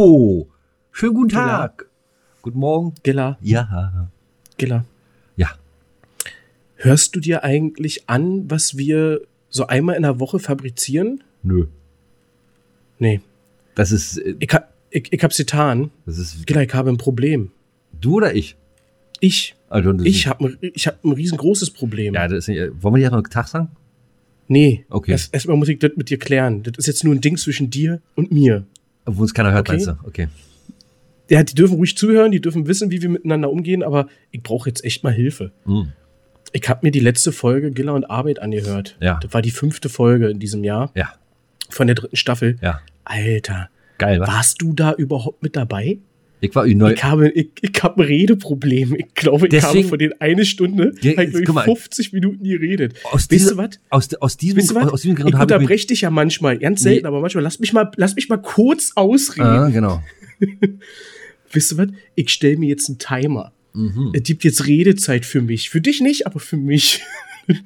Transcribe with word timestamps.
Hallo! 0.00 0.48
Schönen 0.92 1.12
guten 1.12 1.28
Tag. 1.28 1.86
Guten 2.40 2.58
Morgen. 2.58 2.94
Gilla, 3.02 3.36
Ja. 3.42 4.08
Gilla. 4.56 4.86
Ja. 5.36 5.50
Hörst 6.76 7.14
du 7.14 7.20
dir 7.20 7.44
eigentlich 7.44 8.08
an, 8.08 8.50
was 8.50 8.78
wir 8.78 9.20
so 9.50 9.66
einmal 9.66 9.96
in 9.96 10.02
der 10.02 10.18
Woche 10.18 10.38
fabrizieren? 10.38 11.22
Nö. 11.42 11.66
Nee. 12.98 13.20
Das 13.74 13.92
ist, 13.92 14.16
äh, 14.16 14.36
Ich, 14.38 14.48
ha- 14.54 14.68
ich, 14.88 15.12
ich 15.12 15.22
hab's 15.22 15.36
getan. 15.36 15.90
das 16.06 16.16
ist 16.16 16.46
Gilla, 16.46 16.62
ich 16.62 16.72
habe 16.72 16.88
ein 16.88 16.96
Problem. 16.96 17.50
du 18.00 18.14
oder 18.14 18.34
ich? 18.34 18.56
Ich. 19.20 19.54
Also, 19.68 19.92
Ich 20.04 20.26
habe 20.26 20.56
ich 20.62 20.86
hab 20.86 21.04
ein 21.04 21.12
riesengroßes 21.12 21.72
Problem. 21.72 22.14
Ja, 22.14 22.26
das 22.26 22.38
ist 22.38 22.48
nicht, 22.48 22.56
äh, 22.58 22.70
wollen 22.82 22.94
wir 22.94 23.00
dir 23.00 23.02
erstmal 23.04 23.22
Tag 23.24 23.48
sagen? 23.48 23.68
Nee. 24.48 24.86
Okay. 24.88 25.10
Erst, 25.12 25.34
erstmal 25.34 25.58
muss 25.58 25.68
ich 25.68 25.78
das 25.78 25.90
mit 25.96 26.08
dir 26.08 26.18
klären. 26.18 26.62
Das 26.62 26.78
ist 26.78 26.86
jetzt 26.86 27.04
nur 27.04 27.14
ein 27.14 27.20
Ding 27.20 27.36
zwischen 27.36 27.68
dir 27.68 28.00
und 28.14 28.32
mir. 28.32 28.64
Obwohl 29.10 29.22
uns 29.22 29.34
keiner 29.34 29.52
hört, 29.52 29.68
Okay. 29.68 29.72
meinst 29.72 29.86
du? 29.88 30.06
Okay. 30.06 30.28
Ja, 31.28 31.42
die 31.44 31.54
dürfen 31.54 31.76
ruhig 31.76 31.96
zuhören, 31.96 32.32
die 32.32 32.40
dürfen 32.40 32.66
wissen, 32.66 32.90
wie 32.90 33.00
wir 33.02 33.08
miteinander 33.08 33.50
umgehen, 33.50 33.82
aber 33.84 34.08
ich 34.32 34.42
brauche 34.42 34.68
jetzt 34.68 34.84
echt 34.84 35.04
mal 35.04 35.12
Hilfe. 35.12 35.52
Hm. 35.64 35.92
Ich 36.52 36.68
habe 36.68 36.80
mir 36.82 36.90
die 36.90 36.98
letzte 37.00 37.30
Folge 37.30 37.70
Gilla 37.70 37.92
und 37.92 38.04
Arbeit 38.10 38.40
angehört. 38.42 38.96
Ja. 39.00 39.20
Das 39.22 39.32
war 39.32 39.40
die 39.42 39.52
fünfte 39.52 39.88
Folge 39.88 40.28
in 40.28 40.40
diesem 40.40 40.64
Jahr 40.64 40.90
Ja. 40.96 41.10
von 41.68 41.86
der 41.86 41.94
dritten 41.94 42.16
Staffel. 42.16 42.58
Ja. 42.60 42.80
Alter, 43.04 43.68
Geil, 43.98 44.18
wa? 44.20 44.26
warst 44.26 44.60
du 44.60 44.72
da 44.72 44.92
überhaupt 44.92 45.42
mit 45.42 45.54
dabei? 45.54 45.98
Ich 46.42 46.54
war 46.54 46.66
neu. 46.66 46.92
Ich 46.92 47.04
habe, 47.04 47.28
ich, 47.30 47.50
ich 47.60 47.82
habe 47.82 48.02
ein 48.02 48.06
Redeproblem. 48.06 48.94
Ich 48.96 49.14
glaube, 49.14 49.46
ich 49.46 49.50
Deswegen- 49.50 49.78
habe 49.84 49.88
von 49.88 49.98
den 49.98 50.20
eine 50.20 50.44
Stunde 50.46 50.92
Ja, 51.02 51.12
mal. 51.52 51.64
50 51.64 52.12
Minuten 52.12 52.42
geredet. 52.44 52.94
Aus 53.04 53.12
Weißt 53.14 53.30
diesem, 53.32 53.56
du 53.58 53.62
was? 53.64 53.70
aus, 53.90 54.14
aus 54.14 54.36
diesem, 54.36 54.58
Weißt 54.58 54.70
du 54.70 54.74
was? 54.76 54.88
aus 54.88 55.02
diesem 55.02 55.16
Ich 55.16 55.22
Grund 55.22 55.34
ich 55.34 55.40
unterbreche 55.40 55.86
dich 55.88 56.00
ja 56.02 56.10
manchmal, 56.10 56.58
ganz 56.58 56.80
selten, 56.82 57.02
Nee. 57.02 57.08
aber 57.08 57.20
manchmal 57.20 57.44
lass 57.44 57.58
mich 57.60 57.72
mal, 57.72 57.90
lass 57.96 58.14
mich 58.16 58.28
mal 58.28 58.38
kurz 58.38 58.92
ausreden. 58.94 59.42
ah, 59.46 59.68
genau. 59.68 60.02
Weißt 61.52 61.72
du 61.72 61.78
was? 61.78 61.88
Ich 62.14 62.30
stelle 62.30 62.56
mir 62.56 62.68
jetzt 62.68 62.88
einen 62.88 62.98
Timer. 62.98 63.52
Mhm. 63.74 64.12
Es 64.14 64.22
gibt 64.22 64.42
jetzt 64.44 64.66
Redezeit 64.66 65.26
für 65.26 65.42
mich. 65.42 65.68
Für 65.70 65.80
dich 65.80 66.00
nicht, 66.00 66.26
aber 66.26 66.40
für 66.40 66.56
mich. 66.56 67.02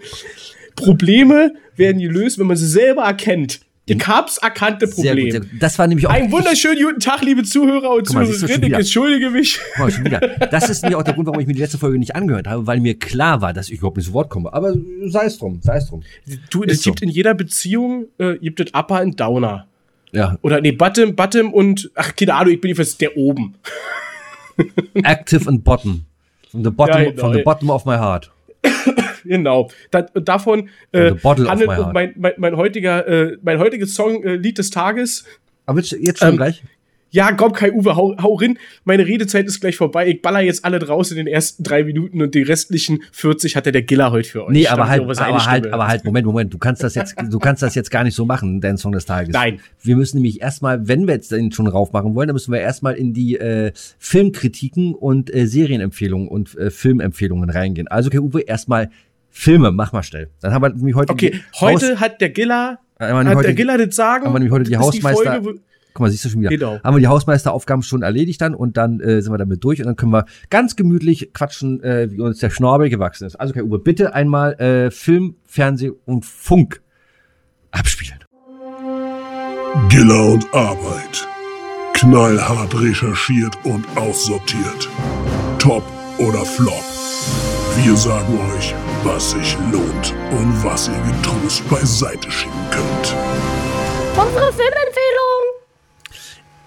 Probleme 0.76 1.54
werden 1.76 2.00
gelöst, 2.00 2.38
wenn 2.38 2.46
man 2.46 2.56
sie 2.56 2.66
selber 2.66 3.02
erkennt. 3.02 3.60
Ich 3.86 4.06
hab's 4.06 4.38
erkannte 4.38 4.86
Sehr 4.86 5.12
Problem. 5.12 5.24
gut, 5.24 5.32
sehr 5.32 5.40
gut. 5.40 5.50
Das 5.60 5.78
war 5.78 5.86
nämlich 5.86 6.06
auch. 6.06 6.10
Einen 6.10 6.32
wunderschönen 6.32 6.82
guten 6.82 7.00
Tag, 7.00 7.20
liebe 7.22 7.42
Zuhörer 7.42 7.90
und 7.90 8.08
Zuhörerinnen. 8.08 8.64
Ich 8.64 8.72
entschuldige 8.72 9.28
mich. 9.30 9.60
Mal. 9.76 10.48
Das 10.50 10.70
ist 10.70 10.82
nämlich 10.82 10.96
auch 10.96 11.02
der 11.02 11.12
Grund, 11.12 11.26
warum 11.26 11.40
ich 11.40 11.46
mir 11.46 11.52
die 11.52 11.60
letzte 11.60 11.76
Folge 11.76 11.98
nicht 11.98 12.16
angehört 12.16 12.46
habe, 12.46 12.66
weil 12.66 12.80
mir 12.80 12.98
klar 12.98 13.42
war, 13.42 13.52
dass 13.52 13.68
ich 13.68 13.78
überhaupt 13.78 13.98
nicht 13.98 14.06
zu 14.06 14.14
Wort 14.14 14.30
komme. 14.30 14.54
Aber 14.54 14.74
sei 15.04 15.26
es 15.26 15.36
drum, 15.36 15.60
sei 15.62 15.76
es 15.76 15.86
drum. 15.88 16.02
Du, 16.48 16.64
es 16.64 16.82
so. 16.82 16.90
gibt 16.90 17.02
in 17.02 17.10
jeder 17.10 17.34
Beziehung 17.34 18.06
äh, 18.16 18.38
gibt 18.38 18.60
es 18.60 18.72
Upper 18.72 19.02
und 19.02 19.20
Downer. 19.20 19.66
Ja. 20.12 20.38
Oder 20.40 20.62
nee, 20.62 20.72
Bottom, 20.72 21.14
Bottom 21.14 21.52
und 21.52 21.90
ach, 21.94 22.16
keine 22.16 22.34
Ahnung, 22.34 22.54
ich 22.54 22.60
bin 22.60 22.68
jedenfalls 22.70 22.96
der 22.96 23.16
oben. 23.18 23.56
Active 24.94 25.46
and 25.48 25.62
bottom. 25.62 26.06
From 26.50 26.64
the 26.64 26.70
bottom, 26.70 27.02
Ja, 27.02 27.10
genau, 27.10 27.20
from 27.20 27.32
the 27.34 27.42
bottom 27.42 27.68
of 27.70 27.84
my 27.84 27.96
heart. 27.96 28.30
Genau. 29.24 29.70
Da, 29.90 30.02
davon 30.02 30.68
äh, 30.92 31.12
handelt 31.22 31.92
mein, 31.92 32.14
mein, 32.16 32.32
mein 32.36 32.56
heutiger, 32.56 33.06
äh, 33.06 33.36
mein 33.42 33.58
heutiges 33.58 33.94
Song 33.94 34.22
äh, 34.24 34.36
Lied 34.36 34.58
des 34.58 34.70
Tages. 34.70 35.24
Aber 35.66 35.80
jetzt, 35.80 35.92
jetzt 35.92 36.18
schon 36.18 36.30
Ähm, 36.30 36.36
gleich? 36.36 36.62
Ja, 37.14 37.30
komm, 37.30 37.52
Kai 37.52 37.70
Uwe, 37.70 37.94
hau, 37.94 38.16
hau 38.20 38.34
rein. 38.34 38.58
Meine 38.82 39.06
Redezeit 39.06 39.46
ist 39.46 39.60
gleich 39.60 39.76
vorbei. 39.76 40.08
Ich 40.08 40.20
baller 40.20 40.40
jetzt 40.40 40.64
alle 40.64 40.80
draus 40.80 41.12
in 41.12 41.16
den 41.16 41.28
ersten 41.28 41.62
drei 41.62 41.84
Minuten 41.84 42.20
und 42.20 42.34
die 42.34 42.42
restlichen 42.42 43.04
40 43.12 43.54
hatte 43.54 43.70
der 43.70 43.82
Giller 43.82 44.10
heute 44.10 44.28
für 44.28 44.44
euch. 44.44 44.50
Nee, 44.50 44.66
aber 44.66 44.88
halt, 44.88 45.00
aber 45.00 45.46
halt, 45.46 45.72
aber 45.72 45.86
halt, 45.86 46.04
Moment, 46.04 46.26
Moment, 46.26 46.52
du 46.52 46.58
kannst 46.58 46.82
das 46.82 46.96
jetzt, 46.96 47.14
du 47.30 47.38
kannst 47.38 47.62
das 47.62 47.76
jetzt 47.76 47.92
gar 47.92 48.02
nicht 48.02 48.16
so 48.16 48.24
machen, 48.26 48.60
dein 48.60 48.78
Song 48.78 48.90
des 48.90 49.06
Tages. 49.06 49.32
Nein. 49.32 49.60
Wir 49.80 49.94
müssen 49.94 50.16
nämlich 50.16 50.42
erstmal, 50.42 50.88
wenn 50.88 51.06
wir 51.06 51.14
jetzt 51.14 51.30
den 51.30 51.52
schon 51.52 51.68
raufmachen 51.68 52.16
wollen, 52.16 52.26
dann 52.26 52.34
müssen 52.34 52.52
wir 52.52 52.58
erstmal 52.58 52.94
in 52.94 53.12
die 53.14 53.36
äh, 53.36 53.70
Filmkritiken 54.00 54.92
und 54.92 55.32
äh, 55.32 55.46
Serienempfehlungen 55.46 56.26
und 56.26 56.58
äh, 56.58 56.72
Filmempfehlungen 56.72 57.48
reingehen. 57.48 57.86
Also, 57.86 58.08
okay, 58.08 58.18
Uwe, 58.18 58.40
erstmal 58.40 58.90
Filme, 59.36 59.72
mach 59.72 59.92
mal 59.92 60.04
schnell. 60.04 60.30
Dann 60.40 60.52
haben 60.54 60.62
wir 60.62 60.68
nämlich 60.70 60.94
heute, 60.94 61.12
Okay, 61.12 61.30
die 61.32 61.42
heute 61.60 61.90
Haus, 61.94 62.00
hat 62.00 62.20
der 62.20 62.30
Giller, 62.30 62.78
äh, 63.00 63.06
hat 63.12 63.26
heute, 63.34 63.42
der 63.42 63.54
Giller 63.54 63.76
das 63.84 63.96
Sagen. 63.96 64.24
haben 64.26 64.32
wir 64.32 64.38
nämlich 64.38 64.52
heute 64.52 64.70
die 64.70 64.76
Hausmeister, 64.76 65.32
Folge, 65.42 65.44
wo- 65.44 65.60
guck 65.92 66.00
mal, 66.00 66.10
siehst 66.10 66.24
du 66.24 66.28
schon 66.28 66.40
wieder, 66.40 66.50
Genau. 66.50 66.78
haben 66.84 66.94
wir 66.94 67.00
die 67.00 67.08
Hausmeisteraufgaben 67.08 67.82
schon 67.82 68.02
erledigt 68.02 68.40
dann 68.40 68.54
und 68.54 68.76
dann 68.76 69.00
äh, 69.00 69.20
sind 69.22 69.32
wir 69.32 69.38
damit 69.38 69.62
durch 69.64 69.80
und 69.80 69.86
dann 69.86 69.96
können 69.96 70.12
wir 70.12 70.24
ganz 70.50 70.76
gemütlich 70.76 71.32
quatschen, 71.34 71.82
äh, 71.82 72.10
wie 72.12 72.20
uns 72.20 72.38
der 72.38 72.50
Schnorbel 72.50 72.88
gewachsen 72.90 73.26
ist. 73.26 73.34
Also, 73.34 73.50
okay, 73.52 73.62
Uwe, 73.62 73.80
bitte 73.80 74.14
einmal 74.14 74.54
äh, 74.60 74.90
Film, 74.92 75.34
Fernseh 75.44 75.90
und 76.04 76.24
Funk 76.24 76.80
abspielen. 77.72 78.20
Giller 79.88 80.26
und 80.26 80.46
Arbeit. 80.54 81.26
Knallhart 81.94 82.80
recherchiert 82.80 83.56
und 83.64 83.84
aussortiert. 83.96 84.88
Top 85.58 85.82
oder 86.18 86.44
Flop. 86.44 86.82
Wir 87.76 87.96
sagen 87.96 88.38
euch, 88.38 88.72
was 89.02 89.32
sich 89.32 89.56
lohnt 89.72 90.14
und 90.30 90.64
was 90.64 90.88
ihr 90.88 91.12
getrost 91.12 91.68
beiseite 91.68 92.30
schieben 92.30 92.54
könnt. 92.70 93.14
Unsere 94.16 94.52
Filmempfehlung. 94.52 95.42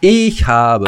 Ich 0.01 0.45
habe, 0.45 0.87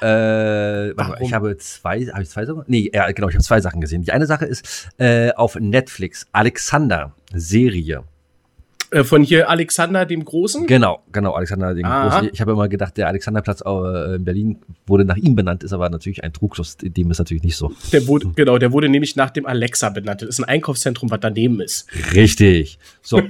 äh, 0.00 0.96
warte 0.96 1.10
mal, 1.10 1.18
ich 1.20 1.32
habe 1.32 1.56
zwei, 1.58 2.06
habe 2.06 2.22
ich 2.22 2.30
zwei 2.30 2.46
Sachen? 2.46 2.62
Nee, 2.68 2.90
ja, 2.94 3.10
genau, 3.10 3.28
ich 3.28 3.34
habe 3.34 3.44
zwei 3.44 3.60
Sachen 3.60 3.80
gesehen. 3.80 4.02
Die 4.02 4.12
eine 4.12 4.26
Sache 4.26 4.46
ist 4.46 4.88
äh, 4.98 5.32
auf 5.32 5.56
Netflix 5.56 6.28
Alexander 6.30 7.12
Serie. 7.34 8.04
Äh, 8.96 9.04
von 9.04 9.22
hier 9.22 9.50
Alexander 9.50 10.06
dem 10.06 10.24
Großen. 10.24 10.66
Genau, 10.66 11.02
genau, 11.12 11.32
Alexander 11.32 11.74
den 11.74 11.84
Aha. 11.84 12.08
Großen. 12.08 12.30
Ich 12.32 12.40
habe 12.40 12.52
immer 12.52 12.68
gedacht, 12.68 12.96
der 12.96 13.08
Alexanderplatz 13.08 13.62
äh, 13.64 14.14
in 14.16 14.24
Berlin 14.24 14.58
wurde 14.86 15.04
nach 15.04 15.16
ihm 15.16 15.34
benannt, 15.34 15.62
ist 15.62 15.72
aber 15.72 15.90
natürlich 15.90 16.24
ein 16.24 16.32
Trugschluss. 16.32 16.76
Dem 16.80 17.10
ist 17.10 17.18
natürlich 17.18 17.42
nicht 17.42 17.56
so. 17.56 17.72
Der 17.92 18.06
wurde, 18.06 18.28
genau, 18.34 18.58
der 18.58 18.72
wurde 18.72 18.88
nämlich 18.88 19.14
nach 19.16 19.30
dem 19.30 19.46
Alexa 19.46 19.90
benannt. 19.90 20.22
Das 20.22 20.30
ist 20.30 20.38
ein 20.38 20.44
Einkaufszentrum, 20.44 21.10
was 21.10 21.20
daneben 21.20 21.60
ist. 21.60 21.86
Richtig. 22.14 22.78
So. 23.02 23.20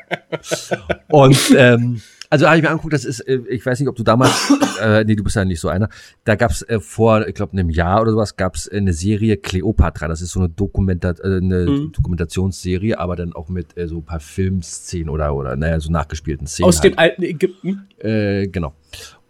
Und 1.08 1.38
ähm, 1.56 2.00
also 2.30 2.46
habe 2.46 2.56
ich 2.56 2.62
mir 2.62 2.70
angeguckt, 2.70 2.92
das 2.94 3.04
ist, 3.04 3.20
äh, 3.20 3.40
ich 3.48 3.66
weiß 3.66 3.80
nicht, 3.80 3.88
ob 3.88 3.96
du 3.96 4.04
damals, 4.04 4.52
äh, 4.82 5.04
nee, 5.04 5.16
du 5.16 5.24
bist 5.24 5.36
ja 5.36 5.44
nicht 5.44 5.60
so 5.60 5.68
einer. 5.68 5.88
Da 6.24 6.36
gab's 6.36 6.62
äh, 6.62 6.78
vor, 6.80 7.26
ich 7.26 7.34
glaube, 7.34 7.52
einem 7.52 7.70
Jahr 7.70 8.00
oder 8.00 8.12
sowas, 8.12 8.36
gab's 8.36 8.68
äh, 8.68 8.76
eine 8.76 8.92
Serie 8.92 9.36
Cleopatra. 9.36 10.06
Das 10.08 10.22
ist 10.22 10.30
so 10.30 10.40
eine, 10.40 10.48
Dokumenta 10.48 11.10
äh, 11.10 11.38
eine 11.38 11.66
Mhm. 11.66 11.92
Dokumentationsserie, 11.92 12.98
aber 12.98 13.16
dann 13.16 13.32
auch 13.32 13.48
mit 13.48 13.76
äh, 13.76 13.88
so 13.88 13.98
ein 13.98 14.04
paar 14.04 14.20
Filmszenen 14.20 15.08
oder 15.08 15.34
oder 15.34 15.56
naja, 15.56 15.80
so 15.80 15.90
nachgespielten 15.90 16.46
Szenen. 16.46 16.68
Aus 16.68 16.80
halt. 16.80 16.92
dem 16.92 16.98
alten 16.98 17.22
Ägypten. 17.24 17.88
Äh, 17.98 18.46
genau. 18.46 18.74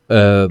Äh, 0.09 0.49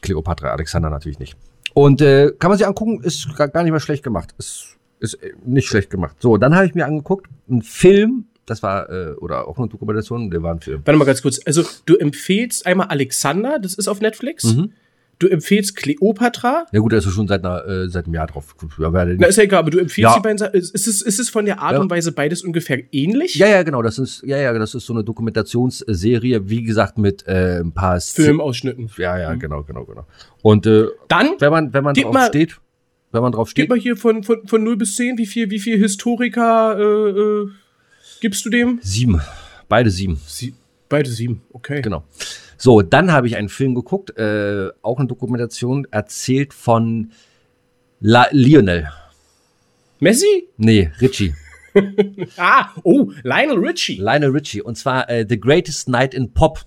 Cleopatra, 0.00 0.48
Alexander 0.50 0.90
natürlich 0.90 1.20
nicht. 1.20 1.36
Und 1.74 2.00
äh, 2.00 2.32
kann 2.38 2.50
man 2.50 2.58
sich 2.58 2.66
angucken, 2.66 3.00
ist 3.02 3.28
gar, 3.36 3.62
nicht 3.62 3.72
mal 3.72 3.80
schlecht 3.80 4.02
gemacht. 4.02 4.34
Ist, 4.38 4.76
ist 4.98 5.14
äh, 5.14 5.32
nicht 5.44 5.68
schlecht 5.68 5.88
gemacht. 5.90 6.16
So, 6.18 6.36
dann 6.36 6.54
habe 6.54 6.66
ich 6.66 6.74
mir 6.74 6.84
angeguckt, 6.84 7.28
ein 7.48 7.62
Film, 7.62 8.26
das 8.46 8.62
war, 8.62 8.90
äh, 8.90 9.12
oder 9.18 9.46
auch 9.48 9.58
eine 9.58 9.68
Dokumentation, 9.68 10.30
der 10.30 10.42
war 10.42 10.54
ein 10.54 10.60
Film. 10.60 10.82
Warte 10.84 10.98
mal 10.98 11.04
ganz 11.04 11.22
kurz. 11.22 11.40
Also, 11.46 11.62
du 11.86 11.96
empfehlst 11.96 12.66
einmal 12.66 12.88
Alexander, 12.88 13.58
das 13.58 13.74
ist 13.74 13.88
auf 13.88 14.00
Netflix. 14.00 14.44
Mhm. 14.44 14.72
Du 15.18 15.28
empfehlst 15.28 15.76
Cleopatra. 15.76 16.66
Ja 16.72 16.80
gut, 16.80 16.92
ist 16.92 17.08
schon 17.08 17.28
seit, 17.28 17.44
einer, 17.44 17.64
äh, 17.64 17.88
seit 17.88 18.06
einem 18.06 18.14
Jahr 18.14 18.26
drauf. 18.26 18.56
Na, 18.78 19.02
ist 19.26 19.36
ja 19.36 19.44
egal, 19.44 19.60
aber 19.60 19.70
du 19.70 19.78
empfiehlst 19.78 20.10
Ja. 20.10 20.16
die 20.16 20.22
beiden 20.22 20.38
Sachen. 20.38 20.54
Ist 20.54 20.74
es, 20.74 21.00
ist 21.00 21.20
es 21.20 21.30
von 21.30 21.44
der 21.44 21.60
Art 21.60 21.74
Ja. 21.74 21.78
und 21.80 21.88
Weise 21.90 22.10
beides 22.10 22.42
ungefähr 22.42 22.80
ähnlich? 22.92 23.36
ja, 23.36 23.46
ja, 23.46 23.62
genau, 23.62 23.82
das 23.82 24.00
ist, 24.00 24.24
ja, 24.26 24.36
ja, 24.38 24.52
das 24.58 24.74
ist 24.74 24.84
so 24.84 24.92
eine 24.92 25.04
Dokumentationsserie, 25.04 26.48
wie 26.48 26.62
gesagt, 26.64 26.98
mit 26.98 27.26
äh, 27.28 27.60
ein 27.60 27.72
paar. 27.72 28.00
Filmausschnitten. 28.00 28.90
Ja, 28.98 29.18
ja, 29.18 29.34
genau, 29.34 29.62
genau, 29.62 29.84
genau. 29.84 30.06
Und 30.42 30.66
äh, 30.66 30.86
Dann 31.08 31.30
wenn 31.38 31.50
man, 31.52 31.72
wenn 31.72 31.84
man 31.84 31.94
Gib 31.94 32.04
drauf 32.04 32.14
mal- 32.14 32.26
steht, 32.28 32.58
wenn 33.12 33.22
man 33.22 33.32
drauf 33.32 33.48
gib 33.48 33.64
steht, 33.66 33.68
mal 33.68 33.78
hier 33.78 33.96
von, 33.96 34.22
von, 34.24 34.46
von 34.46 34.64
0 34.64 34.76
bis 34.76 34.96
10, 34.96 35.18
wie 35.18 35.26
viel, 35.26 35.50
wie 35.50 35.58
viel 35.60 35.78
Historiker 35.78 36.78
äh, 36.78 37.10
äh, 37.10 37.48
gibst 38.22 38.46
du 38.46 38.50
dem? 38.50 38.78
sieben. 38.82 39.20
Beide 39.68 39.90
sieben. 39.90 40.18
Sie, 40.26 40.54
beide 40.88 41.10
sieben, 41.10 41.42
okay. 41.52 41.82
Genau. 41.82 42.04
So, 42.56 42.80
dann 42.80 43.10
habe 43.10 43.26
ich 43.26 43.36
einen 43.36 43.48
Film 43.48 43.74
geguckt, 43.74 44.16
äh, 44.16 44.68
auch 44.80 44.98
eine 44.98 45.08
Dokumentation, 45.08 45.86
erzählt 45.90 46.54
von 46.54 47.10
La 48.00 48.28
Lionel. 48.30 48.88
Messi? 50.00 50.48
Nee, 50.56 50.90
Richie. 51.00 51.34
Ah, 52.36 52.68
oh, 52.82 53.10
Lionel 53.22 53.56
Richie. 53.56 53.96
Lionel 53.96 54.30
Richie. 54.30 54.60
Und 54.60 54.76
zwar 54.76 55.08
äh, 55.08 55.24
The 55.26 55.40
Greatest 55.40 55.88
Night 55.88 56.12
in 56.12 56.30
Pop. 56.34 56.66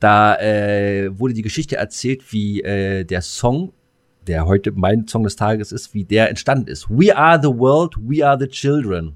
Da 0.00 0.36
äh, 0.40 1.16
wurde 1.16 1.34
die 1.34 1.42
Geschichte 1.42 1.76
erzählt, 1.76 2.32
wie 2.32 2.62
äh, 2.62 3.04
der 3.04 3.22
Song, 3.22 3.72
der 4.26 4.44
heute 4.44 4.72
mein 4.72 5.06
Song 5.06 5.22
des 5.22 5.36
Tages 5.36 5.70
ist, 5.70 5.94
wie 5.94 6.04
der 6.04 6.28
entstanden 6.30 6.66
ist. 6.66 6.90
We 6.90 7.16
are 7.16 7.40
the 7.40 7.48
world, 7.48 7.94
we 7.96 8.26
are 8.26 8.36
the 8.36 8.48
children. 8.48 9.14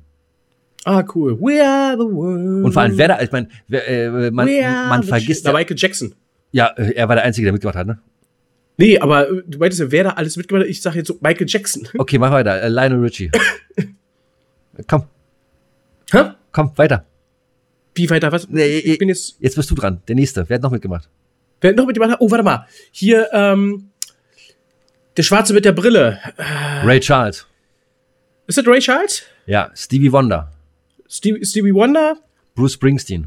Ah, 0.85 1.05
cool. 1.15 1.39
We 1.41 1.63
are 1.63 1.93
the 1.95 2.05
world. 2.05 2.65
Und 2.65 2.73
vor 2.73 2.83
allem, 2.83 2.97
wer 2.97 3.09
da, 3.09 3.21
ich 3.21 3.31
meine, 3.31 3.49
äh, 3.71 4.31
man, 4.31 4.49
man 4.89 5.03
vergisst 5.03 5.45
ja, 5.45 5.53
Da 5.53 5.59
Michael 5.59 5.77
Jackson. 5.79 6.15
ja, 6.53 6.69
äh, 6.77 6.93
er 6.95 7.09
war 7.09 7.17
der 7.17 7.25
Einzige, 7.25 7.45
der 7.47 7.53
mitgemacht 7.53 7.77
hat, 7.77 7.87
ne? 7.87 7.99
Nee, 8.79 8.99
aber 8.99 9.29
äh, 9.29 9.43
du 9.47 9.59
meintest 9.59 9.81
ja, 9.81 9.93
wer 9.93 10.05
da 10.05 10.11
alles 10.11 10.37
mitgemacht 10.39 10.65
hat. 10.65 10.71
Ich 10.71 10.81
sage 10.81 10.97
jetzt 10.99 11.09
so 11.09 11.19
Michael 11.21 11.47
Jackson. 11.49 11.87
Okay, 11.99 12.17
mach 12.19 12.31
weiter. 12.33 12.63
Äh, 12.63 12.69
Lionel 12.69 13.01
Richie. 13.01 13.31
komm, 14.89 15.05
Hä? 16.13 16.31
komm, 16.53 16.73
weiter. 16.77 17.05
Wie 17.95 18.09
weiter? 18.09 18.33
Was? 18.33 18.49
Nee, 18.49 18.79
ich 18.79 18.99
bin 18.99 19.09
jetzt. 19.11 19.37
Jetzt 19.41 19.57
bist 19.57 19.71
du 19.71 19.75
dran. 19.75 20.01
Der 20.09 20.15
nächste. 20.15 20.49
Wer 20.49 20.55
hat 20.55 20.63
noch 20.63 20.71
mitgemacht? 20.71 21.11
Wer 21.61 21.71
hat 21.71 21.77
noch 21.77 21.87
mitgemacht? 21.87 22.17
Oh, 22.21 22.31
warte 22.31 22.45
mal. 22.45 22.67
Hier, 22.91 23.29
ähm, 23.33 23.91
der 25.17 25.25
Schwarze 25.25 25.53
mit 25.53 25.67
der 25.67 25.73
Brille. 25.73 26.19
Ray 26.85 27.01
Charles. 27.01 27.47
Ist 28.47 28.57
das 28.57 28.67
Ray 28.67 28.79
Charles? 28.79 29.25
Ja, 29.45 29.71
Stevie 29.75 30.11
Wonder. 30.11 30.51
Stevie, 31.11 31.45
Stevie 31.45 31.75
Wonder? 31.75 32.17
Bruce 32.55 32.75
Springsteen. 32.75 33.27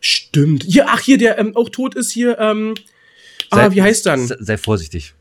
Stimmt. 0.00 0.64
Hier, 0.64 0.86
ach, 0.88 1.00
hier, 1.00 1.18
der 1.18 1.38
ähm, 1.38 1.54
auch 1.56 1.68
tot 1.68 1.94
ist, 1.94 2.10
hier, 2.10 2.38
ähm, 2.38 2.74
ah, 3.50 3.56
Sei- 3.56 3.70
wie 3.72 3.82
heißt 3.82 4.06
dann? 4.06 4.26
Sei, 4.26 4.56
vorsichtig. 4.56 5.14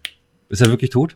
Ist 0.50 0.62
er 0.62 0.68
wirklich 0.70 0.90
tot? 0.90 1.16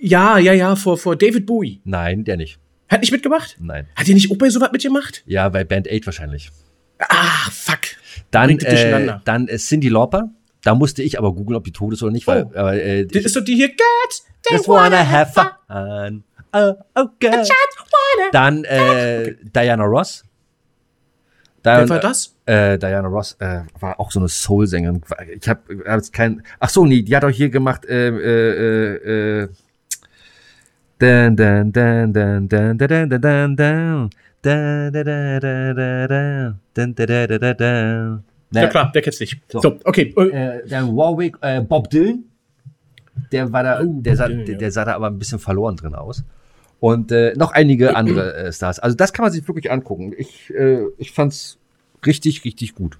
Ja, 0.00 0.38
ja, 0.38 0.52
ja, 0.52 0.76
vor, 0.76 0.98
vor 0.98 1.16
David 1.16 1.46
Bowie. 1.46 1.80
Nein, 1.84 2.24
der 2.24 2.36
nicht. 2.36 2.58
Hat 2.88 3.00
nicht 3.00 3.12
mitgemacht? 3.12 3.56
Nein. 3.60 3.86
Hat 3.96 4.08
ihr 4.08 4.14
nicht 4.14 4.30
auch 4.30 4.36
bei 4.36 4.48
sowas 4.50 4.70
mitgemacht? 4.72 5.22
Ja, 5.26 5.48
bei 5.48 5.64
Band 5.64 5.88
8 5.90 6.06
wahrscheinlich. 6.06 6.50
Ah, 6.98 7.50
fuck. 7.50 7.80
Dann, 8.30 8.58
äh, 8.58 9.18
dann 9.24 9.48
äh, 9.48 9.56
Cindy 9.58 9.88
Lauper. 9.88 10.30
Da 10.62 10.74
musste 10.74 11.02
ich 11.02 11.18
aber 11.18 11.32
googeln, 11.34 11.56
ob 11.56 11.64
die 11.64 11.72
tot 11.72 11.92
ist 11.92 12.02
oder 12.02 12.12
nicht, 12.12 12.26
weil 12.26 12.44
Oh. 12.54 12.66
äh, 12.68 13.06
Das 13.06 13.24
ist 13.24 13.36
doch 13.36 13.44
die 13.44 13.54
hier, 13.54 13.68
Get, 13.68 13.78
just 14.50 14.68
wanna 14.68 15.08
have 15.08 15.32
fun. 15.32 16.24
Oh, 16.52 16.74
oh, 16.94 17.06
God. 17.20 17.48
Dann 18.32 18.64
äh, 18.64 19.34
Diana 19.42 19.84
Ross. 19.84 20.24
Dann, 21.62 21.82
Wer 21.82 21.88
war 21.90 22.00
das? 22.00 22.34
Äh, 22.46 22.78
Diana 22.78 23.08
Ross 23.08 23.36
äh, 23.40 23.62
war 23.80 23.98
auch 24.00 24.10
so 24.10 24.20
eine 24.20 24.28
Soul-Sängerin. 24.28 25.02
Ich 25.40 25.48
habe 25.48 25.60
hab 25.84 25.96
jetzt 25.96 26.12
kein. 26.12 26.42
Ach 26.60 26.70
so, 26.70 26.86
nee, 26.86 27.02
die 27.02 27.14
hat 27.14 27.24
auch 27.24 27.30
hier 27.30 27.50
gemacht. 27.50 27.84
Äh, 27.84 28.08
äh, 28.08 28.92
äh, 28.96 29.42
äh, 29.42 29.48
Dan, 30.98 31.36
dan, 31.36 31.70
dan, 31.70 32.12
dan, 32.12 32.48
dan, 32.48 32.76
dan, 32.76 33.08
dan, 33.08 33.20
dan, 33.20 33.56
dan. 33.56 34.10
Da, 34.42 34.90
da, 34.90 35.04
da, 35.04 35.38
da, 35.38 35.72
da, 35.72 36.06
da. 36.08 36.54
Da, 36.74 36.86
da, 36.86 37.26
da, 37.26 37.38
da, 37.38 37.54
da. 37.54 38.22
Ja 38.50 38.66
klar, 38.66 38.90
wer 38.92 39.02
kennt's 39.02 39.20
nicht. 39.20 39.38
So. 39.48 39.60
So, 39.60 39.78
okay. 39.84 40.14
äh, 40.16 40.58
Äh, 40.58 40.68
dann 40.68 40.96
Warwick, 40.96 41.36
äh, 41.40 41.60
Bob 41.60 41.90
Dylan. 41.90 42.24
Der 43.32 43.52
war 43.52 43.62
da, 43.62 43.80
Oh, 43.82 44.00
der, 44.00 44.16
sah, 44.16 44.28
der, 44.28 44.56
der 44.56 44.70
sah 44.72 44.84
da 44.84 44.94
aber 44.94 45.06
ein 45.08 45.18
bisschen 45.18 45.38
verloren 45.38 45.76
drin 45.76 45.94
aus. 45.94 46.24
Und 46.80 47.10
äh, 47.12 47.34
noch 47.36 47.52
einige 47.52 47.96
andere 47.96 48.34
äh, 48.36 48.52
Stars. 48.52 48.78
Also 48.78 48.96
das 48.96 49.12
kann 49.12 49.24
man 49.24 49.32
sich 49.32 49.46
wirklich 49.48 49.70
angucken. 49.70 50.14
Ich, 50.16 50.52
äh, 50.54 50.82
ich 50.98 51.10
fand's 51.12 51.58
richtig, 52.06 52.44
richtig 52.44 52.74
gut. 52.74 52.98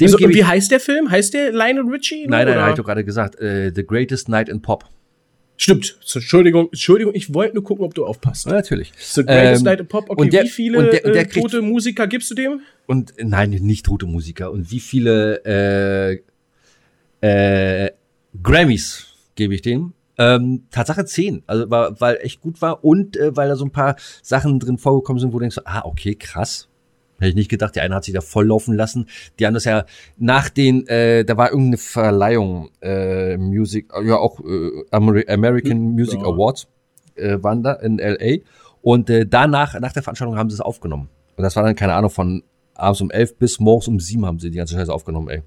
Dem 0.00 0.06
Also, 0.06 0.18
wie 0.20 0.44
heißt 0.44 0.70
der 0.70 0.78
Film? 0.78 1.10
Heißt 1.10 1.34
der 1.34 1.50
Lionel 1.52 1.88
Richie? 1.90 2.26
nein, 2.28 2.46
nein, 2.46 2.58
habe 2.58 2.70
ich 2.70 2.76
doch 2.76 2.84
gerade 2.84 3.04
gesagt. 3.04 3.40
Äh, 3.40 3.72
The 3.74 3.84
Greatest 3.84 4.28
Night 4.28 4.48
in 4.48 4.62
Pop. 4.62 4.84
Stimmt. 5.58 5.98
Entschuldigung, 6.14 6.66
Entschuldigung, 6.66 7.14
ich 7.14 7.32
wollte 7.34 7.54
nur 7.54 7.64
gucken, 7.64 7.84
ob 7.84 7.94
du 7.94 8.04
aufpasst. 8.04 8.44
Ja, 8.46 8.52
natürlich. 8.52 8.92
The 8.98 9.24
Greatest 9.24 9.62
Ähm, 9.62 9.64
Night 9.64 9.80
in 9.80 9.86
Pop. 9.88 10.04
Okay, 10.10 10.20
und 10.20 10.32
der- 10.32 10.44
wie 10.44 10.48
viele 10.50 10.78
und 10.78 10.92
der- 10.92 11.04
und 11.04 11.14
der 11.14 11.22
äh, 11.22 11.26
tote 11.28 11.62
Musiker 11.62 12.06
gibst 12.06 12.30
du 12.30 12.34
dem? 12.34 12.60
Und 12.86 13.14
nein, 13.18 13.50
nicht 13.50 13.86
tote 13.86 14.04
Musiker. 14.06 14.52
Und 14.52 14.70
wie 14.70 14.80
viele 14.80 16.20
äh, 17.22 17.86
äh, 17.86 17.90
Grammys 18.42 19.06
gebe 19.36 19.54
ich 19.54 19.62
dem? 19.62 19.92
Ähm, 20.18 20.64
Tatsache 20.70 21.04
10, 21.04 21.42
also 21.46 21.70
war, 21.70 22.00
weil 22.00 22.18
echt 22.22 22.40
gut 22.40 22.62
war 22.62 22.82
und 22.82 23.16
äh, 23.16 23.36
weil 23.36 23.48
da 23.48 23.56
so 23.56 23.66
ein 23.66 23.70
paar 23.70 23.96
Sachen 24.22 24.58
drin 24.58 24.78
vorgekommen 24.78 25.20
sind, 25.20 25.32
wo 25.32 25.38
du 25.38 25.42
denkst, 25.42 25.60
ah, 25.64 25.82
okay, 25.84 26.14
krass. 26.14 26.68
Hätte 27.18 27.30
ich 27.30 27.34
nicht 27.34 27.50
gedacht, 27.50 27.74
die 27.76 27.80
eine 27.80 27.94
hat 27.94 28.04
sich 28.04 28.14
da 28.14 28.20
voll 28.20 28.46
laufen 28.46 28.74
lassen. 28.74 29.06
Die 29.38 29.46
haben 29.46 29.54
das 29.54 29.64
ja 29.64 29.84
nach 30.18 30.50
den, 30.50 30.86
äh, 30.86 31.24
da 31.24 31.36
war 31.36 31.50
irgendeine 31.50 31.78
Verleihung, 31.78 32.70
äh, 32.82 33.36
Music, 33.38 33.90
ja 34.04 34.16
auch 34.16 34.40
äh, 34.40 34.84
Ameri 34.90 35.24
American 35.28 35.78
Music 35.78 36.20
Ja. 36.20 36.26
Awards 36.26 36.68
äh, 37.14 37.38
waren 37.42 37.62
da 37.62 37.72
in 37.74 37.98
LA. 37.98 38.42
Und 38.82 39.08
äh, 39.08 39.26
danach, 39.26 39.78
nach 39.80 39.92
der 39.92 40.02
Veranstaltung 40.02 40.36
haben 40.36 40.50
sie 40.50 40.54
es 40.54 40.60
aufgenommen. 40.60 41.08
Und 41.36 41.42
das 41.42 41.56
war 41.56 41.62
dann, 41.62 41.74
keine 41.74 41.94
Ahnung, 41.94 42.10
von 42.10 42.42
abends 42.74 43.00
um 43.00 43.10
elf 43.10 43.36
bis 43.36 43.60
morgens 43.60 43.88
um 43.88 43.98
sieben 43.98 44.26
haben 44.26 44.38
sie 44.38 44.50
die 44.50 44.58
ganze 44.58 44.74
Scheiße 44.74 44.92
aufgenommen, 44.92 45.28
ey. 45.28 45.42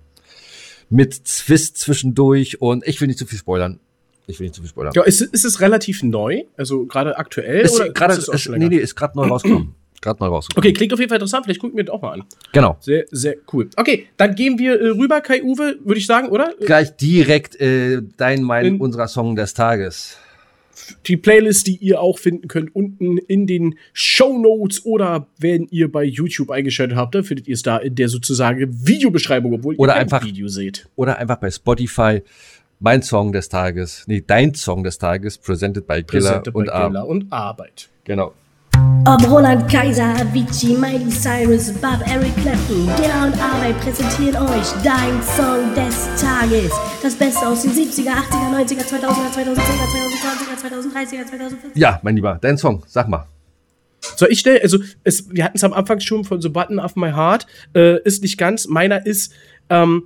Mit 0.90 1.24
Twist 1.26 1.78
zwischendurch 1.78 2.62
und 2.62 2.88
ich 2.88 3.00
will 3.00 3.08
nicht 3.08 3.20
zu 3.20 3.26
viel 3.26 3.38
spoilern. 3.40 3.80
Ich 4.28 4.40
will 4.40 4.46
nicht 4.46 4.56
zu 4.56 4.62
viel 4.62 4.70
spoilern. 4.70 4.94
Ja, 4.96 5.04
ist, 5.04 5.22
ist 5.22 5.46
es 5.46 5.60
relativ 5.62 6.04
neu? 6.04 6.44
Also 6.58 6.86
gerade 6.86 7.18
aktuell? 7.18 7.62
ist 7.62 7.76
oder 7.76 7.90
gerade, 7.92 8.14
ist 8.14 8.20
es 8.20 8.30
auch 8.30 8.34
ist, 8.36 8.50
nee, 8.50 8.68
nee, 8.70 8.78
ist 8.78 8.96
gerade 8.96 9.18
neu 9.18 9.28
rausgekommen. 9.28 9.76
Gerade 10.02 10.24
neu 10.24 10.28
rausgekommen. 10.30 10.66
Okay, 10.66 10.72
klingt 10.74 10.94
auf 10.94 11.00
jeden 11.00 11.10
Fall 11.10 11.18
interessant. 11.18 11.44
Vielleicht 11.44 11.60
gucken 11.60 11.76
wir 11.76 11.84
das 11.84 11.94
auch 11.94 12.02
mal 12.02 12.14
an. 12.14 12.24
Genau. 12.54 12.78
Sehr, 12.80 13.04
sehr 13.12 13.36
cool. 13.52 13.70
Okay, 13.76 14.08
dann 14.16 14.34
gehen 14.34 14.58
wir 14.58 14.80
äh, 14.80 14.88
rüber, 14.92 15.20
Kai 15.20 15.44
Uwe, 15.44 15.78
würde 15.84 16.00
ich 16.00 16.06
sagen, 16.06 16.30
oder? 16.30 16.54
Gleich 16.66 16.96
direkt 16.96 17.60
äh, 17.60 18.02
dein, 18.16 18.42
mein, 18.44 18.66
In- 18.66 18.80
unserer 18.80 19.10
Song 19.10 19.36
des 19.36 19.54
Tages. 19.54 20.16
Die 21.08 21.18
Playlist, 21.18 21.68
die 21.68 21.78
ihr 21.78 22.00
auch 22.02 22.20
finden 22.20 22.48
könnt, 22.48 22.76
unten 22.76 23.18
in 23.18 23.48
den 23.48 23.76
Show 23.94 24.38
Notes 24.38 24.86
oder 24.86 25.28
wenn 25.40 25.68
ihr 25.72 25.92
bei 25.92 26.04
YouTube 26.04 26.52
eingeschaltet 26.52 26.98
habt, 26.98 27.16
dann 27.16 27.24
findet 27.24 27.48
ihr 27.48 27.54
es 27.56 27.62
da 27.62 27.78
in 27.78 27.96
der 27.96 28.10
sozusagen 28.10 28.68
Videobeschreibung, 28.88 29.54
obwohl 29.54 29.76
Oder 29.76 29.94
ihr 29.96 30.00
einfach- 30.02 30.24
Video 30.26 30.48
seht. 30.48 30.88
Oder 30.96 31.18
einfach 31.18 31.38
bei 31.38 31.52
Spotify 31.52 32.22
mein 32.80 33.02
Song 33.02 33.32
des 33.34 33.50
Tages. 33.50 34.04
Nee, 34.08 34.24
dein 34.26 34.54
Song 34.54 34.84
des 34.84 34.98
Tages, 34.98 35.38
presented 35.38 35.86
by 35.86 35.96
Giller 36.04 36.04
Präsente 36.04 36.52
bei 36.52 36.60
und 36.60 36.70
Arm. 36.70 36.92
Gilla 36.94 37.04
und 37.04 37.32
Arbeit. 37.32 37.90
Genau. 38.06 38.34
Ob 39.06 39.30
Roland 39.30 39.70
Kaiser, 39.72 40.14
Avicii, 40.20 40.76
Miley 40.76 41.10
Cyrus, 41.10 41.72
Bob, 41.74 42.00
Eric 42.06 42.36
Clapton, 42.38 42.86
der 42.98 43.26
und 43.26 43.42
Arbeit 43.42 43.80
präsentieren 43.80 44.36
euch 44.36 44.68
dein 44.84 45.22
Song 45.24 45.74
des 45.74 46.22
Tages. 46.22 46.72
Das 47.02 47.16
Beste 47.16 47.48
aus 47.48 47.62
den 47.62 47.72
70er, 47.72 48.12
80er, 48.12 48.66
90er, 48.66 48.84
2000er, 48.84 49.34
2010er, 49.34 49.56
2020er, 49.56 50.94
2030er, 50.94 51.30
2040er. 51.30 51.54
Ja, 51.76 52.00
mein 52.04 52.16
Lieber, 52.16 52.38
dein 52.42 52.58
Song, 52.58 52.84
sag 52.88 53.08
mal. 53.08 53.26
Soll 54.02 54.30
ich 54.32 54.42
schnell, 54.42 54.60
also 54.62 54.80
es, 55.04 55.30
wir 55.34 55.46
hatten 55.46 55.58
es 55.58 55.64
am 55.64 55.74
Anfang 55.74 56.00
schon 56.00 56.26
von 56.26 56.42
The 56.42 56.50
Button 56.50 56.80
of 56.80 56.96
My 56.96 57.12
Heart, 57.12 57.48
äh, 57.76 58.02
ist 58.04 58.22
nicht 58.22 58.38
ganz. 58.38 58.68
Meiner 58.68 59.06
ist 59.06 59.34
ähm, 59.70 60.04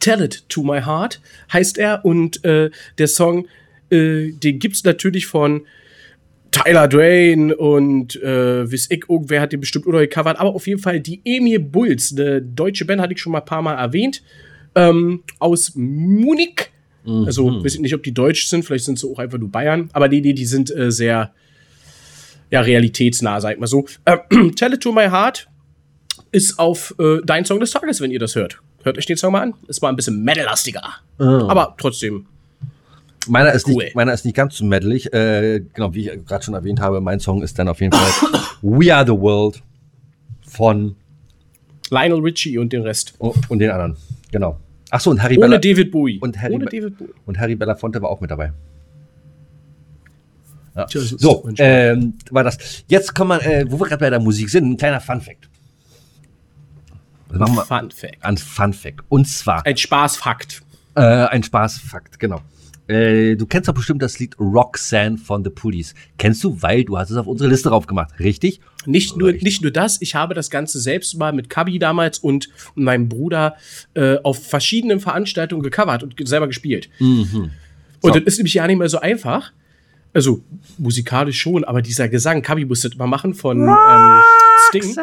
Tell 0.00 0.22
It 0.22 0.48
to 0.48 0.62
My 0.62 0.80
Heart, 0.80 1.20
heißt 1.52 1.76
er. 1.76 2.04
Und 2.04 2.44
äh, 2.44 2.70
der 2.98 3.08
Song, 3.08 3.46
äh, 3.90 4.32
den 4.32 4.58
gibt's 4.58 4.84
natürlich 4.84 5.26
von 5.26 5.66
Tyler 6.64 6.88
Drain 6.88 7.52
und 7.52 8.16
äh, 8.22 8.70
wiss 8.70 8.90
ich, 8.90 9.04
irgendwer 9.08 9.40
hat 9.40 9.52
den 9.52 9.60
bestimmt 9.60 9.86
oder 9.86 10.00
gecovert, 10.00 10.38
aber 10.38 10.54
auf 10.54 10.66
jeden 10.66 10.80
Fall 10.80 11.00
die 11.00 11.20
Emil 11.24 11.60
Bulls, 11.60 12.12
eine 12.16 12.42
deutsche 12.42 12.84
Band, 12.84 13.00
hatte 13.00 13.12
ich 13.12 13.20
schon 13.20 13.32
mal 13.32 13.40
ein 13.40 13.44
paar 13.44 13.62
Mal 13.62 13.74
erwähnt, 13.74 14.22
ähm, 14.74 15.22
aus 15.38 15.72
Munich. 15.74 16.70
Also, 17.24 17.64
weiß 17.64 17.74
ich 17.74 17.80
nicht, 17.80 17.94
ob 17.94 18.02
die 18.02 18.12
deutsch 18.12 18.48
sind, 18.48 18.64
vielleicht 18.64 18.84
sind 18.84 18.98
sie 18.98 19.08
auch 19.08 19.20
einfach 19.20 19.38
nur 19.38 19.48
Bayern, 19.48 19.90
aber 19.92 20.08
die, 20.08 20.20
die, 20.20 20.34
die 20.34 20.44
sind 20.44 20.74
äh, 20.74 20.90
sehr, 20.90 21.32
ja, 22.50 22.60
realitätsnah, 22.60 23.40
sag 23.40 23.54
ich 23.54 23.60
mal 23.60 23.68
so. 23.68 23.86
Äh, 24.04 24.16
Tell 24.56 24.74
It 24.74 24.80
to 24.80 24.90
My 24.90 25.04
Heart 25.04 25.46
ist 26.32 26.58
auf 26.58 26.94
äh, 26.98 27.18
dein 27.24 27.44
Song 27.44 27.60
des 27.60 27.70
Tages, 27.70 28.00
wenn 28.00 28.10
ihr 28.10 28.18
das 28.18 28.34
hört. 28.34 28.58
Hört 28.82 28.98
euch 28.98 29.06
den 29.06 29.16
Song 29.16 29.32
mal 29.32 29.42
an. 29.42 29.54
Ist 29.68 29.82
mal 29.82 29.88
ein 29.88 29.96
bisschen 29.96 30.22
metallastiger. 30.22 30.82
Aber 31.48 31.74
trotzdem. 31.78 32.26
Meiner 33.28 33.52
ist, 33.52 33.66
Cool. 33.66 33.84
nicht, 33.84 33.94
meiner 33.96 34.12
ist 34.12 34.24
nicht 34.24 34.34
ganz 34.34 34.56
so 34.56 34.64
medley. 34.64 34.98
Äh, 35.08 35.60
genau, 35.72 35.92
wie 35.94 36.08
ich 36.10 36.24
gerade 36.26 36.44
schon 36.44 36.54
erwähnt 36.54 36.80
habe, 36.80 37.00
mein 37.00 37.20
Song 37.20 37.42
ist 37.42 37.58
dann 37.58 37.68
auf 37.68 37.80
jeden 37.80 37.92
Fall 37.92 38.40
We 38.62 38.94
Are 38.94 39.04
the 39.06 39.12
World 39.12 39.62
von 40.46 40.96
Lionel 41.90 42.20
Richie 42.20 42.58
und 42.58 42.72
den 42.72 42.82
Rest. 42.82 43.14
oh, 43.18 43.34
und 43.48 43.58
den 43.58 43.70
anderen. 43.70 43.96
Genau. 44.32 44.58
Ach 44.90 45.00
so, 45.00 45.10
und 45.10 45.22
Harry 45.22 45.36
Ohne 45.36 45.46
Bella 45.46 45.58
David 45.58 45.90
Bowie. 45.90 46.18
und 46.20 46.40
Harry, 46.40 46.54
Ohne 46.54 46.64
David 46.66 46.96
Bowie. 46.98 47.10
und 47.26 47.38
Harry 47.38 47.54
Belafonte 47.56 48.00
war 48.02 48.08
auch 48.10 48.20
mit 48.20 48.30
dabei. 48.30 48.52
Ja. 50.74 50.86
Das 50.92 51.08
So, 51.10 51.48
ähm, 51.58 52.14
war 52.30 52.44
das. 52.44 52.84
Jetzt 52.88 53.14
kommen 53.14 53.40
wir, 53.40 53.46
äh, 53.46 53.64
wo 53.70 53.80
wir 53.80 53.86
gerade 53.86 54.00
bei 54.00 54.10
der 54.10 54.20
Musik 54.20 54.50
sind, 54.50 54.68
ein 54.70 54.76
kleiner 54.76 55.00
Fun 55.00 55.20
Fact. 55.20 55.48
Machen 57.30 57.54
wir? 57.56 57.64
Fun 57.64 57.90
Fact. 57.90 58.16
Ein 58.20 58.36
Fun 58.36 58.72
Fact. 58.72 59.00
Und 59.08 59.26
zwar 59.26 59.64
Ein 59.66 59.76
Spaßfakt. 59.76 60.62
äh, 60.94 61.00
ein 61.00 61.42
Spaßfakt, 61.42 62.18
genau. 62.20 62.40
Äh, 62.88 63.36
du 63.36 63.46
kennst 63.46 63.68
doch 63.68 63.74
bestimmt 63.74 64.02
das 64.02 64.18
Lied 64.18 64.38
Roxanne 64.38 65.18
von 65.18 65.42
The 65.42 65.50
Police. 65.50 65.94
Kennst 66.18 66.44
du, 66.44 66.60
weil 66.62 66.84
du 66.84 66.96
hast 66.98 67.10
es 67.10 67.16
auf 67.16 67.26
unsere 67.26 67.50
Liste 67.50 67.68
drauf 67.68 67.86
gemacht, 67.86 68.12
richtig? 68.20 68.60
Nicht 68.86 69.16
nur, 69.16 69.28
Richtig. 69.28 69.42
nicht 69.42 69.62
nur 69.62 69.72
das, 69.72 70.00
ich 70.00 70.14
habe 70.14 70.34
das 70.34 70.48
Ganze 70.48 70.78
selbst 70.78 71.18
mal 71.18 71.32
mit 71.32 71.50
Kabi 71.50 71.80
damals 71.80 72.20
und 72.20 72.48
meinem 72.76 73.08
Bruder 73.08 73.56
äh, 73.94 74.18
auf 74.22 74.46
verschiedenen 74.46 75.00
Veranstaltungen 75.00 75.62
gecovert 75.64 76.04
und 76.04 76.14
selber 76.28 76.46
gespielt. 76.46 76.88
Mhm. 77.00 77.50
Und 78.00 78.12
So. 78.14 78.20
das 78.20 78.22
ist 78.24 78.38
nämlich 78.38 78.54
ja 78.54 78.66
nicht 78.66 78.78
mehr 78.78 78.88
so 78.88 79.00
einfach. 79.00 79.50
Also 80.14 80.40
musikalisch 80.78 81.40
schon, 81.40 81.64
aber 81.64 81.82
dieser 81.82 82.08
Gesang, 82.08 82.42
Kabi 82.42 82.64
musste 82.64 82.88
das 82.88 82.96
mal 82.96 83.06
machen 83.08 83.34
von 83.34 83.60
ähm, 83.68 84.20
Sting. 84.68 84.96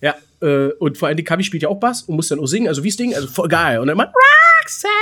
Ja, 0.00 0.14
äh, 0.40 0.70
und 0.78 0.96
vor 0.96 1.08
allem 1.08 1.18
die 1.18 1.24
Kabi 1.24 1.44
spielt 1.44 1.62
ja 1.62 1.68
auch 1.68 1.78
Bass 1.78 2.02
und 2.04 2.16
muss 2.16 2.28
dann 2.28 2.40
auch 2.40 2.46
singen, 2.46 2.68
also 2.68 2.82
wie 2.82 2.90
Sting, 2.90 3.14
also 3.14 3.28
voll 3.28 3.48
geil. 3.48 3.78
Und 3.80 3.88
dann 3.88 3.96
immer 3.96 4.10
Roxanne, 4.62 4.92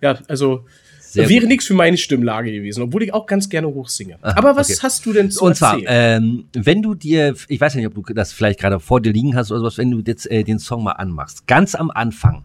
Ja, 0.00 0.18
also 0.28 0.64
Sehr 1.00 1.28
wäre 1.28 1.46
nichts 1.46 1.66
für 1.66 1.74
meine 1.74 1.96
Stimmlage 1.96 2.52
gewesen, 2.52 2.82
obwohl 2.82 3.02
ich 3.02 3.14
auch 3.14 3.26
ganz 3.26 3.48
gerne 3.48 3.68
hochsinge. 3.68 4.18
Aber 4.22 4.56
was 4.56 4.70
okay. 4.70 4.78
hast 4.82 5.06
du 5.06 5.12
denn 5.12 5.30
zu 5.30 5.44
Und 5.44 5.56
zwar, 5.56 5.78
ähm, 5.86 6.46
wenn 6.52 6.82
du 6.82 6.94
dir, 6.94 7.34
ich 7.48 7.60
weiß 7.60 7.74
nicht, 7.76 7.86
ob 7.86 7.94
du 7.94 8.02
das 8.14 8.32
vielleicht 8.32 8.60
gerade 8.60 8.80
vor 8.80 9.00
dir 9.00 9.12
liegen 9.12 9.36
hast 9.36 9.50
oder 9.50 9.60
sowas, 9.60 9.78
wenn 9.78 9.90
du 9.90 10.02
jetzt 10.06 10.30
äh, 10.30 10.42
den 10.44 10.58
Song 10.58 10.82
mal 10.82 10.92
anmachst, 10.92 11.46
ganz 11.46 11.74
am 11.74 11.90
Anfang, 11.90 12.44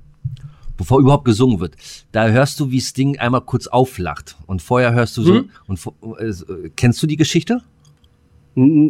bevor 0.78 1.00
überhaupt 1.00 1.26
gesungen 1.26 1.60
wird, 1.60 1.76
da 2.12 2.28
hörst 2.30 2.60
du, 2.60 2.72
wie 2.72 2.80
Sting 2.80 3.18
einmal 3.20 3.42
kurz 3.42 3.68
auflacht. 3.68 4.38
Und 4.46 4.62
vorher 4.62 4.94
hörst 4.94 5.18
du 5.18 5.24
so, 5.24 5.34
Mhm. 5.34 5.50
und 5.68 5.80
äh, 6.20 6.70
kennst 6.76 7.02
du 7.04 7.08
die 7.08 7.18
Geschichte? 7.18 7.62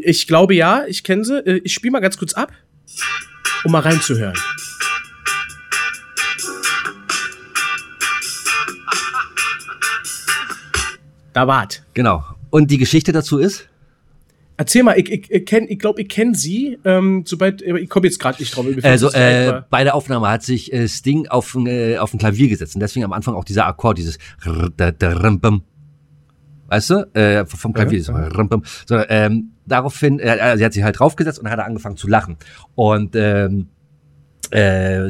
Ich 0.02 0.28
glaube 0.28 0.56
ja, 0.56 0.86
ich 0.88 1.04
kenne 1.04 1.24
sie. 1.26 1.38
Äh, 1.46 1.62
Ich 1.64 1.74
spiele 1.74 1.92
mal 1.92 2.00
ganz 2.00 2.18
kurz 2.18 2.34
ab, 2.34 2.52
um 3.64 3.72
mal 3.72 3.80
reinzuhören. 3.82 4.36
Da 11.40 11.48
wart. 11.48 11.84
Genau. 11.94 12.24
Und 12.50 12.72
die 12.72 12.78
Geschichte 12.78 13.12
dazu 13.12 13.38
ist? 13.38 13.70
Erzähl 14.58 14.84
mal, 14.84 15.00
ich, 15.00 15.10
ich, 15.10 15.32
ich 15.32 15.46
kenne, 15.46 15.68
ich 15.68 15.80
glaube, 15.80 16.02
ich 16.02 16.10
kenne 16.10 16.36
sie. 16.36 16.78
Ähm, 16.84 17.24
sobald, 17.26 17.62
ich 17.62 17.90
komme 17.90 18.08
jetzt 18.08 18.20
gerade 18.20 18.42
nicht 18.42 18.54
drauf. 18.54 18.66
Also 18.84 19.10
äh, 19.12 19.62
bei 19.70 19.86
der 19.86 19.96
Aufnahme 19.96 20.28
hat 20.30 20.44
sich 20.44 20.74
äh, 20.74 20.88
Sting 20.90 21.28
auf, 21.30 21.56
ein, 21.56 21.66
äh, 21.66 21.98
auf 21.98 22.14
ein 22.14 22.18
Klavier 22.18 22.50
gesetzt 22.50 22.76
und 22.76 22.82
deswegen 22.82 23.06
am 23.06 23.14
Anfang 23.14 23.36
auch 23.36 23.46
dieser 23.46 23.66
Akkord, 23.66 23.98
dieses 23.98 24.18
rrr, 24.46 24.70
da, 24.76 24.92
da, 24.92 25.12
rim, 25.14 25.40
bim. 25.40 25.62
Weißt 26.68 26.90
du? 26.90 27.16
Äh, 27.16 27.46
vom 27.46 27.72
Klavier. 27.72 28.02
Ja, 28.02 28.44
bim. 28.44 28.64
So, 28.86 29.02
ähm, 29.08 29.52
daraufhin, 29.66 30.20
äh, 30.20 30.36
äh, 30.36 30.58
sie 30.58 30.66
hat 30.66 30.74
sich 30.74 30.84
halt 30.84 31.00
draufgesetzt 31.00 31.40
und 31.40 31.50
hat 31.50 31.58
er 31.58 31.66
angefangen 31.66 31.96
zu 31.96 32.10
lachen. 32.10 32.36
Und 32.76 33.16
ähm, 33.16 33.70
äh, 34.52 35.10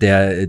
der, 0.00 0.42
äh, 0.42 0.48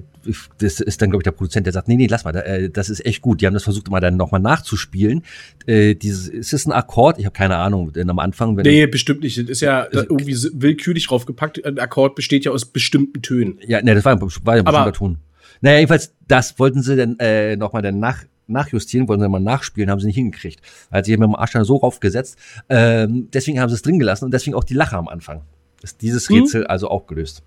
das 0.59 0.79
ist 0.79 1.01
dann, 1.01 1.09
glaube 1.09 1.21
ich, 1.21 1.23
der 1.23 1.31
Produzent, 1.31 1.65
der 1.65 1.73
sagt, 1.73 1.87
nee, 1.87 1.95
nee, 1.95 2.07
lass 2.07 2.23
mal, 2.23 2.35
äh, 2.35 2.69
das 2.69 2.89
ist 2.89 3.05
echt 3.05 3.21
gut. 3.21 3.41
Die 3.41 3.45
haben 3.45 3.53
das 3.53 3.63
versucht, 3.63 3.87
immer 3.87 3.99
dann 3.99 4.17
nochmal 4.17 4.41
nachzuspielen. 4.41 5.23
Äh, 5.65 5.95
dieses, 5.95 6.27
ist 6.27 6.53
es 6.53 6.65
ein 6.65 6.71
Akkord? 6.71 7.19
Ich 7.19 7.25
habe 7.25 7.33
keine 7.33 7.57
Ahnung. 7.57 7.93
Denn 7.93 8.09
am 8.09 8.19
Anfang, 8.19 8.55
wenn 8.57 8.63
Nee, 8.63 8.87
bestimmt 8.87 9.21
nicht. 9.23 9.37
Das 9.37 9.49
ist 9.49 9.61
ja 9.61 9.87
da 9.91 10.01
irgendwie 10.01 10.33
so 10.33 10.49
willkürlich 10.53 11.07
draufgepackt. 11.07 11.65
Ein 11.65 11.79
Akkord 11.79 12.15
besteht 12.15 12.45
ja 12.45 12.51
aus 12.51 12.65
bestimmten 12.65 13.21
Tönen. 13.21 13.59
Ja, 13.65 13.81
ne, 13.81 13.95
das 13.95 14.05
war, 14.05 14.13
ja 14.13 14.19
ein 14.19 14.65
bestimmter 14.65 14.93
Ton. 14.93 15.17
Naja, 15.61 15.77
jedenfalls, 15.77 16.13
das 16.27 16.59
wollten 16.59 16.81
sie 16.81 16.95
dann 16.95 17.17
äh, 17.19 17.55
nochmal 17.55 17.81
dann 17.81 17.99
nach, 17.99 18.23
nachjustieren, 18.47 19.07
wollten 19.07 19.23
sie 19.23 19.29
mal 19.29 19.39
nachspielen, 19.39 19.89
haben 19.89 19.99
sie 19.99 20.07
nicht 20.07 20.15
hingekriegt. 20.15 20.61
Hat 20.91 21.05
sich 21.05 21.17
mit 21.17 21.27
dem 21.27 21.35
Arsch 21.35 21.51
dann 21.51 21.63
so 21.63 21.77
raufgesetzt. 21.77 22.37
Ähm, 22.69 23.29
deswegen 23.33 23.59
haben 23.59 23.69
sie 23.69 23.75
es 23.75 23.81
drin 23.81 23.99
gelassen 23.99 24.25
und 24.25 24.33
deswegen 24.33 24.55
auch 24.55 24.63
die 24.63 24.73
Lache 24.73 24.97
am 24.97 25.07
Anfang. 25.07 25.41
Ist 25.81 26.01
dieses 26.01 26.29
Hm? 26.29 26.39
Rätsel 26.39 26.67
also 26.67 26.89
auch 26.89 27.07
gelöst. 27.07 27.43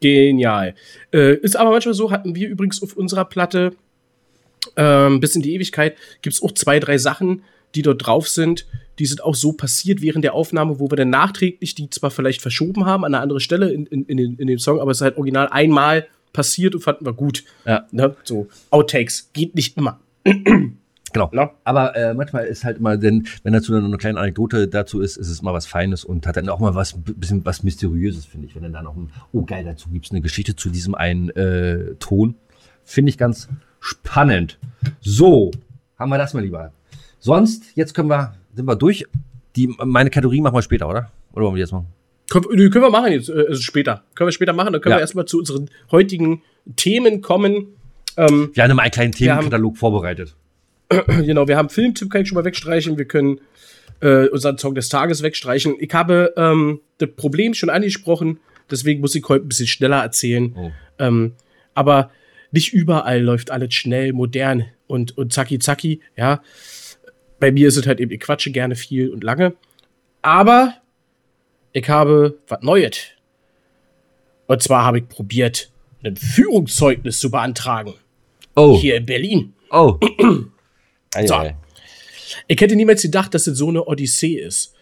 Genial. 0.00 0.74
Äh, 1.12 1.36
ist 1.36 1.56
aber 1.56 1.70
manchmal 1.70 1.94
so, 1.94 2.10
hatten 2.10 2.34
wir 2.34 2.48
übrigens 2.48 2.82
auf 2.82 2.96
unserer 2.96 3.24
Platte 3.24 3.72
ähm, 4.76 5.20
bis 5.20 5.36
in 5.36 5.42
die 5.42 5.54
Ewigkeit, 5.54 5.96
gibt 6.22 6.34
es 6.34 6.42
auch 6.42 6.52
zwei, 6.52 6.80
drei 6.80 6.98
Sachen, 6.98 7.42
die 7.74 7.82
dort 7.82 8.06
drauf 8.06 8.28
sind. 8.28 8.66
Die 8.98 9.06
sind 9.06 9.22
auch 9.22 9.34
so 9.34 9.52
passiert 9.52 10.00
während 10.00 10.24
der 10.24 10.34
Aufnahme, 10.34 10.80
wo 10.80 10.90
wir 10.90 10.96
dann 10.96 11.10
nachträglich 11.10 11.74
die 11.74 11.90
zwar 11.90 12.10
vielleicht 12.10 12.40
verschoben 12.40 12.86
haben 12.86 13.04
an 13.04 13.14
eine 13.14 13.22
andere 13.22 13.40
Stelle 13.40 13.70
in, 13.70 13.86
in, 13.86 14.04
in, 14.06 14.16
den, 14.16 14.36
in 14.36 14.46
dem 14.46 14.58
Song, 14.58 14.80
aber 14.80 14.90
es 14.90 14.98
ist 14.98 15.02
halt 15.02 15.18
original 15.18 15.48
einmal 15.48 16.06
passiert 16.32 16.74
und 16.74 16.80
fanden 16.80 17.04
wir 17.04 17.12
gut. 17.12 17.44
Ja. 17.64 17.86
Ne? 17.90 18.16
So, 18.24 18.48
Outtakes, 18.70 19.30
geht 19.32 19.54
nicht 19.54 19.76
immer. 19.76 20.00
Genau. 21.16 21.30
Ne? 21.32 21.50
Aber 21.64 21.96
äh, 21.96 22.14
manchmal 22.14 22.44
ist 22.46 22.64
halt 22.64 22.78
immer, 22.78 22.96
denn, 22.96 23.26
wenn 23.42 23.52
dazu 23.52 23.72
dann 23.72 23.82
noch 23.82 23.88
eine 23.88 23.98
kleine 23.98 24.18
Anekdote 24.20 24.68
dazu 24.68 25.00
ist, 25.00 25.16
ist 25.16 25.28
es 25.28 25.42
mal 25.42 25.52
was 25.54 25.66
Feines 25.66 26.04
und 26.04 26.26
hat 26.26 26.36
dann 26.36 26.48
auch 26.48 26.60
mal 26.60 26.74
was 26.74 26.94
bisschen 27.04 27.44
was 27.44 27.62
Mysteriöses, 27.62 28.24
finde 28.26 28.46
ich. 28.46 28.54
Wenn 28.54 28.62
dann 28.62 28.72
da 28.72 28.82
noch 28.82 28.96
ein, 28.96 29.10
oh 29.32 29.42
geil, 29.42 29.64
dazu 29.64 29.88
gibt's 29.90 30.10
eine 30.10 30.20
Geschichte 30.20 30.54
zu 30.56 30.70
diesem 30.70 30.94
einen 30.94 31.30
äh, 31.30 31.94
Ton. 31.98 32.34
Finde 32.84 33.10
ich 33.10 33.18
ganz 33.18 33.48
spannend. 33.80 34.58
So, 35.00 35.50
haben 35.98 36.10
wir 36.10 36.18
das 36.18 36.34
mal 36.34 36.40
lieber. 36.42 36.72
Sonst, 37.18 37.64
jetzt 37.74 37.94
können 37.94 38.08
wir, 38.08 38.34
sind 38.54 38.66
wir 38.66 38.76
durch. 38.76 39.04
Die, 39.56 39.74
meine 39.84 40.10
Kategorie 40.10 40.40
machen 40.40 40.54
wir 40.54 40.62
später, 40.62 40.88
oder? 40.88 41.10
Oder 41.32 41.44
wollen 41.46 41.54
wir 41.54 41.56
die 41.56 41.60
jetzt 41.60 41.72
machen? 41.72 41.86
Können, 42.30 42.44
wir- 42.50 42.70
können 42.70 42.84
wir 42.84 42.90
machen 42.90 43.12
jetzt, 43.12 43.30
also 43.30 43.60
später. 43.62 44.02
Können 44.14 44.28
wir 44.28 44.32
später 44.32 44.52
machen, 44.52 44.72
dann 44.72 44.82
können 44.82 44.92
Ja. 44.92 44.96
wir 44.98 45.02
erstmal 45.02 45.24
zu 45.26 45.38
unseren 45.38 45.70
heutigen 45.90 46.42
Themen 46.76 47.20
kommen. 47.22 47.68
Ähm, 48.16 48.50
Wir 48.54 48.64
haben 48.64 48.78
einen 48.78 48.90
kleinen 48.90 49.12
Themenkatalog 49.12 49.76
vorbereitet. 49.76 50.34
Genau, 51.06 51.48
wir 51.48 51.56
haben 51.56 51.68
Filmtipp, 51.68 52.10
kann 52.10 52.22
ich 52.22 52.28
schon 52.28 52.36
mal 52.36 52.44
wegstreichen. 52.44 52.98
Wir 52.98 53.06
können 53.06 53.40
äh, 54.00 54.28
unseren 54.28 54.58
Song 54.58 54.74
des 54.74 54.88
Tages 54.88 55.22
wegstreichen. 55.22 55.74
Ich 55.78 55.92
habe 55.92 56.32
ähm, 56.36 56.80
das 56.98 57.10
Problem 57.16 57.54
schon 57.54 57.70
angesprochen, 57.70 58.38
deswegen 58.70 59.00
muss 59.00 59.14
ich 59.14 59.24
heute 59.28 59.44
ein 59.44 59.48
bisschen 59.48 59.66
schneller 59.66 60.02
erzählen. 60.02 60.54
Oh. 60.56 60.70
Ähm, 60.98 61.32
aber 61.74 62.10
nicht 62.52 62.72
überall 62.72 63.20
läuft 63.20 63.50
alles 63.50 63.74
schnell, 63.74 64.12
modern 64.12 64.66
und, 64.86 65.16
und 65.18 65.32
zacki 65.32 65.58
zacki, 65.58 66.00
ja. 66.16 66.42
Bei 67.38 67.52
mir 67.52 67.68
ist 67.68 67.76
es 67.76 67.86
halt 67.86 68.00
eben, 68.00 68.10
ich 68.12 68.20
quatsche 68.20 68.50
gerne 68.50 68.76
viel 68.76 69.10
und 69.10 69.22
lange. 69.22 69.54
Aber 70.22 70.74
ich 71.72 71.88
habe 71.88 72.38
was 72.48 72.62
Neues. 72.62 72.98
Und 74.46 74.62
zwar 74.62 74.84
habe 74.84 74.98
ich 74.98 75.08
probiert, 75.08 75.70
ein 76.02 76.16
Führungszeugnis 76.16 77.18
zu 77.20 77.30
beantragen. 77.30 77.94
Oh, 78.54 78.78
Hier 78.78 78.96
in 78.96 79.06
Berlin. 79.06 79.52
oh. 79.70 79.98
Ei, 81.16 81.26
So. 81.26 81.34
ei. 81.34 81.56
Ich 82.48 82.60
hätte 82.60 82.76
niemals 82.76 83.02
gedacht, 83.02 83.32
dass 83.34 83.44
das 83.44 83.56
so 83.58 83.68
eine 83.68 83.84
Odyssee 83.86 84.34
ist. 84.38 84.72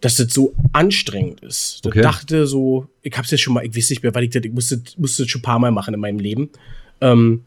Dass 0.00 0.16
das 0.16 0.32
so 0.32 0.54
anstrengend 0.72 1.40
ist. 1.42 1.80
Ich 1.82 1.86
Okay. 1.86 2.02
dachte 2.02 2.46
so, 2.46 2.88
ich 3.02 3.16
hab's 3.16 3.30
ja 3.30 3.38
schon 3.38 3.54
mal, 3.54 3.64
ich 3.64 3.76
weiß 3.76 3.90
nicht 3.90 4.02
mehr, 4.02 4.14
weil 4.14 4.24
ich 4.24 4.30
das, 4.30 4.42
ich 4.44 4.52
musste, 4.52 4.82
musste 4.96 5.22
das 5.22 5.30
schon 5.30 5.40
ein 5.40 5.42
paar 5.42 5.58
Mal 5.60 5.70
machen 5.70 5.94
in 5.94 6.00
meinem 6.00 6.18
Leben. 6.18 6.50
Ähm, 7.00 7.44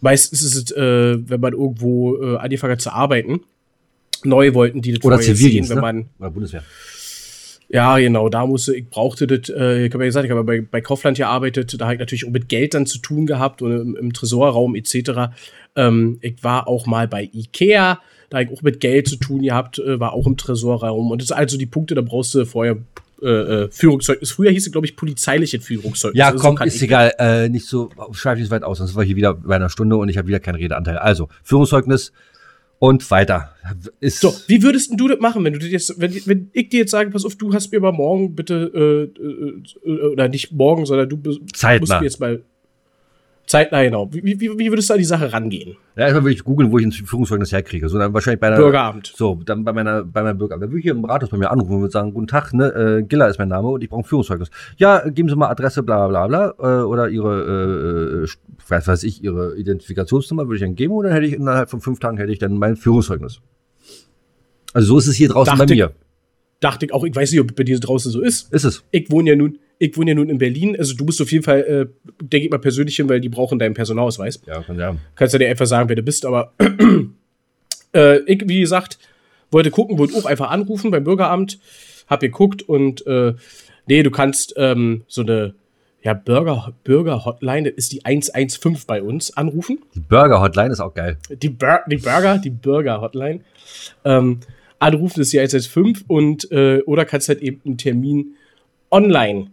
meistens 0.00 0.42
ist 0.42 0.54
es, 0.54 0.70
äh, 0.76 1.18
wenn 1.28 1.40
man 1.40 1.52
irgendwo 1.54 2.16
äh, 2.22 2.36
angefangen 2.36 2.72
hat 2.72 2.80
zu 2.80 2.92
arbeiten, 2.92 3.40
neu 4.22 4.54
wollten 4.54 4.80
die 4.82 4.92
das 4.92 5.04
Oder 5.04 5.18
Zivildienst, 5.18 5.68
sehen, 5.68 5.76
ne? 5.78 5.82
wenn 5.82 5.96
man, 5.96 6.08
Oder 6.20 6.30
Bundeswehr. 6.30 6.62
Ja, 7.72 7.98
genau, 7.98 8.28
da 8.28 8.46
musste, 8.46 8.76
ich 8.76 8.88
brauchte 8.88 9.26
das, 9.26 9.48
äh, 9.48 9.86
ich 9.86 9.92
habe 9.94 10.04
ja 10.04 10.08
gesagt, 10.08 10.24
ich 10.26 10.30
habe 10.30 10.44
bei, 10.44 10.60
bei 10.60 10.80
Kaufland 10.80 11.16
gearbeitet, 11.16 11.80
da 11.80 11.86
habe 11.86 11.94
ich 11.94 12.00
natürlich 12.00 12.26
auch 12.26 12.30
mit 12.30 12.48
Geld 12.48 12.74
dann 12.74 12.86
zu 12.86 12.98
tun 12.98 13.26
gehabt 13.26 13.62
und 13.62 13.72
im, 13.72 13.96
im 13.96 14.12
Tresorraum 14.12 14.74
etc. 14.76 15.32
Ähm, 15.74 16.18
ich 16.20 16.44
war 16.44 16.68
auch 16.68 16.86
mal 16.86 17.08
bei 17.08 17.30
Ikea, 17.32 17.98
da 18.30 18.38
habe 18.38 18.44
ich 18.50 18.58
auch 18.58 18.62
mit 18.62 18.80
Geld 18.80 19.08
zu 19.08 19.16
tun 19.16 19.42
gehabt, 19.42 19.78
äh, 19.78 19.98
war 19.98 20.12
auch 20.12 20.26
im 20.26 20.36
Tresorraum 20.36 21.10
und 21.10 21.20
das 21.22 21.28
sind 21.28 21.36
also 21.38 21.56
die 21.56 21.66
Punkte, 21.66 21.94
da 21.94 22.02
brauchst 22.02 22.34
du 22.34 22.44
vorher 22.44 22.76
äh, 23.22 23.26
äh, 23.28 23.68
Führungszeugnis. 23.70 24.32
Früher 24.32 24.50
hieß 24.50 24.66
es, 24.66 24.72
glaube 24.72 24.86
ich, 24.86 24.96
polizeiliche 24.96 25.60
Führungszeugnis. 25.60 26.18
Ja, 26.18 26.26
Also 26.26 26.38
so 26.38 26.44
komm, 26.44 26.56
kann 26.56 26.66
ist 26.68 26.74
ich- 26.76 26.82
egal. 26.82 27.12
Äh, 27.18 27.48
nicht 27.48 27.66
so, 27.66 27.88
schreib 28.12 28.36
nicht 28.36 28.48
so 28.48 28.50
weit 28.50 28.64
aus, 28.64 28.78
sonst 28.78 28.90
sind 28.90 29.00
wir 29.00 29.04
hier 29.04 29.14
wieder 29.16 29.34
bei 29.34 29.54
einer 29.54 29.70
Stunde 29.70 29.96
und 29.96 30.08
ich 30.08 30.18
habe 30.18 30.26
wieder 30.28 30.40
keinen 30.40 30.56
Redeanteil. 30.56 30.98
Also, 30.98 31.28
Führungszeugnis 31.44 32.12
und 32.82 33.08
weiter. 33.12 33.54
Ist, 34.00 34.18
So, 34.18 34.34
wie 34.48 34.60
würdest 34.64 34.92
du 34.98 35.06
das 35.06 35.20
machen, 35.20 35.44
wenn 35.44 35.52
du 35.52 35.60
das 35.60 35.68
jetzt, 35.68 36.00
wenn, 36.00 36.12
wenn 36.26 36.50
ich 36.52 36.68
dir 36.68 36.80
jetzt 36.80 36.90
sage, 36.90 37.10
pass 37.10 37.24
auf, 37.24 37.36
du 37.36 37.54
hast 37.54 37.70
mir 37.70 37.78
mal 37.78 37.92
morgen 37.92 38.34
bitte, 38.34 39.12
äh, 39.14 39.22
äh, 39.22 39.88
äh, 39.88 40.06
oder 40.08 40.26
nicht 40.26 40.50
morgen, 40.50 40.84
sondern 40.84 41.08
du 41.08 41.16
Zeitnah. 41.54 41.78
musst 41.78 41.92
mir 41.92 42.02
jetzt 42.02 42.18
mal 42.18 42.42
zeitnah, 43.46 43.82
genau. 43.82 44.08
Wie, 44.12 44.22
wie, 44.22 44.58
wie 44.58 44.70
würdest 44.70 44.88
du 44.88 44.94
an 44.94 44.98
die 44.98 45.04
Sache 45.04 45.32
rangehen? 45.32 45.76
ja, 45.96 46.04
erstmal 46.04 46.24
würde 46.24 46.34
ich 46.34 46.44
googeln, 46.44 46.72
wo 46.72 46.78
ich 46.78 46.86
ein 46.86 46.92
Führungszeugnis 46.92 47.52
herkriege. 47.52 47.88
So, 47.88 47.98
dann 47.98 48.14
wahrscheinlich 48.14 48.40
bei 48.40 48.46
einer, 48.48 48.56
Bürgeramt. 48.56 49.12
So, 49.14 49.40
dann 49.44 49.64
bei 49.64 49.72
meiner, 49.72 50.04
bei 50.04 50.22
meinem 50.22 50.38
Bürgeramt. 50.38 50.62
Dann 50.62 50.70
würde 50.70 50.78
ich 50.78 50.84
hier 50.84 50.92
im 50.92 51.04
Rathaus 51.04 51.30
bei 51.30 51.36
mir 51.36 51.50
anrufen 51.50 51.74
und 51.74 51.80
würde 51.82 51.92
sagen, 51.92 52.14
guten 52.14 52.26
Tag, 52.28 52.52
ne, 52.54 52.66
äh, 52.68 53.02
Giller 53.02 53.28
ist 53.28 53.38
mein 53.38 53.48
Name 53.48 53.68
und 53.68 53.82
ich 53.82 53.90
brauche 53.90 54.00
ein 54.00 54.04
Führungszeugnis. 54.04 54.50
Ja, 54.78 55.06
geben 55.08 55.28
Sie 55.28 55.36
mal 55.36 55.48
Adresse, 55.48 55.82
bla, 55.82 56.08
bla, 56.08 56.26
bla, 56.26 56.52
bla, 56.52 56.80
äh, 56.80 56.84
oder 56.84 57.08
Ihre, 57.08 58.22
äh, 58.22 58.24
äh, 58.24 58.28
weiß, 58.68 58.88
weiß 58.88 59.02
ich, 59.04 59.22
Ihre 59.22 59.56
Identifikationsnummer 59.56 60.46
würde 60.46 60.56
ich 60.56 60.62
dann 60.62 60.74
geben 60.74 60.94
und 60.94 61.04
dann 61.04 61.12
hätte 61.12 61.26
ich 61.26 61.34
innerhalb 61.34 61.68
von 61.68 61.80
fünf 61.80 61.98
Tagen 61.98 62.16
hätte 62.16 62.32
ich 62.32 62.38
dann 62.38 62.56
mein 62.56 62.76
Führungszeugnis. 62.76 63.40
Also 64.72 64.88
so 64.88 64.98
ist 64.98 65.08
es 65.08 65.16
hier 65.16 65.28
draußen 65.28 65.52
Dachte- 65.58 65.66
bei 65.66 65.74
mir. 65.74 65.92
Dachte 66.60 66.86
ich 66.86 66.94
auch, 66.94 67.02
ich 67.02 67.14
weiß 67.14 67.32
nicht, 67.32 67.40
ob 67.40 67.56
bei 67.56 67.64
dir 67.64 67.78
draußen 67.80 68.12
so 68.12 68.20
ist. 68.20 68.52
Ist 68.52 68.64
es. 68.64 68.84
Ich 68.92 69.10
wohne 69.10 69.30
ja 69.30 69.36
nun, 69.36 69.58
ich 69.78 69.96
wohne 69.96 70.12
ja 70.12 70.14
nun 70.14 70.28
in 70.28 70.38
Berlin. 70.38 70.76
Also 70.78 70.94
du 70.94 71.04
musst 71.04 71.20
auf 71.20 71.32
jeden 71.32 71.44
Fall, 71.44 71.60
äh, 71.60 71.86
denke 72.22 72.46
ich 72.46 72.50
mal 72.50 72.58
persönlich 72.58 72.96
hin, 72.96 73.08
weil 73.08 73.20
die 73.20 73.28
brauchen 73.28 73.58
deinen 73.58 73.74
Personalausweis. 73.74 74.40
Ja, 74.46 74.62
kann 74.62 74.78
ja. 74.78 74.96
Kannst 75.14 75.32
ja 75.32 75.38
dir 75.38 75.48
einfach 75.48 75.66
sagen, 75.66 75.88
wer 75.88 75.96
du 75.96 76.02
bist, 76.02 76.24
aber 76.24 76.52
äh, 77.94 78.18
ich, 78.20 78.42
wie 78.46 78.60
gesagt, 78.60 78.98
wollte 79.50 79.70
gucken, 79.70 79.98
wollte 79.98 80.16
auch 80.16 80.24
einfach 80.24 80.50
anrufen 80.50 80.90
beim 80.90 81.04
Bürgeramt, 81.04 81.58
hab 82.06 82.20
geguckt 82.20 82.62
und 82.62 83.06
äh, 83.06 83.34
nee, 83.86 84.02
du 84.02 84.10
kannst 84.10 84.54
ähm, 84.56 85.02
so 85.08 85.22
eine 85.22 85.54
ja, 86.02 86.14
Bürger, 86.14 86.72
Bürger-Hotline, 86.82 87.70
das 87.70 87.74
ist 87.76 87.92
die 87.92 88.04
115 88.04 88.86
bei 88.86 89.02
uns, 89.02 89.36
anrufen. 89.36 89.78
Die 89.94 90.00
Burger-Hotline 90.00 90.72
ist 90.72 90.80
auch 90.80 90.94
geil. 90.94 91.16
Die, 91.30 91.48
Bur 91.48 91.80
die 91.86 91.96
Burger, 91.96 92.38
die 92.38 92.50
Burger-Hotline. 92.50 93.40
Ähm, 94.04 94.40
anrufen 94.80 95.20
ist 95.20 95.32
die 95.32 95.38
115 95.38 96.04
und 96.08 96.50
äh, 96.50 96.82
oder 96.82 97.04
kannst 97.04 97.28
halt 97.28 97.40
eben 97.40 97.60
einen 97.64 97.78
Termin 97.78 98.34
online 98.90 99.52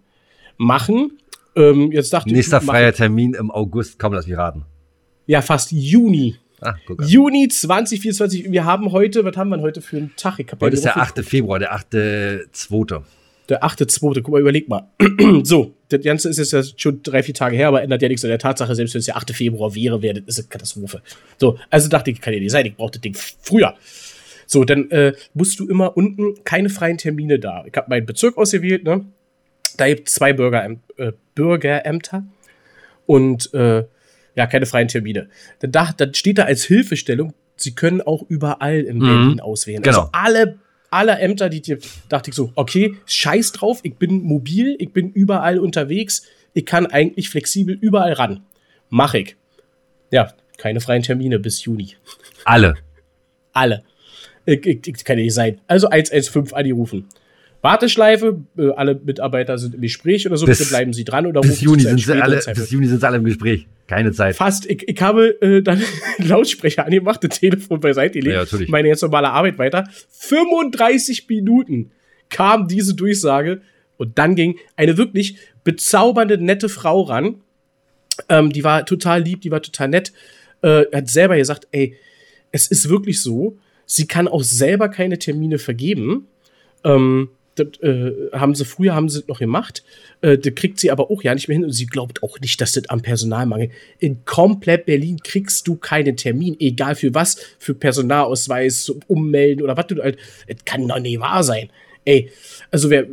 machen. 0.59 1.17
Ähm, 1.55 1.91
jetzt 1.91 2.13
dachte 2.13 2.31
Nächster 2.31 2.59
ich, 2.59 2.65
freier 2.65 2.93
Termin 2.93 3.33
im 3.33 3.49
August. 3.49 3.97
Komm, 3.97 4.13
lass 4.13 4.27
mich 4.27 4.37
raten. 4.37 4.65
Ja, 5.25 5.41
fast 5.41 5.71
Juni. 5.71 6.35
An. 6.61 6.75
Juni 7.05 7.47
2024. 7.47 8.51
Wir 8.51 8.65
haben 8.65 8.91
heute, 8.91 9.23
was 9.23 9.35
haben 9.37 9.49
wir 9.49 9.61
heute 9.61 9.81
für 9.81 9.97
einen 9.97 10.11
Tag? 10.15 10.37
Heute 10.37 10.75
ist 10.75 10.83
der 10.83 10.93
gerufen. 10.93 11.19
8. 11.19 11.25
Februar, 11.25 11.59
der 11.59 11.73
8.2. 11.73 13.01
Der 13.47 13.63
8.2. 13.63 14.21
Guck 14.21 14.33
mal, 14.33 14.41
überleg 14.41 14.67
mal. 14.67 14.89
so, 15.43 15.73
das 15.87 16.01
Ganze 16.01 16.29
ist 16.29 16.51
jetzt 16.51 16.79
schon 16.79 17.01
drei, 17.01 17.23
vier 17.23 17.33
Tage 17.33 17.55
her, 17.55 17.69
aber 17.69 17.81
ändert 17.81 18.01
ja 18.01 18.09
nichts 18.09 18.23
an 18.25 18.29
der 18.29 18.39
Tatsache, 18.39 18.75
selbst 18.75 18.93
wenn 18.93 18.99
es 18.99 19.05
der 19.05 19.15
8. 19.15 19.31
Februar 19.31 19.73
wäre, 19.73 20.01
wäre 20.01 20.21
das 20.21 20.37
eine 20.37 20.47
Katastrophe. 20.49 21.01
So, 21.37 21.57
also 21.69 21.87
dachte 21.87 22.11
ich, 22.11 22.19
kann 22.19 22.33
ja 22.33 22.39
nicht 22.39 22.51
sein, 22.51 22.65
ich 22.65 22.75
brauche 22.75 22.91
das 22.91 23.01
Ding 23.01 23.15
früher. 23.15 23.75
So, 24.45 24.65
dann 24.65 24.91
äh, 24.91 25.13
musst 25.33 25.59
du 25.59 25.67
immer 25.67 25.95
unten 25.95 26.43
keine 26.43 26.69
freien 26.69 26.97
Termine 26.97 27.39
da. 27.39 27.63
Ich 27.65 27.77
habe 27.77 27.89
meinen 27.89 28.05
Bezirk 28.05 28.37
ausgewählt, 28.37 28.83
ne? 28.83 29.05
Da 29.79 29.87
gibt 29.87 30.09
es 30.09 30.15
zwei 30.15 30.33
Bürgeräm 30.33 30.81
äh, 30.97 31.13
Bürgerämter 31.35 32.25
und 33.05 33.53
äh, 33.53 33.85
ja, 34.35 34.47
keine 34.47 34.65
freien 34.65 34.87
Termine. 34.87 35.29
Dann, 35.59 35.71
da, 35.71 35.93
dann 35.95 36.13
steht 36.13 36.37
da 36.37 36.43
als 36.43 36.63
Hilfestellung, 36.63 37.33
sie 37.55 37.75
können 37.75 38.01
auch 38.01 38.23
überall 38.29 38.81
in 38.81 38.99
Berlin 38.99 39.39
auswählen. 39.39 39.81
Genau. 39.81 39.97
Also 40.01 40.09
alle, 40.11 40.59
alle 40.91 41.19
Ämter, 41.19 41.49
die 41.49 41.61
dir, 41.61 41.79
dachte 42.07 42.29
ich 42.29 42.35
so, 42.35 42.51
okay, 42.55 42.95
scheiß 43.05 43.51
drauf, 43.53 43.79
ich 43.83 43.95
bin 43.95 44.21
mobil, 44.23 44.75
ich 44.79 44.91
bin 44.93 45.11
überall 45.11 45.59
unterwegs, 45.59 46.25
ich 46.53 46.65
kann 46.65 46.85
eigentlich 46.85 47.29
flexibel 47.29 47.75
überall 47.75 48.13
ran. 48.13 48.43
Mach 48.89 49.13
ich. 49.13 49.35
Ja, 50.11 50.33
keine 50.57 50.81
freien 50.81 51.03
Termine 51.03 51.39
bis 51.39 51.63
Juni. 51.63 51.95
Alle. 52.45 52.75
Alle. 53.53 53.83
Ich, 54.45 54.65
ich, 54.65 54.87
ich, 54.87 55.03
kann 55.03 55.17
ja 55.17 55.23
nicht 55.23 55.33
sein. 55.33 55.61
Also 55.67 55.89
115 55.89 56.57
angerufen. 56.57 57.07
Warteschleife, 57.61 58.39
äh, 58.57 58.69
alle 58.71 58.95
Mitarbeiter 58.95 59.57
sind 59.57 59.75
im 59.75 59.81
Gespräch 59.81 60.25
oder 60.25 60.37
so, 60.37 60.45
Bis- 60.45 60.59
bitte 60.59 60.69
bleiben 60.69 60.93
Sie 60.93 61.03
dran 61.03 61.25
oder 61.25 61.41
Bis 61.41 61.59
Juni, 61.61 61.81
sind 61.81 61.99
sie 61.99 62.13
alle, 62.21 62.37
bis 62.37 62.71
Juni 62.71 62.87
sind 62.87 63.01
sie 63.01 63.07
alle 63.07 63.17
im 63.17 63.25
Gespräch. 63.25 63.67
Keine 63.87 64.11
Zeit. 64.11 64.35
Fast. 64.35 64.65
Ich, 64.69 64.87
ich 64.87 65.01
habe 65.01 65.41
äh, 65.41 65.61
dann 65.61 65.81
einen 66.19 66.27
Lautsprecher 66.29 66.85
angemacht, 66.85 67.23
das 67.23 67.39
Telefon 67.39 67.79
beiseite 67.79 68.19
gelegt, 68.19 68.51
Ja, 68.51 68.59
meine 68.67 68.87
jetzt 68.87 69.01
normale 69.01 69.29
Arbeit 69.31 69.57
weiter. 69.57 69.89
35 70.09 71.27
Minuten 71.27 71.91
kam 72.29 72.67
diese 72.67 72.93
Durchsage 72.93 73.61
und 73.97 74.17
dann 74.17 74.35
ging 74.35 74.57
eine 74.75 74.97
wirklich 74.97 75.37
bezaubernde, 75.63 76.37
nette 76.37 76.69
Frau 76.69 77.01
ran. 77.01 77.35
Ähm, 78.29 78.51
die 78.51 78.63
war 78.63 78.85
total 78.85 79.21
lieb, 79.23 79.41
die 79.41 79.51
war 79.51 79.61
total 79.61 79.89
nett. 79.89 80.13
Äh, 80.61 80.85
hat 80.93 81.09
selber 81.09 81.35
gesagt, 81.37 81.67
ey, 81.71 81.95
es 82.51 82.67
ist 82.67 82.89
wirklich 82.89 83.21
so, 83.21 83.57
sie 83.85 84.07
kann 84.07 84.27
auch 84.27 84.43
selber 84.43 84.89
keine 84.89 85.17
Termine 85.19 85.57
vergeben. 85.57 86.27
Ähm, 86.83 87.29
das 87.59 87.79
äh, 87.81 88.11
haben 88.33 88.55
sie 88.55 88.65
früher 88.65 88.95
haben 88.95 89.09
sie 89.09 89.23
noch 89.27 89.39
gemacht. 89.39 89.83
Äh, 90.21 90.37
das 90.37 90.55
kriegt 90.55 90.79
sie 90.79 90.89
aber 90.91 91.11
auch 91.11 91.21
ja 91.23 91.33
nicht 91.33 91.47
mehr 91.47 91.55
hin 91.57 91.65
und 91.65 91.71
sie 91.71 91.85
glaubt 91.85 92.23
auch 92.23 92.39
nicht, 92.39 92.59
dass 92.61 92.71
das 92.71 92.89
am 92.89 93.01
Personalmangel. 93.01 93.69
In 93.99 94.25
komplett 94.25 94.85
Berlin 94.85 95.19
kriegst 95.23 95.67
du 95.67 95.75
keinen 95.75 96.15
Termin, 96.17 96.55
egal 96.59 96.95
für 96.95 97.13
was, 97.13 97.37
für 97.59 97.73
Personalausweis, 97.73 98.89
ummelden 99.07 99.63
oder 99.63 99.77
was 99.77 99.87
du 99.87 100.01
halt. 100.01 100.17
Das 100.47 100.57
kann 100.65 100.87
doch 100.87 100.99
nicht 100.99 101.19
wahr 101.19 101.43
sein. 101.43 101.69
Ey, 102.05 102.31
also 102.71 102.89
wer 102.89 103.05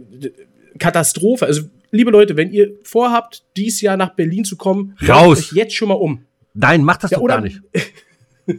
Katastrophe. 0.78 1.46
Also 1.46 1.62
liebe 1.90 2.10
Leute, 2.10 2.36
wenn 2.36 2.52
ihr 2.52 2.72
vorhabt, 2.82 3.44
dieses 3.56 3.80
Jahr 3.80 3.96
nach 3.96 4.14
Berlin 4.14 4.44
zu 4.44 4.56
kommen, 4.56 4.96
Raus. 5.06 5.38
euch 5.38 5.52
jetzt 5.52 5.74
schon 5.74 5.88
mal 5.88 5.94
um. 5.94 6.22
Nein, 6.54 6.82
macht 6.82 7.04
das 7.04 7.10
Ja, 7.10 7.18
doch 7.18 7.26
gar 7.26 7.40
nicht. 7.40 7.60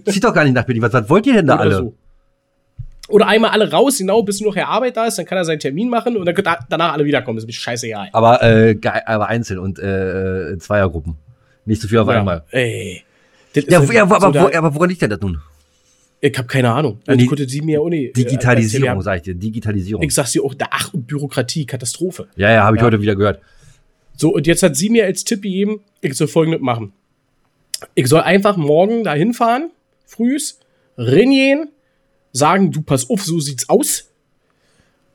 Zieht 0.06 0.24
doch 0.24 0.34
gar 0.34 0.44
nicht 0.44 0.54
nach 0.54 0.66
Berlin. 0.66 0.82
Was, 0.84 0.94
was 0.94 1.10
wollt 1.10 1.26
ihr 1.28 1.34
denn 1.34 1.48
da 1.48 1.56
Oder 1.60 1.62
alle? 1.64 1.76
so. 1.78 1.96
Oder 3.10 3.28
einmal 3.28 3.52
alle 3.52 3.72
raus, 3.72 3.98
genau, 4.00 4.22
bis 4.24 4.42
nur 4.42 4.50
noch 4.52 4.56
Herr 4.58 4.68
Arbeit 4.68 4.98
da 4.98 5.06
ist, 5.06 5.18
dann 5.18 5.26
kann 5.26 5.38
er 5.38 5.46
seinen 5.46 5.60
Termin 5.60 5.90
machen 5.90 6.18
und 6.18 6.26
dann 6.26 6.36
könnt 6.36 6.48
ihr 6.48 6.58
danach 6.70 6.94
alle 6.94 7.06
wiederkommen. 7.06 7.38
Das 7.38 7.44
ist 7.44 7.48
mir 7.48 7.54
scheißegal. 7.54 8.10
Aber, 8.12 8.42
äh, 8.44 8.76
aber 9.06 9.28
einzeln 9.28 9.60
und 9.60 9.80
äh, 9.80 10.50
in 10.50 10.60
Zweiergruppen. 10.60 11.16
Nicht 11.66 11.82
so 11.82 11.88
viel 11.88 12.00
auf 12.00 12.08
einmal. 12.10 12.44
Ey. 12.52 13.04
Ja, 13.54 13.82
ja, 13.84 14.04
aber, 14.04 14.20
so 14.20 14.34
wo, 14.34 14.52
aber 14.56 14.76
woran 14.76 14.90
liegt 14.90 15.02
denn 15.02 15.10
das 15.10 15.20
nun? 15.22 15.40
ich 16.20 16.36
habe 16.38 16.48
keine 16.48 16.72
Ahnung. 16.72 17.00
Die- 17.06 17.12
Also, 17.12 17.26
konnte 17.28 17.48
sie 17.48 17.62
mir 17.62 17.80
auch 17.82 17.90
nicht. 17.90 18.10
äh, 18.10 18.24
Digitalisierung, 18.24 18.88
erzählen. 18.88 19.02
sag 19.02 19.16
ich 19.18 19.22
dir. 19.24 19.36
Digitalisierung. 19.36 20.04
Ich 20.04 20.14
sag 20.14 20.28
sie 20.28 20.40
auch, 20.42 20.54
ach, 20.70 20.94
und 20.94 21.08
Bürokratie, 21.08 21.66
Katastrophe. 21.66 22.28
Ja, 22.36 22.52
ja, 22.52 22.64
habe 22.64 22.76
ich 22.76 22.82
Ja. 22.82 22.88
heute 22.88 23.02
wieder 23.02 23.16
gehört. 23.16 23.40
So, 24.16 24.34
und 24.34 24.48
jetzt 24.48 24.64
hat 24.64 24.76
sie 24.76 24.90
mir 24.90 25.06
als 25.06 25.24
Tipp 25.24 25.44
gegeben, 25.44 25.80
ich 26.02 26.16
soll 26.16 26.28
folgendes 26.28 26.60
machen. 26.62 26.92
Ich 27.96 28.08
soll 28.08 28.22
einfach 28.22 28.58
morgen 28.58 29.04
da 29.04 29.14
hinfahren, 29.14 29.70
frühs, 30.06 30.60
reingehen, 30.98 31.70
sagen, 32.32 32.72
du 32.72 32.82
pass 32.82 33.10
auf, 33.10 33.24
so 33.24 33.40
sieht's 33.40 33.70
aus. 33.70 34.10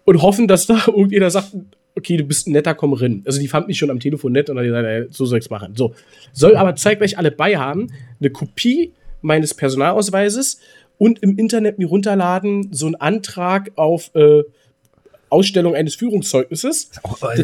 Und 0.04 0.20
hoffen, 0.22 0.48
dass 0.48 0.66
da 0.66 0.84
irgendjemand 0.86 1.32
sagt, 1.32 1.52
okay, 1.94 2.16
du 2.16 2.24
bist 2.24 2.46
ein 2.48 2.52
netter, 2.52 2.74
komm 2.74 2.92
rein. 2.94 3.22
Also 3.26 3.38
die 3.38 3.48
fand 3.48 3.68
mich 3.68 3.78
schon 3.78 3.90
am 3.90 4.00
Telefon 4.00 4.32
nett 4.32 4.50
und 4.50 4.56
dann 4.56 4.64
gesagt, 4.64 4.86
ey, 4.86 5.06
so 5.10 5.24
soll 5.26 5.38
ich's 5.38 5.50
machen. 5.50 5.74
So, 5.76 5.94
soll 6.32 6.56
aber 6.56 6.74
zeitgleich 6.74 7.18
alle 7.18 7.30
bei 7.30 7.56
haben, 7.56 7.92
eine 8.18 8.30
Kopie 8.30 8.92
meines 9.20 9.54
Personalausweises 9.54 10.58
und 10.98 11.22
im 11.22 11.38
Internet 11.38 11.78
mir 11.78 11.86
runterladen, 11.86 12.68
so 12.72 12.86
einen 12.86 12.94
Antrag 12.96 13.70
auf 13.76 14.10
äh, 14.14 14.42
Ausstellung 15.28 15.74
eines 15.74 15.94
Führungszeugnisses. 15.94 16.90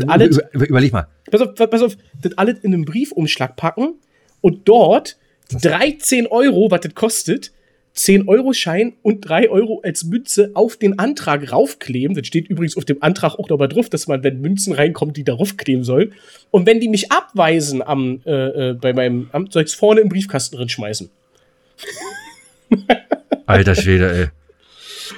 Das 0.01 0.09
alles- 0.09 0.37
Über, 0.39 0.53
über, 0.55 0.69
überleg 0.69 0.93
mal. 0.93 1.07
pass 1.31 1.41
auf, 1.41 1.55
pass 1.55 1.83
auf, 1.83 1.97
das 2.23 2.37
alles 2.37 2.59
in 2.61 2.75
einen 2.75 2.85
Briefumschlag 2.85 3.57
packen 3.57 3.95
und 4.41 4.69
dort 4.69 5.17
die 5.51 5.57
13 5.59 6.27
Euro, 6.27 6.71
was 6.71 6.81
das 6.81 6.95
kostet, 6.95 7.53
10 7.99 8.29
Euro 8.29 8.53
Schein 8.53 8.93
und 9.03 9.23
3 9.23 9.51
Euro 9.51 9.81
als 9.83 10.05
Münze 10.05 10.53
auf 10.55 10.77
den 10.77 11.01
Antrag 11.01 11.51
raufkleben. 11.51 12.15
Das 12.15 12.29
steht 12.29 12.49
übrigens 12.49 12.77
auf 12.77 12.85
dem 12.85 13.03
Antrag 13.03 13.35
auch 13.35 13.49
nochmal 13.49 13.69
drauf, 13.69 13.89
dass 13.91 14.07
man, 14.07 14.23
wenn 14.23 14.41
Münzen 14.41 14.73
reinkommen, 14.73 15.13
die 15.13 15.25
da 15.25 15.35
raufkleben 15.35 15.83
soll. 15.83 16.13
Und 16.53 16.65
wenn 16.65 16.79
die 16.79 16.89
mich 16.89 17.11
abweisen 17.11 17.83
am, 17.83 18.21
äh, 18.25 18.71
äh, 18.71 18.75
bei 18.75 18.93
meinem 18.93 19.29
Amt, 19.33 19.53
soll 19.53 19.63
ich 19.65 19.71
es 19.71 19.75
vorne 19.75 20.01
im 20.01 20.09
Briefkasten 20.09 20.57
drin 20.57 20.69
schmeißen. 20.69 21.11
Alter 23.47 23.75
Schwede, 23.75 24.13
ey. 24.13 24.27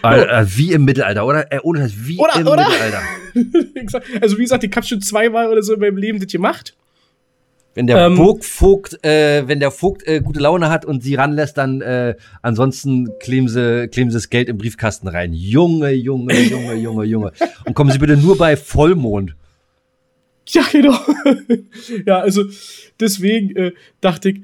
Alter, 0.00 0.46
wie 0.56 0.72
im 0.72 0.86
Mittelalter, 0.86 1.26
oder? 1.26 1.52
Ey, 1.52 1.60
ohne 1.62 1.80
das, 1.80 1.92
wie 1.94 2.16
Oder- 2.16 2.36
im 2.36 2.46
oder? 2.46 2.66
Mittelalter. 2.66 3.02
Also 4.22 4.38
wie 4.38 4.42
gesagt, 4.42 4.64
ich 4.64 4.74
habe 4.74 4.86
schon 4.86 5.02
zweimal 5.02 5.48
oder 5.48 5.62
so 5.62 5.74
in 5.74 5.80
meinem 5.80 5.98
Leben 5.98 6.18
das 6.18 6.32
gemacht. 6.32 6.74
Wenn 7.74 7.86
der 7.86 8.06
Ähm, 8.06 8.16
Vogt, 8.16 8.44
Vogt, 8.44 9.04
äh, 9.04 9.46
wenn 9.46 9.60
der 9.60 9.70
Vogt 9.70 10.06
äh, 10.06 10.20
gute 10.20 10.40
Laune 10.40 10.70
hat 10.70 10.84
und 10.84 11.02
sie 11.04 11.14
ranlässt, 11.14 11.56
dann 11.56 11.80
äh, 11.80 12.16
ansonsten 12.42 13.16
kleben 13.20 13.48
sie, 13.48 13.86
kleben 13.88 14.10
sie 14.10 14.16
das 14.16 14.28
Geld 14.28 14.48
im 14.48 14.58
Briefkasten 14.58 15.06
rein. 15.06 15.32
Junge, 15.32 15.90
Junge, 15.92 16.34
Junge, 16.40 16.74
Junge, 16.74 17.04
Junge. 17.04 17.32
Und 17.64 17.74
kommen 17.74 17.90
Sie 17.92 17.98
bitte 17.98 18.16
nur 18.16 18.36
bei 18.36 18.56
Vollmond. 18.56 19.36
Ja, 20.48 20.62
genau. 20.72 20.98
ja, 22.06 22.18
also 22.18 22.42
deswegen 22.98 23.54
äh, 23.54 23.72
dachte 24.00 24.30
ich, 24.30 24.40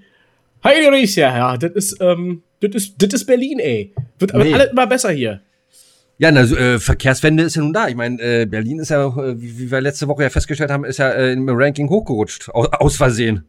Heidi 0.62 0.86
Riesia, 0.86 1.36
ja, 1.36 1.56
das 1.56 1.72
ist, 1.72 1.96
ähm, 2.00 2.42
das 2.60 2.74
ist, 2.74 2.94
das 2.98 3.12
ist 3.12 3.24
Berlin, 3.24 3.58
ey. 3.58 3.92
Wird 4.20 4.34
aber 4.34 4.44
Nee. 4.44 4.54
alles 4.54 4.70
immer 4.70 4.86
besser 4.86 5.10
hier. 5.10 5.40
Ja, 6.18 6.33
na, 6.33 6.42
äh, 6.42 6.79
Verkehrswende 6.79 7.42
ist 7.42 7.57
ja 7.57 7.62
nun 7.62 7.72
da. 7.72 7.88
Ich 7.88 7.94
meine, 7.94 8.20
äh, 8.22 8.46
Berlin 8.46 8.79
ist 8.79 8.88
ja, 8.88 9.07
äh, 9.07 9.40
wie, 9.40 9.59
wie 9.59 9.70
wir 9.70 9.81
letzte 9.81 10.09
Woche 10.09 10.22
ja 10.22 10.31
festgestellt 10.31 10.70
haben, 10.70 10.85
ist 10.85 10.98
ja 10.98 11.11
äh, 11.11 11.33
im 11.33 11.48
Ranking 11.48 11.88
hochgerutscht. 11.90 12.48
Aus, 12.50 12.68
aus 12.72 12.96
Versehen. 12.96 13.44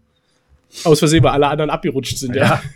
Aus 0.84 1.00
Versehen, 1.00 1.24
weil 1.24 1.32
alle 1.32 1.48
anderen 1.48 1.70
abgerutscht 1.70 2.18
sind, 2.18 2.36
ja. 2.36 2.62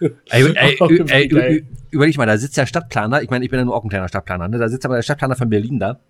Ey, 0.00 0.44
ey, 0.54 0.76
ey, 1.08 1.30
ey, 1.32 1.64
überleg 1.90 2.18
mal, 2.18 2.26
da 2.26 2.36
sitzt 2.36 2.56
der 2.56 2.66
Stadtplaner, 2.66 3.22
ich 3.22 3.30
meine, 3.30 3.44
ich 3.44 3.50
bin 3.50 3.60
ja 3.60 3.64
nur 3.64 3.76
auch 3.76 3.84
ein 3.84 3.88
kleiner 3.88 4.08
Stadtplaner, 4.08 4.48
ne? 4.48 4.58
da 4.58 4.68
sitzt 4.68 4.84
aber 4.84 4.96
der 4.96 5.02
Stadtplaner 5.02 5.36
von 5.36 5.48
Berlin 5.48 5.78
da, 5.78 6.00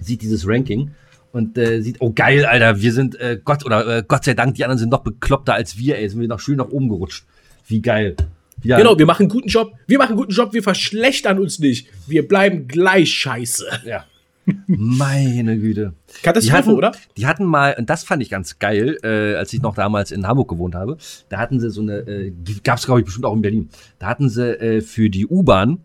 sieht 0.00 0.22
dieses 0.22 0.48
Ranking 0.48 0.92
und 1.30 1.56
äh, 1.58 1.80
sieht, 1.82 1.98
oh 2.00 2.12
geil, 2.12 2.46
Alter, 2.46 2.80
wir 2.80 2.92
sind 2.92 3.20
äh, 3.20 3.38
Gott 3.44 3.64
oder 3.64 3.98
äh, 3.98 4.02
Gott 4.08 4.24
sei 4.24 4.34
Dank, 4.34 4.54
die 4.54 4.64
anderen 4.64 4.78
sind 4.78 4.88
noch 4.88 5.02
bekloppter 5.02 5.54
als 5.54 5.76
wir, 5.76 5.98
ey, 5.98 6.08
sind 6.08 6.20
wir 6.20 6.28
noch 6.28 6.40
schön 6.40 6.56
nach 6.56 6.70
oben 6.70 6.88
gerutscht. 6.88 7.26
Wie 7.66 7.82
geil. 7.82 8.16
Ja, 8.62 8.76
Genau, 8.78 8.98
wir 8.98 9.06
machen 9.06 9.22
einen 9.22 9.30
guten 9.30 9.48
Job. 9.48 9.72
Wir 9.86 9.98
machen 9.98 10.10
einen 10.10 10.18
guten 10.18 10.32
Job, 10.32 10.52
wir 10.52 10.62
verschlechtern 10.62 11.38
uns 11.38 11.58
nicht. 11.58 11.88
Wir 12.06 12.26
bleiben 12.26 12.68
gleich 12.68 13.12
scheiße. 13.12 13.66
Ja. 13.86 14.04
Meine 14.66 15.58
Güte. 15.58 15.94
Katastrophe, 16.22 16.42
die 16.42 16.52
hatten, 16.52 16.70
oder? 16.70 16.92
Die 17.16 17.26
hatten 17.26 17.44
mal, 17.44 17.74
und 17.78 17.90
das 17.90 18.04
fand 18.04 18.22
ich 18.22 18.30
ganz 18.30 18.58
geil, 18.58 18.98
äh, 19.02 19.34
als 19.34 19.52
ich 19.52 19.62
noch 19.62 19.74
damals 19.74 20.10
in 20.10 20.26
Hamburg 20.26 20.48
gewohnt 20.48 20.74
habe, 20.74 20.96
da 21.28 21.38
hatten 21.38 21.60
sie 21.60 21.70
so 21.70 21.82
eine, 21.82 21.98
äh, 21.98 22.32
gab 22.64 22.78
es 22.78 22.86
glaube 22.86 23.00
ich 23.00 23.06
bestimmt 23.06 23.26
auch 23.26 23.34
in 23.34 23.42
Berlin, 23.42 23.68
da 23.98 24.08
hatten 24.08 24.28
sie 24.28 24.58
äh, 24.60 24.80
für 24.80 25.10
die 25.10 25.26
U-Bahn, 25.26 25.84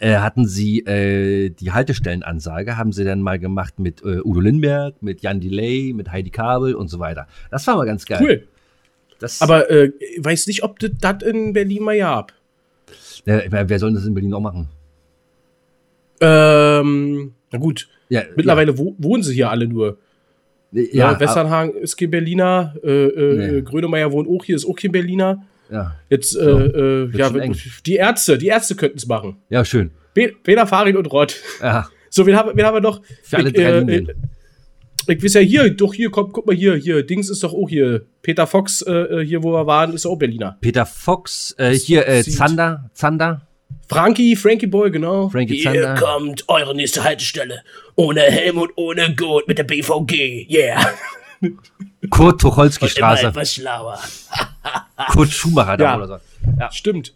äh, 0.00 0.16
hatten 0.16 0.46
sie 0.48 0.80
äh, 0.80 1.50
die 1.50 1.72
Haltestellenansage, 1.72 2.76
haben 2.76 2.92
sie 2.92 3.04
dann 3.04 3.20
mal 3.20 3.38
gemacht 3.38 3.78
mit 3.78 4.02
äh, 4.02 4.20
Udo 4.24 4.40
Lindberg, 4.40 5.02
mit 5.02 5.20
Jan 5.20 5.40
Delay, 5.40 5.92
mit 5.92 6.10
Heidi 6.10 6.30
Kabel 6.30 6.74
und 6.74 6.88
so 6.88 6.98
weiter. 6.98 7.26
Das 7.50 7.66
war 7.66 7.76
mal 7.76 7.86
ganz 7.86 8.06
geil. 8.06 8.20
Cool. 8.22 8.48
Das, 9.20 9.40
Aber 9.42 9.70
äh, 9.70 9.92
weiß 10.18 10.46
nicht, 10.48 10.62
ob 10.64 10.78
das 10.80 10.90
das 11.00 11.22
in 11.22 11.52
Berlin 11.52 11.82
mal 11.84 11.96
gab. 11.98 12.32
äh, 13.26 13.42
wer 13.48 13.68
wer 13.68 13.78
soll 13.78 13.92
das 13.94 14.04
in 14.06 14.14
Berlin 14.14 14.34
auch 14.34 14.40
machen? 14.40 14.68
Ähm, 16.20 17.32
na 17.52 17.58
gut. 17.58 17.88
Ja, 18.08 18.22
Mittlerweile 18.36 18.76
wo, 18.76 18.94
wohnen 18.98 19.22
sie 19.22 19.34
hier 19.34 19.50
alle 19.50 19.66
nur. 19.68 19.98
ja, 20.72 20.82
Ja, 20.82 21.12
ja, 21.12 21.20
Westernhagen 21.20 21.74
ist 21.74 21.96
kein 21.96 22.10
Berliner, 22.10 22.74
äh, 22.82 22.88
äh, 23.06 23.52
Nee. 23.52 23.62
Grönemeyer 23.62 24.10
wohnt 24.12 24.28
auch 24.28 24.44
hier, 24.44 24.56
ist 24.56 24.66
auch 24.66 24.76
kein 24.76 24.92
Berliner. 24.92 25.46
ja, 25.70 25.94
Jetzt, 26.08 26.34
äh, 26.36 26.38
So, 26.44 26.58
äh, 26.58 27.16
ja, 27.16 27.30
die 27.86 27.94
Ärzte, 27.96 28.38
die 28.38 28.48
Ärzte 28.48 28.74
könnten 28.74 28.98
es 28.98 29.06
machen. 29.06 29.36
ja, 29.48 29.64
schön. 29.64 29.90
Be- 30.12 30.32
Bela, 30.42 30.66
Farin 30.66 30.96
und 30.96 31.06
Rott. 31.06 31.36
Ja, 31.62 31.88
So, 32.10 32.26
wen 32.26 32.34
haben, 32.36 32.50
wen 32.56 32.64
haben 32.64 32.74
wir 32.74 32.80
noch? 32.80 33.00
Für 33.22 33.36
alle 33.36 33.48
ich, 33.50 33.54
drei 33.54 33.62
äh, 33.64 33.78
Linien. 33.80 34.08
Ich 35.10 35.22
weiß 35.22 35.34
ja 35.34 35.40
hier, 35.40 35.70
doch 35.70 35.94
hier, 35.94 36.10
komm, 36.10 36.32
guck 36.32 36.46
mal 36.46 36.54
hier, 36.56 36.76
hier, 36.76 37.02
Dings 37.04 37.28
ist 37.28 37.42
doch 37.42 37.52
auch 37.52 37.68
hier. 37.68 38.06
Peter 38.22 38.46
Fox, 38.46 38.82
äh, 38.82 38.92
äh, 38.92 39.24
hier, 39.26 39.42
wo 39.42 39.52
wir 39.52 39.66
waren, 39.66 39.92
ist 39.92 40.06
auch 40.06 40.16
Berliner. 40.16 40.58
Peter 40.60 40.86
Fox, 40.86 41.54
äh, 41.58 41.70
hier 41.72 42.06
äh, 42.06 42.22
Zander, 42.22 42.90
Zander, 42.94 43.46
Frankie, 43.88 44.36
Frankie 44.36 44.66
Boy, 44.66 44.90
genau. 44.90 45.28
Frankie 45.28 45.56
Hier 45.56 45.72
Zander. 45.72 45.94
kommt 45.94 46.48
eure 46.48 46.74
nächste 46.74 47.02
Haltestelle. 47.02 47.62
Ohne 47.96 48.20
Helm 48.20 48.58
und 48.58 48.70
ohne 48.76 49.14
Gurt 49.16 49.48
mit 49.48 49.58
der 49.58 49.64
BVG. 49.64 50.46
Yeah. 50.48 50.80
Kurt 52.10 52.40
Tucholsky 52.40 52.84
Und 52.84 52.96
immer 52.96 53.16
Straße, 53.16 53.26
etwas 53.28 53.54
schlauer. 53.54 53.98
Kurt 55.10 55.30
Schumacher 55.30 55.76
da 55.76 55.84
Ja. 55.84 55.96
oder 55.96 56.06
so. 56.06 56.16
Stimmt. 56.70 57.14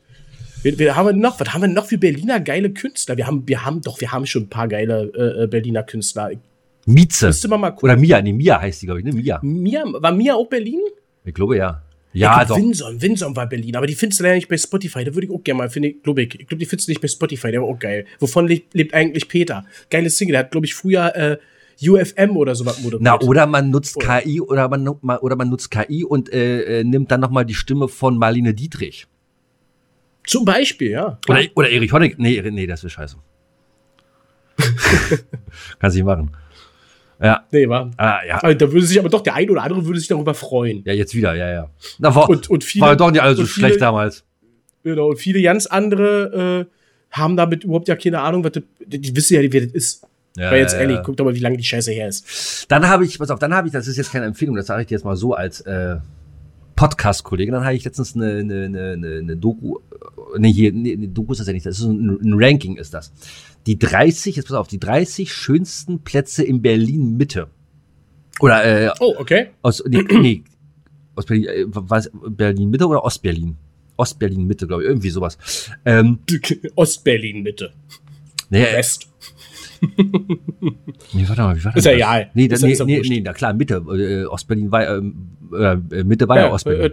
Wir, 0.62 0.78
wir 0.78 0.96
haben 0.96 1.20
noch, 1.20 1.38
was 1.38 1.52
haben 1.52 1.60
wir 1.60 1.68
noch 1.68 1.86
für 1.86 1.98
Berliner 1.98 2.40
geile 2.40 2.70
Künstler? 2.70 3.16
Wir 3.16 3.26
haben, 3.26 3.46
wir 3.46 3.64
haben 3.64 3.82
doch, 3.82 4.00
wir 4.00 4.10
haben 4.12 4.26
schon 4.26 4.44
ein 4.44 4.48
paar 4.48 4.66
geile 4.66 5.12
äh, 5.14 5.44
äh, 5.44 5.46
Berliner 5.46 5.82
Künstler. 5.82 6.30
Mieze. 6.86 7.26
müsste 7.28 7.48
mal 7.48 7.58
mal 7.58 7.70
gucken. 7.70 7.90
Oder 7.90 7.96
Mia, 7.98 8.20
nee, 8.22 8.32
Mia 8.32 8.60
heißt 8.60 8.82
die, 8.82 8.86
glaube 8.86 9.00
ich, 9.00 9.06
ne? 9.06 9.12
Mia. 9.12 9.38
Mia, 9.42 9.84
war 9.86 10.12
Mia 10.12 10.34
auch 10.34 10.48
Berlin? 10.48 10.80
Ich 11.24 11.34
glaube 11.34 11.56
ja. 11.56 11.82
Ja, 12.12 12.38
Ja, 12.40 12.44
doch. 12.44 12.56
Winson, 12.56 13.00
Winson 13.02 13.34
war 13.34 13.48
Berlin, 13.48 13.74
aber 13.76 13.86
die 13.88 13.94
findest 13.94 14.20
du 14.20 14.24
leider 14.24 14.36
nicht 14.36 14.48
bei 14.48 14.56
Spotify. 14.56 15.02
Da 15.04 15.14
würde 15.14 15.26
ich 15.26 15.32
auch 15.32 15.42
gerne 15.42 15.58
mal, 15.58 15.70
finde 15.70 15.88
ich, 15.88 16.02
glaube 16.02 16.22
ich. 16.22 16.38
Ich 16.38 16.46
glaube, 16.46 16.58
die 16.60 16.66
findest 16.66 16.86
du 16.88 16.92
nicht 16.92 17.00
bei 17.00 17.08
Spotify, 17.08 17.50
der 17.50 17.62
war 17.62 17.68
auch 17.68 17.78
geil. 17.78 18.06
Wovon 18.20 18.46
lebt, 18.46 18.72
lebt 18.74 18.94
eigentlich 18.94 19.28
Peter? 19.28 19.64
Geile 19.90 20.10
Single, 20.10 20.32
der 20.34 20.40
hat, 20.40 20.50
glaube 20.52 20.66
ich, 20.66 20.74
früher 20.74 21.14
äh, 21.16 21.38
UFM 21.88 22.36
oder 22.36 22.54
sowas 22.54 22.78
moderiert. 22.80 23.02
Na, 23.02 23.18
oder 23.20 23.46
man 23.48 23.70
nutzt 23.70 23.96
Oder- 23.96 24.20
KI 24.20 24.40
oder 24.40 24.68
man, 24.68 24.86
oder 24.86 25.34
man 25.36 25.48
nutzt 25.48 25.70
KI 25.72 26.04
und 26.04 26.32
äh, 26.32 26.80
äh, 26.80 26.84
nimmt 26.84 27.10
dann 27.10 27.20
nochmal 27.20 27.44
die 27.44 27.54
Stimme 27.54 27.88
von 27.88 28.16
Marlene 28.16 28.54
Dietrich. 28.54 29.08
Zum 30.24 30.44
Beispiel, 30.44 30.90
ja. 30.92 31.18
Oder, 31.28 31.42
oder 31.56 31.70
Erich 31.70 31.92
Honecker. 31.92 32.14
Nee, 32.18 32.40
nee, 32.50 32.66
das 32.68 32.84
ist 32.84 32.92
scheiße. 32.92 33.16
Kannst 35.78 35.96
nicht 35.96 36.04
machen. 36.06 36.30
Ja. 37.24 37.46
Nee, 37.50 37.68
war. 37.68 37.90
Ah, 37.96 38.18
ja. 38.26 38.38
Also, 38.38 38.58
da 38.58 38.70
würde 38.70 38.86
sich 38.86 38.98
aber 38.98 39.08
doch 39.08 39.22
der 39.22 39.34
ein 39.34 39.48
oder 39.48 39.62
andere 39.62 39.86
würde 39.86 39.98
sich 39.98 40.08
darüber 40.08 40.34
freuen. 40.34 40.82
Ja, 40.84 40.92
jetzt 40.92 41.14
wieder, 41.14 41.34
ja, 41.34 41.50
ja. 41.50 41.70
Na, 41.98 42.14
war, 42.14 42.28
Und, 42.28 42.50
und 42.50 42.62
viele, 42.62 42.84
war 42.84 42.96
doch 42.96 43.10
nicht 43.10 43.22
alles 43.22 43.36
so 43.36 43.42
und 43.42 43.48
viele, 43.48 43.68
schlecht 43.68 43.80
damals. 43.80 44.24
Genau, 44.82 45.08
und 45.08 45.16
viele 45.16 45.40
ganz 45.40 45.64
andere 45.64 46.66
äh, 46.68 46.74
haben 47.10 47.36
damit 47.36 47.64
überhaupt 47.64 47.88
ja 47.88 47.96
keine 47.96 48.20
Ahnung, 48.20 48.44
was 48.44 48.52
das, 48.52 48.62
die, 48.84 49.16
wissen 49.16 49.34
ja 49.34 49.40
nicht, 49.40 49.54
wer 49.54 49.62
das 49.62 49.72
ist. 49.72 50.06
Ja, 50.36 50.50
Weil 50.50 50.60
jetzt 50.60 50.74
ja, 50.74 50.80
ehrlich, 50.80 50.96
ja. 50.96 51.02
guck 51.02 51.16
doch 51.16 51.24
mal, 51.24 51.34
wie 51.34 51.40
lange 51.40 51.56
die 51.56 51.64
Scheiße 51.64 51.92
her 51.92 52.08
ist. 52.08 52.66
Dann 52.68 52.86
habe 52.88 53.04
ich, 53.04 53.18
pass 53.18 53.30
auf, 53.30 53.38
dann 53.38 53.54
habe 53.54 53.68
ich, 53.68 53.72
das 53.72 53.86
ist 53.86 53.96
jetzt 53.96 54.12
keine 54.12 54.26
Empfehlung, 54.26 54.56
das 54.56 54.66
sage 54.66 54.82
ich 54.82 54.88
dir 54.88 54.94
jetzt 54.94 55.04
mal 55.04 55.16
so 55.16 55.32
als 55.32 55.60
äh, 55.62 55.96
Podcast-Kollege, 56.76 57.52
dann 57.52 57.64
habe 57.64 57.74
ich 57.74 57.84
letztens 57.84 58.16
eine, 58.16 58.38
eine, 58.38 58.64
eine, 58.64 58.92
eine, 58.92 59.18
eine 59.18 59.36
Doku, 59.36 59.78
äh, 59.78 60.38
nee, 60.38 60.52
hier, 60.52 60.72
nee, 60.72 60.96
nee, 60.96 61.06
Doku 61.06 61.32
ist 61.32 61.38
das 61.38 61.46
ja 61.46 61.52
nicht, 61.52 61.64
das 61.64 61.78
ist 61.78 61.84
ein, 61.84 62.18
ein 62.20 62.34
Ranking 62.34 62.76
ist 62.76 62.92
das. 62.92 63.12
Die 63.66 63.78
30, 63.78 64.36
jetzt 64.36 64.46
pass 64.48 64.56
auf, 64.56 64.68
die 64.68 64.78
30 64.78 65.32
schönsten 65.32 66.00
Plätze 66.00 66.44
in 66.44 66.60
Berlin-Mitte. 66.62 67.48
Oder, 68.40 68.64
äh, 68.86 68.90
Oh, 69.00 69.14
okay. 69.18 69.48
aus, 69.62 69.82
nee, 69.88 70.02
nee, 70.12 70.44
aus 71.16 71.24
Berlin, 71.26 71.46
äh, 71.46 71.64
was, 71.68 72.10
Berlin-Mitte 72.12 72.86
oder 72.86 73.04
Ostberlin? 73.04 73.56
Ostberlin-Mitte, 73.96 74.66
glaube 74.66 74.82
ich, 74.82 74.88
irgendwie 74.88 75.10
sowas. 75.10 75.38
Ähm, 75.84 76.18
Ostberlin, 76.74 77.44
bitte. 77.44 77.72
nee, 78.50 78.62
West. 78.62 79.08
Nee, 81.12 81.28
warte 81.28 81.42
mal, 81.42 81.56
wie 81.56 81.64
war 81.64 81.72
das? 81.72 81.80
Ist 81.80 81.84
ja 81.86 81.92
egal. 81.92 82.30
Nee, 82.34 82.48
das, 82.48 82.62
Ist 82.62 82.78
ja- 82.80 82.84
nee, 82.86 82.96
ist 82.96 83.06
ja 83.06 83.10
nee, 83.10 83.16
nee, 83.18 83.20
na 83.24 83.32
klar, 83.32 83.52
Mitte. 83.54 83.74
Äh, 83.76 84.24
Ostberlin 84.26 84.70
war, 84.70 84.88
ähm, 84.96 85.28
äh, 85.52 86.02
Mitte 86.04 86.26
war 86.28 86.38
ja, 86.38 86.50
Ostberlin. 86.52 86.92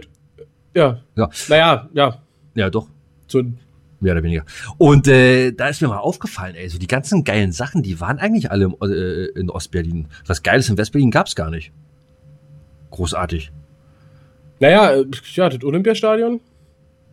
ja. 0.78 1.00
Ja. 1.16 1.30
Naja, 1.48 1.88
ja. 1.94 2.22
ja, 2.54 2.70
doch. 2.70 2.88
So 3.28 3.38
ein 3.40 3.58
Mehr 4.02 4.12
oder 4.14 4.22
weniger. 4.22 4.44
Und 4.78 5.06
äh, 5.06 5.52
da 5.52 5.68
ist 5.68 5.80
mir 5.80 5.88
mal 5.88 5.98
aufgefallen, 5.98 6.56
ey, 6.56 6.68
so 6.68 6.78
die 6.78 6.88
ganzen 6.88 7.22
geilen 7.24 7.52
Sachen, 7.52 7.82
die 7.82 8.00
waren 8.00 8.18
eigentlich 8.18 8.50
alle 8.50 8.64
im, 8.64 8.76
äh, 8.82 9.26
in 9.38 9.48
Ostberlin. 9.48 10.08
Was 10.26 10.42
Geiles 10.42 10.68
in 10.68 10.76
Westberlin 10.76 11.10
gab's 11.10 11.36
gar 11.36 11.50
nicht. 11.50 11.72
Großartig. 12.90 13.52
Naja, 14.60 14.92
äh, 14.92 15.06
ja, 15.34 15.48
das 15.48 15.62
Olympiastadion. 15.64 16.40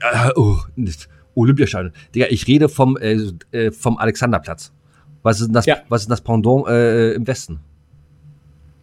Äh, 0.02 0.30
oh, 0.36 0.58
nicht. 0.76 1.08
Olympiastadion. 1.36 1.94
Digga, 2.14 2.26
ich 2.30 2.48
rede 2.48 2.70
vom, 2.70 2.98
äh, 2.98 3.18
äh, 3.52 3.72
vom 3.72 3.98
Alexanderplatz. 3.98 4.74
Was 5.22 5.40
ist 5.40 5.48
denn 5.48 5.54
das, 5.54 5.66
Ja. 5.68 5.78
was 5.90 6.02
ist 6.02 6.12
das 6.12 6.22
Pendant 6.22 6.68
äh, 6.68 7.14
im 7.14 7.28
Westen? 7.28 7.60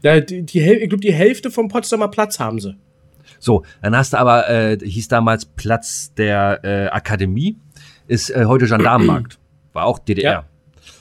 Ja, 0.03 0.21
die, 0.21 0.43
die, 0.45 0.61
ich 0.61 0.89
glaube, 0.89 1.01
die 1.01 1.13
Hälfte 1.13 1.51
vom 1.51 1.69
Potsdamer 1.69 2.09
Platz 2.09 2.39
haben 2.39 2.61
sie. 2.61 2.77
So, 3.41 3.65
dann 3.83 3.97
hast 3.97 4.13
du 4.13 4.19
aber, 4.19 4.49
äh, 4.49 4.79
hieß 4.81 5.09
damals 5.09 5.45
Platz 5.45 6.15
der 6.15 6.61
äh, 6.63 6.87
Akademie, 6.89 7.59
ist 8.09 8.31
äh, 8.31 8.45
heute 8.47 8.67
Gendarmenmarkt. 8.67 9.39
War 9.73 9.85
auch 9.85 9.99
DDR. 9.99 10.33
Ja. 10.33 10.45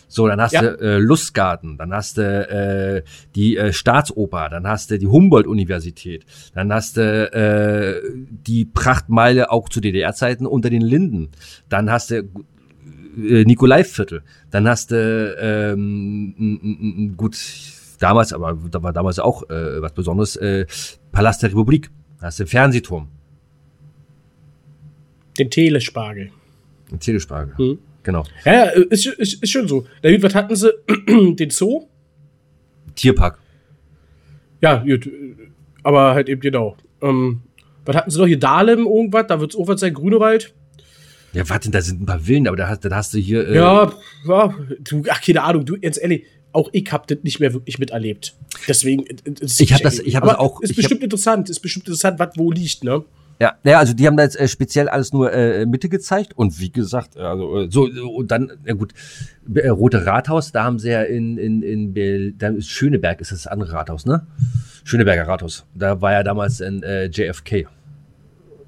So, 0.07 0.27
dann 0.27 0.39
hast 0.39 0.53
Ja. 0.53 0.61
du 0.61 0.77
äh, 0.79 0.97
Lustgarten, 0.97 1.77
dann 1.77 1.91
hast 1.93 2.17
du 2.17 2.21
äh, 2.23 3.03
die 3.35 3.57
äh, 3.57 3.73
Staatsoper, 3.73 4.49
dann 4.49 4.65
hast 4.67 4.91
du 4.91 4.99
die 4.99 5.07
Humboldt-Universität, 5.07 6.25
dann 6.53 6.71
hast 6.71 6.95
du 6.97 7.01
äh, 7.01 8.01
die 8.29 8.65
Prachtmeile 8.65 9.51
auch 9.51 9.67
zu 9.67 9.81
DDR-Zeiten 9.81 10.45
unter 10.45 10.69
den 10.69 10.81
Linden, 10.83 11.31
dann 11.69 11.91
hast 11.91 12.11
du 12.11 12.17
äh, 13.17 13.43
Nikolaiviertel, 13.43 14.21
dann 14.51 14.69
hast 14.69 14.91
du 14.91 15.35
ähm, 15.39 17.13
gut 17.17 17.37
damals, 17.99 18.31
aber 18.31 18.57
da 18.71 18.83
war 18.83 18.93
damals 18.93 19.19
auch 19.19 19.49
äh, 19.49 19.81
was 19.81 19.93
Besonderes, 19.93 20.35
äh, 20.37 20.65
Palast 21.11 21.43
der 21.43 21.49
Republik, 21.49 21.89
da 22.21 22.27
hast 22.27 22.39
du 22.39 22.43
den 22.43 22.49
Fernsehturm, 22.49 23.07
Den 25.37 25.49
Telespargel. 25.49 26.31
Den 26.95 26.99
Telespargel, 26.99 27.53
Mhm. 27.57 27.79
genau, 28.03 28.23
Ja, 28.45 28.53
ja, 28.53 28.63
ist, 28.71 29.05
ist, 29.05 29.43
ist 29.43 29.49
schon 29.51 29.67
so. 29.67 29.81
Gut, 30.01 30.23
was 30.23 30.35
hatten 30.35 30.55
sie? 30.55 30.71
Den 31.35 31.49
Zoo? 31.49 31.87
Tierpark. 32.95 33.39
Ja, 34.61 34.77
gut. 34.77 35.09
Aber 35.83 36.13
halt 36.15 36.29
eben 36.29 36.41
genau. 36.41 36.77
Ähm, 37.01 37.41
was 37.85 37.95
hatten 37.95 38.09
sie 38.09 38.17
noch 38.19 38.25
hier? 38.27 38.39
Dahlem, 38.39 38.79
irgendwas? 38.85 39.27
Da 39.27 39.39
wird 39.39 39.51
es 39.51 39.55
irgendwas 39.55 39.79
sein, 39.81 39.93
Grünewald. 39.93 40.53
Ja, 41.33 41.47
warte, 41.49 41.69
da 41.69 41.81
sind 41.81 42.01
ein 42.01 42.05
paar 42.05 42.19
Villen, 42.19 42.47
aber 42.47 42.55
da 42.57 42.69
hast, 42.69 42.85
da 42.85 42.95
hast 42.95 43.13
du 43.13 43.17
hier. 43.17 43.47
Äh, 43.47 43.55
Ja, 43.55 43.91
ja, 44.27 44.55
du, 44.79 45.03
ach, 45.09 45.21
keine 45.21 45.43
Ahnung, 45.43 45.65
du, 45.65 45.77
ganz 45.79 45.99
ehrlich, 46.01 46.23
auch 46.53 46.69
ich 46.71 46.89
hab 46.91 47.05
das 47.07 47.17
nicht 47.23 47.41
mehr 47.41 47.53
wirklich 47.53 47.77
miterlebt. 47.77 48.33
Deswegen. 48.67 49.05
äh, 49.05 49.13
äh, 49.25 49.33
Ich 49.59 49.73
hab 49.73 49.81
das- 49.81 49.99
ich 49.99 50.15
hab 50.15 50.23
das 50.23 50.31
aber 50.31 50.39
auch- 50.39 50.61
Ist 50.61 50.75
bestimmt 50.75 51.03
interessant, 51.03 51.49
ist 51.49 51.59
bestimmt 51.59 51.85
interessant, 51.87 52.17
was 52.19 52.29
wo 52.37 52.51
liegt, 52.51 52.83
ne? 52.85 53.03
Ja, 53.39 53.55
ja, 53.65 53.79
also 53.79 53.93
die 53.93 54.07
haben 54.07 54.15
da 54.15 54.23
jetzt 54.23 54.39
äh, 54.39 54.47
speziell 54.47 54.87
alles 54.87 55.11
nur 55.11 55.33
äh, 55.33 55.65
Mitte 55.65 55.89
gezeigt 55.89 56.31
und 56.37 56.57
wie 56.61 56.71
gesagt, 56.71 57.17
also 57.17 57.63
äh, 57.63 57.67
so 57.69 57.83
und 57.83 58.31
dann, 58.31 58.51
ja 58.65 58.73
gut, 58.75 58.93
äh, 59.53 59.67
Rote 59.67 60.05
Rathaus, 60.05 60.53
da 60.53 60.63
haben 60.63 60.79
sie 60.79 60.89
ja 60.91 61.01
in 61.03 61.37
in 61.37 61.61
in 61.61 61.93
Bel, 61.93 62.31
da 62.31 62.47
ist 62.49 62.69
Schöneberg 62.69 63.19
ist 63.19 63.33
das 63.33 63.45
andere 63.45 63.73
Rathaus, 63.73 64.05
ne? 64.05 64.25
Schöneberger 64.85 65.27
Rathaus. 65.27 65.65
Da 65.75 65.99
war 66.01 66.13
ja 66.13 66.23
damals 66.23 66.61
in 66.61 66.81
äh, 66.83 67.07
JFK. 67.07 67.67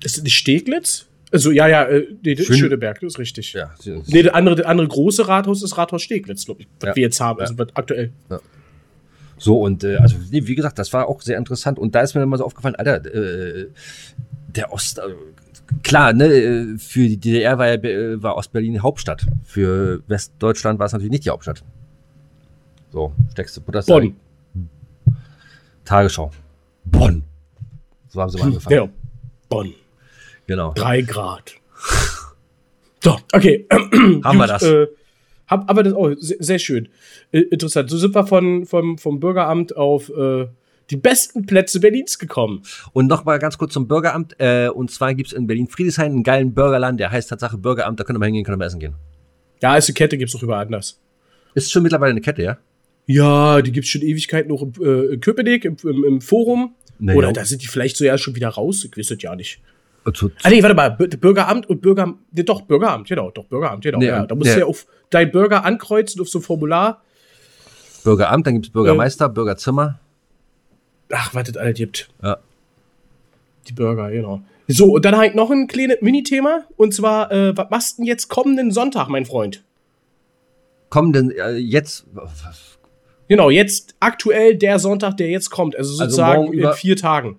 Ist 0.03 0.17
das 0.17 0.23
nicht 0.23 0.35
Steglitz? 0.35 1.05
Also, 1.31 1.51
ja, 1.51 1.67
ja, 1.67 1.83
äh, 1.85 2.05
nee, 2.23 2.33
das 2.35 2.41
ist 2.41 2.47
Schön- 2.47 2.57
Schöneberg, 2.57 2.99
das 3.01 3.13
ist 3.13 3.19
richtig. 3.19 3.53
Ja, 3.53 3.71
sie- 3.79 4.01
Nee, 4.07 4.23
das 4.23 4.33
andere, 4.33 4.55
das 4.55 4.65
andere 4.65 4.87
große 4.87 5.27
Rathaus 5.27 5.63
ist 5.63 5.77
Rathaus 5.77 6.01
Steglitz, 6.01 6.45
glaube 6.45 6.61
ich, 6.61 6.67
was 6.79 6.87
Ja. 6.89 6.95
wir 6.95 7.03
jetzt 7.03 7.19
haben, 7.21 7.39
Ja. 7.39 7.43
also 7.45 7.57
was 7.57 7.67
aktuell. 7.73 8.11
So, 9.37 9.61
und 9.61 9.83
äh, 9.83 9.97
also 9.97 10.15
nee, 10.31 10.45
wie 10.47 10.55
gesagt, 10.55 10.79
das 10.79 10.91
war 10.93 11.07
auch 11.07 11.21
sehr 11.21 11.37
interessant. 11.37 11.77
Und 11.79 11.93
da 11.95 12.01
ist 12.01 12.15
mir 12.15 12.21
dann 12.21 12.29
mal 12.29 12.37
so 12.37 12.45
aufgefallen, 12.45 12.75
Alter, 12.75 13.05
äh, 13.13 13.67
der 14.47 14.73
Ost, 14.73 14.99
äh, 14.99 15.03
klar, 15.83 16.13
ne, 16.13 16.25
äh, 16.25 16.77
für 16.77 17.07
die 17.07 17.17
DDR 17.17 17.57
war, 17.57 17.67
ja, 17.67 17.73
äh, 17.73 18.21
war 18.21 18.35
Ostberlin 18.35 18.73
die 18.73 18.79
Hauptstadt. 18.79 19.25
Für 19.43 20.01
Westdeutschland 20.07 20.79
war 20.79 20.85
es 20.85 20.93
natürlich 20.93 21.11
nicht 21.11 21.25
die 21.25 21.29
Hauptstadt. 21.29 21.63
So, 22.91 23.13
steckst 23.31 23.57
du 23.57 23.61
Butter 23.61 23.81
Bonn. 23.83 24.15
Tagesschau. 25.85 26.31
Bonn. 26.85 27.23
So 28.07 28.21
haben 28.21 28.29
sie 28.29 28.37
mal 28.37 28.45
angefangen. 28.45 28.75
Ja. 28.75 28.89
Bonn. 29.49 29.73
Genau. 30.47 30.73
Drei 30.73 31.01
Grad. 31.01 31.53
So, 33.03 33.17
okay. 33.33 33.67
Haben 33.71 34.37
wir 34.37 34.47
Gut, 34.47 34.49
das. 34.49 34.63
Äh, 34.63 34.87
hab, 35.47 35.69
aber 35.69 35.83
das 35.83 35.93
oh, 35.93 36.13
sehr, 36.15 36.37
sehr 36.39 36.59
schön. 36.59 36.89
Äh, 37.31 37.39
interessant. 37.39 37.89
So 37.89 37.97
sind 37.97 38.15
wir 38.15 38.25
von, 38.25 38.65
vom, 38.65 38.97
vom 38.97 39.19
Bürgeramt 39.19 39.75
auf 39.75 40.09
äh, 40.09 40.47
die 40.89 40.97
besten 40.97 41.45
Plätze 41.45 41.79
Berlins 41.79 42.17
gekommen. 42.19 42.63
Und 42.93 43.07
noch 43.07 43.25
mal 43.25 43.39
ganz 43.39 43.57
kurz 43.57 43.73
zum 43.73 43.87
Bürgeramt. 43.87 44.35
Äh, 44.39 44.69
und 44.69 44.89
zwar 44.91 45.13
gibt's 45.13 45.33
in 45.33 45.47
Berlin-Friedrichshain 45.47 46.11
einen 46.11 46.23
geilen 46.23 46.53
Burgerland, 46.53 46.99
der 46.99 47.11
heißt 47.11 47.29
Tatsache 47.29 47.57
Bürgeramt. 47.57 47.99
Da 47.99 48.03
können 48.03 48.19
wir 48.19 48.25
hingehen, 48.25 48.43
können 48.45 48.59
wir 48.59 48.65
essen 48.65 48.79
gehen. 48.79 48.95
Ja, 49.61 49.75
ist 49.75 49.89
eine 49.89 49.93
Kette, 49.95 50.17
gibt's 50.17 50.33
doch 50.33 50.43
überall 50.43 50.65
anders. 50.65 50.99
Ist 51.55 51.71
schon 51.71 51.83
mittlerweile 51.83 52.11
eine 52.11 52.21
Kette, 52.21 52.43
ja? 52.43 52.57
Ja, 53.07 53.61
die 53.61 53.71
gibt's 53.71 53.89
schon 53.89 54.01
Ewigkeiten 54.01 54.49
noch 54.49 54.61
im, 54.61 54.73
äh, 54.81 55.13
in 55.13 55.19
Köpenick, 55.21 55.65
im, 55.65 55.77
im, 55.83 56.03
im 56.03 56.21
Forum. 56.21 56.75
Nee, 56.99 57.13
Oder 57.15 57.31
da 57.33 57.45
sind 57.45 57.61
die 57.63 57.67
vielleicht 57.67 57.95
so 57.97 58.03
ja 58.05 58.17
schon 58.17 58.35
wieder 58.35 58.49
raus. 58.49 58.83
Ich 58.83 58.97
weiß 58.97 59.11
es 59.11 59.21
ja 59.21 59.35
nicht. 59.35 59.59
Zu, 60.13 60.31
Ah, 60.43 60.49
nee, 60.49 60.63
warte 60.63 60.73
mal. 60.75 60.89
Bü- 60.95 61.17
Bürgeramt 61.17 61.67
und 61.69 61.81
Bürger. 61.81 62.13
Nee, 62.31 62.43
doch, 62.43 62.61
Bürgeramt, 62.61 63.07
genau. 63.09 63.29
Doch, 63.31 63.43
Bürgeramt, 63.45 63.83
genau. 63.83 63.97
Nee, 63.99 64.07
ja, 64.07 64.25
da 64.25 64.35
musst 64.35 64.47
nee. 64.49 64.53
du 64.55 64.59
ja 64.61 64.65
auf 64.65 64.85
dein 65.09 65.31
Bürger 65.31 65.65
ankreuzen 65.65 66.21
auf 66.21 66.29
so 66.29 66.39
ein 66.39 66.43
Formular. 66.43 67.01
Bürgeramt, 68.05 68.47
dann 68.47 68.53
gibt's 68.55 68.69
Bürgermeister, 68.69 69.27
Bürgerzimmer. 69.27 69.99
Ach, 71.11 71.33
was 71.33 71.43
das 71.47 71.57
alles 71.57 71.77
gibt. 71.77 72.09
Ja. 72.21 72.37
Die 73.67 73.73
Burger, 73.73 74.11
genau. 74.11 74.41
So, 74.67 74.93
und 74.95 75.05
dann 75.05 75.15
halt 75.17 75.35
noch 75.35 75.49
ein 75.51 75.67
kleines 75.67 75.97
Mini-Thema. 76.01 76.65
Und 76.75 76.93
zwar, 76.93 77.31
äh, 77.31 77.55
was 77.55 77.69
machst 77.69 77.97
du 77.97 78.01
denn 78.01 78.07
jetzt 78.07 78.27
kommenden 78.27 78.71
Sonntag, 78.71 79.07
mein 79.07 79.25
Freund? 79.25 79.63
Kommen 80.89 81.13
denn 81.13 81.31
äh, 81.31 81.55
jetzt, 81.57 82.05
Genau, 83.29 83.49
jetzt 83.49 83.95
aktuell 83.99 84.55
der 84.55 84.79
Sonntag, 84.79 85.17
der 85.17 85.29
jetzt 85.29 85.49
kommt. 85.49 85.75
Also 85.75 85.93
sozusagen 85.93 86.41
morgen 86.43 86.53
über- 86.53 86.71
in 86.71 86.77
vier 86.77 86.95
Tagen. 86.95 87.37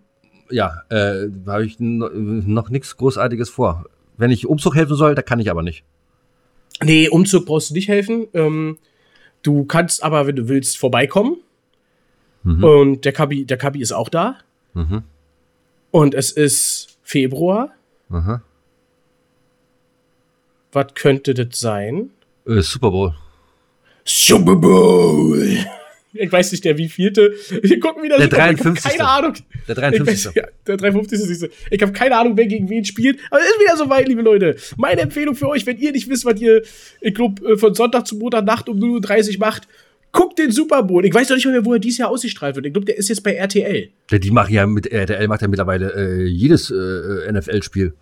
ja, 0.50 0.82
äh, 0.90 1.28
habe 1.46 1.64
ich 1.64 1.76
noch 1.78 2.68
nichts 2.70 2.96
Großartiges 2.96 3.48
vor. 3.50 3.84
Wenn 4.18 4.30
ich 4.30 4.46
Umzug 4.46 4.74
helfen 4.74 4.96
soll, 4.96 5.14
da 5.14 5.22
kann 5.22 5.40
ich 5.40 5.50
aber 5.50 5.62
nicht. 5.62 5.84
Nee, 6.82 7.08
Umzug 7.08 7.46
brauchst 7.46 7.70
du 7.70 7.74
nicht 7.74 7.88
helfen. 7.88 8.26
Ähm, 8.34 8.78
du 9.42 9.64
kannst 9.64 10.02
aber, 10.02 10.26
wenn 10.26 10.36
du 10.36 10.48
willst, 10.48 10.76
vorbeikommen. 10.78 11.38
Und 12.56 13.04
der 13.04 13.12
Kabi, 13.12 13.44
der 13.44 13.56
Kabi 13.56 13.80
ist 13.80 13.92
auch 13.92 14.08
da. 14.08 14.36
Mhm. 14.74 15.02
Und 15.90 16.14
es 16.14 16.30
ist 16.30 16.98
Februar. 17.02 17.70
Aha. 18.10 18.42
Was 20.72 20.94
könnte 20.94 21.34
das 21.34 21.58
sein? 21.58 22.10
Äh, 22.46 22.60
Super 22.60 22.90
Bowl. 22.90 23.14
Super 24.04 24.56
Bowl. 24.56 25.58
Ich 26.14 26.32
weiß 26.32 26.52
nicht, 26.52 26.64
der 26.64 26.78
wievielte. 26.78 27.34
Wir 27.62 27.78
gucken 27.78 28.02
wieder 28.02 28.16
Der 28.16 28.24
Super 28.24 28.36
Bowl. 28.38 28.54
Ich 28.54 28.60
hab 28.60 28.74
53.. 28.74 28.90
Keine 28.92 29.08
Ahnung. 29.08 29.34
Der 29.68 29.76
Ich 29.76 29.82
53. 29.82 30.06
weiß, 30.06 30.34
ja, 30.34 30.42
der 30.66 30.76
53. 30.78 31.18
siehst 31.20 31.42
du. 31.42 31.48
Ich 31.70 31.82
habe 31.82 31.92
keine 31.92 32.16
Ahnung, 32.16 32.36
wer 32.36 32.46
gegen 32.46 32.68
wen 32.70 32.84
spielt. 32.84 33.20
Aber 33.30 33.40
es 33.40 33.46
ist 33.46 33.60
wieder 33.60 33.76
soweit, 33.76 34.08
liebe 34.08 34.22
Leute. 34.22 34.56
Meine 34.78 35.02
Empfehlung 35.02 35.34
für 35.34 35.48
euch, 35.48 35.66
wenn 35.66 35.76
ihr 35.76 35.92
nicht 35.92 36.08
wisst, 36.08 36.24
was 36.24 36.40
ihr, 36.40 36.62
ich 37.02 37.14
glaube, 37.14 37.58
von 37.58 37.74
Sonntag 37.74 38.06
zu 38.06 38.16
Montag 38.16 38.46
Nacht 38.46 38.70
um 38.70 38.78
0.30 38.78 39.34
Uhr 39.34 39.38
macht, 39.40 39.68
guckt 40.12 40.38
den 40.38 40.50
Super 40.50 40.82
Bowl. 40.82 41.04
Ich 41.04 41.12
weiß 41.14 41.28
doch 41.28 41.34
nicht 41.36 41.46
mehr, 41.46 41.64
wo 41.64 41.72
er 41.74 41.78
dieses 41.78 41.98
Jahr 41.98 42.08
ausgestrahlt 42.10 42.56
wird. 42.56 42.66
Ich 42.66 42.72
glaube, 42.72 42.86
der 42.86 42.96
ist 42.96 43.08
jetzt 43.08 43.22
bei 43.22 43.34
RTL. 43.34 43.90
Ja, 44.10 44.18
die 44.18 44.30
machen 44.30 44.52
ja 44.54 44.66
mit, 44.66 44.86
RTL 44.86 45.28
macht 45.28 45.42
ja 45.42 45.48
mittlerweile 45.48 45.92
äh, 45.94 46.24
jedes 46.24 46.70
äh, 46.70 47.32
NFL-Spiel. 47.32 47.92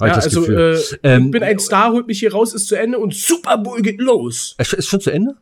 Ja, 0.00 0.06
ich 0.06 0.12
das 0.14 0.24
also 0.24 0.40
Gefühl. 0.40 0.78
äh, 1.02 1.14
Ähm, 1.16 1.26
ich 1.26 1.30
bin 1.32 1.42
ein 1.42 1.58
Star, 1.58 1.92
holt 1.92 2.06
mich 2.06 2.20
hier 2.20 2.32
raus, 2.32 2.54
ist 2.54 2.68
zu 2.68 2.74
Ende 2.74 2.98
und 2.98 3.14
Super 3.14 3.58
Bowl 3.58 3.82
geht 3.82 4.00
los. 4.00 4.54
Ist 4.58 4.86
schon 4.88 5.00
zu 5.00 5.10
Ende? 5.10 5.34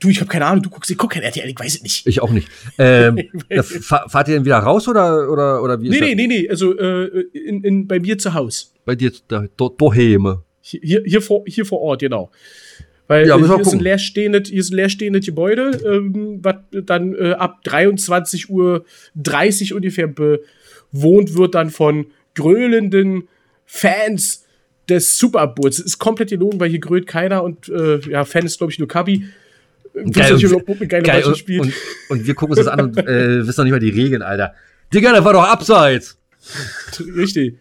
Du, 0.00 0.08
ich 0.08 0.20
habe 0.20 0.30
keine 0.30 0.46
Ahnung, 0.46 0.62
du 0.62 0.70
guckst, 0.70 0.90
ich 0.90 0.96
guck 0.96 1.10
kein 1.10 1.22
RTL, 1.24 1.48
ich 1.48 1.58
weiß 1.58 1.74
es 1.76 1.82
nicht. 1.82 2.06
Ich 2.06 2.22
auch 2.22 2.30
nicht. 2.30 2.48
Ähm, 2.78 3.18
fahrt 3.82 4.28
ihr 4.28 4.34
denn 4.34 4.44
wieder 4.44 4.58
raus 4.58 4.86
oder, 4.86 5.28
oder, 5.30 5.60
oder 5.62 5.80
wie 5.82 5.88
ist 5.88 5.92
Nee, 5.92 5.98
das? 6.00 6.08
nee, 6.10 6.14
nee, 6.14 6.26
nee, 6.42 6.48
also 6.48 6.78
äh, 6.78 7.06
in, 7.32 7.64
in, 7.64 7.86
bei 7.88 7.98
mir 7.98 8.16
zu 8.16 8.32
Hause. 8.32 8.66
Bei 8.84 8.94
dir 8.94 9.10
da, 9.26 9.44
do, 9.56 9.68
daheim. 9.76 10.38
Hier, 10.60 10.80
hier, 10.82 11.02
hier, 11.04 11.20
vor, 11.20 11.42
hier 11.46 11.66
vor 11.66 11.80
Ort, 11.80 12.00
genau. 12.00 12.30
Weil 13.08 13.26
Ja, 13.26 13.36
äh, 13.36 13.44
hier, 13.44 13.60
ist 13.60 13.72
ein 13.72 13.80
leerstehendes, 13.80 14.48
hier 14.50 14.60
ist 14.60 14.70
ein 14.70 14.76
leerstehendes 14.76 15.26
Gebäude, 15.26 15.70
ähm, 15.84 16.38
was 16.42 16.56
dann 16.84 17.14
äh, 17.14 17.32
ab 17.32 17.64
23 17.64 18.50
Uhr 18.50 18.84
30 19.16 19.74
ungefähr 19.74 20.06
bewohnt 20.06 21.34
wird 21.34 21.54
dann 21.54 21.70
von 21.70 22.06
gröhlenden 22.34 23.26
Fans 23.66 24.44
des 24.88 25.18
Super 25.18 25.46
Bowls. 25.48 25.78
Es 25.78 25.84
ist 25.86 25.98
komplett 25.98 26.30
gelogen, 26.30 26.60
weil 26.60 26.70
hier 26.70 26.78
grölt 26.80 27.06
keiner 27.06 27.42
und 27.42 27.68
äh, 27.68 27.98
ja, 28.08 28.24
Fan 28.24 28.46
ist, 28.46 28.58
glaube 28.58 28.72
ich, 28.72 28.78
nur 28.78 28.88
Kabi. 28.88 29.24
Geil, 29.94 30.12
Geil, 30.12 30.32
und- 30.34 31.04
Geil, 31.04 31.24
und, 31.24 31.36
spielt. 31.38 31.60
und, 31.62 31.72
und 32.10 32.26
wir 32.26 32.34
gucken 32.34 32.56
uns 32.56 32.64
das 32.64 32.72
an 32.72 32.80
und 32.80 32.98
äh, 32.98 33.46
wissen 33.46 33.60
noch 33.60 33.64
nicht 33.64 33.72
mal 33.72 33.80
die 33.80 33.88
Regeln, 33.90 34.22
Alter. 34.22 34.54
Digga, 34.94 35.12
das 35.12 35.24
war 35.24 35.32
doch 35.32 35.42
abseits. 35.44 36.18
Richtig. 37.16 37.56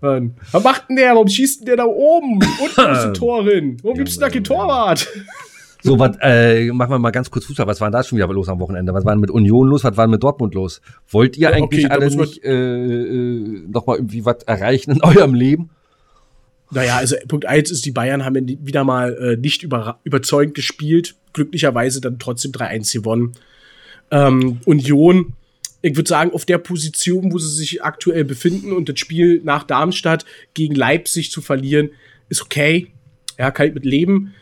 Mann. 0.00 0.34
Was 0.50 0.64
macht 0.64 0.88
denn 0.88 0.96
der? 0.96 1.14
Warum 1.14 1.28
schießt 1.28 1.60
denn 1.60 1.66
der 1.66 1.76
da 1.76 1.84
oben? 1.84 2.34
Unten 2.34 2.92
ist 2.92 3.04
ein 3.04 3.14
Tor 3.14 3.44
hin. 3.44 3.76
Warum 3.82 3.96
gibt's 3.96 4.14
denn 4.14 4.22
da 4.22 4.30
kein 4.30 4.44
Torwart? 4.44 5.06
So, 5.84 5.98
was, 5.98 6.16
äh, 6.20 6.70
machen 6.72 6.90
wir 6.92 6.98
mal 6.98 7.10
ganz 7.10 7.28
kurz 7.30 7.44
Fußball. 7.46 7.66
Was 7.66 7.80
war 7.80 7.88
denn 7.88 7.92
da 7.92 8.04
schon 8.04 8.16
wieder 8.16 8.28
los 8.28 8.48
am 8.48 8.60
Wochenende? 8.60 8.94
Was 8.94 9.04
war 9.04 9.12
denn 9.12 9.20
mit 9.20 9.30
Union 9.30 9.66
los? 9.66 9.82
Was 9.82 9.96
war 9.96 10.06
denn 10.06 10.12
mit 10.12 10.22
Dortmund 10.22 10.54
los? 10.54 10.80
Wollt 11.10 11.36
ihr 11.36 11.50
Ja, 11.50 11.56
eigentlich 11.56 11.86
okay, 11.86 11.92
alle 11.94 12.14
nicht 12.14 12.44
äh, 12.44 12.52
äh, 12.52 13.62
noch 13.68 13.86
mal 13.86 13.96
irgendwie 13.96 14.24
was 14.24 14.44
erreichen 14.44 14.92
in 14.92 15.02
eurem 15.02 15.34
Leben? 15.34 15.70
Naja, 16.70 16.96
also 16.96 17.16
Punkt 17.28 17.46
eins 17.46 17.70
ist, 17.70 17.84
die 17.84 17.90
Bayern 17.90 18.24
haben 18.24 18.46
wieder 18.64 18.84
mal 18.84 19.12
äh, 19.14 19.36
nicht 19.36 19.62
über, 19.62 19.98
überzeugend 20.04 20.54
gespielt. 20.54 21.16
Glücklicherweise 21.32 22.00
dann 22.00 22.18
trotzdem 22.18 22.52
3-1 22.52 22.92
gewonnen. 22.94 23.32
Ähm, 24.10 24.60
Union, 24.64 25.34
ich 25.82 25.96
würde 25.96 26.08
sagen, 26.08 26.32
auf 26.32 26.46
der 26.46 26.58
Position, 26.58 27.32
wo 27.32 27.38
sie 27.38 27.54
sich 27.54 27.82
aktuell 27.82 28.24
befinden 28.24 28.72
und 28.72 28.88
das 28.88 28.98
Spiel 28.98 29.40
nach 29.44 29.64
Darmstadt 29.64 30.24
gegen 30.54 30.74
Leipzig 30.74 31.30
zu 31.30 31.42
verlieren, 31.42 31.90
ist 32.28 32.42
okay. 32.42 32.92
Ja, 33.38 33.50
kann 33.50 33.68
ich 33.68 33.74
mit 33.74 33.84
leben. 33.84 34.34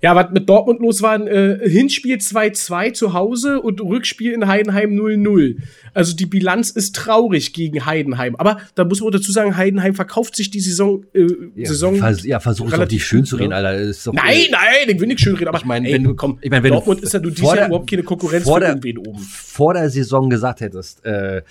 Ja, 0.00 0.14
was 0.14 0.30
mit 0.30 0.48
Dortmund 0.48 0.80
los 0.80 1.02
war, 1.02 1.20
äh, 1.26 1.58
Hinspiel 1.68 2.18
2-2 2.18 2.92
zu 2.92 3.14
Hause 3.14 3.60
und 3.60 3.80
Rückspiel 3.80 4.32
in 4.32 4.46
Heidenheim 4.46 4.90
0-0. 4.94 5.56
Also 5.92 6.14
die 6.14 6.26
Bilanz 6.26 6.70
ist 6.70 6.94
traurig 6.94 7.52
gegen 7.52 7.84
Heidenheim. 7.84 8.36
Aber 8.36 8.58
da 8.76 8.84
muss 8.84 9.00
man 9.00 9.10
dazu 9.10 9.32
sagen, 9.32 9.56
Heidenheim 9.56 9.94
verkauft 9.96 10.36
sich 10.36 10.50
die 10.50 10.60
Saison. 10.60 11.04
Äh, 11.14 11.26
Saison 11.66 11.96
vers 11.96 12.22
ja 12.24 12.38
versuch 12.38 12.66
es 12.70 12.78
doch 12.78 12.88
nicht 12.88 13.04
schön 13.04 13.24
zu 13.24 13.34
reden, 13.36 13.48
ne? 13.48 13.56
Alter. 13.56 13.74
Ist 13.74 14.06
doch, 14.06 14.12
Nein, 14.12 14.42
nein, 14.52 14.60
ich 14.88 15.00
will 15.00 15.08
nicht 15.08 15.18
schön 15.18 15.34
reden, 15.34 15.48
aber 15.48 15.58
Ich 15.58 15.64
meine, 15.64 15.90
wenn 15.90 16.04
du- 16.04 16.14
komm, 16.14 16.38
ich 16.42 16.50
meine, 16.50 16.62
wenn 16.62 16.72
Dortmund 16.74 17.00
ist 17.00 17.12
ja 17.14 17.18
du 17.18 17.30
vor 17.30 17.34
dieses 17.34 17.46
Jahr 17.48 17.56
der- 17.56 17.66
überhaupt 17.66 17.90
keine 17.90 18.02
Konkurrenz 18.04 18.44
vor 18.44 18.54
für 18.54 18.60
der- 18.60 18.68
irgendwen 18.68 18.98
oben. 18.98 19.18
vor 19.18 19.74
der 19.74 19.90
Saison 19.90 20.30
gesagt 20.30 20.60
hättest, 20.60 21.04
äh, 21.04 21.42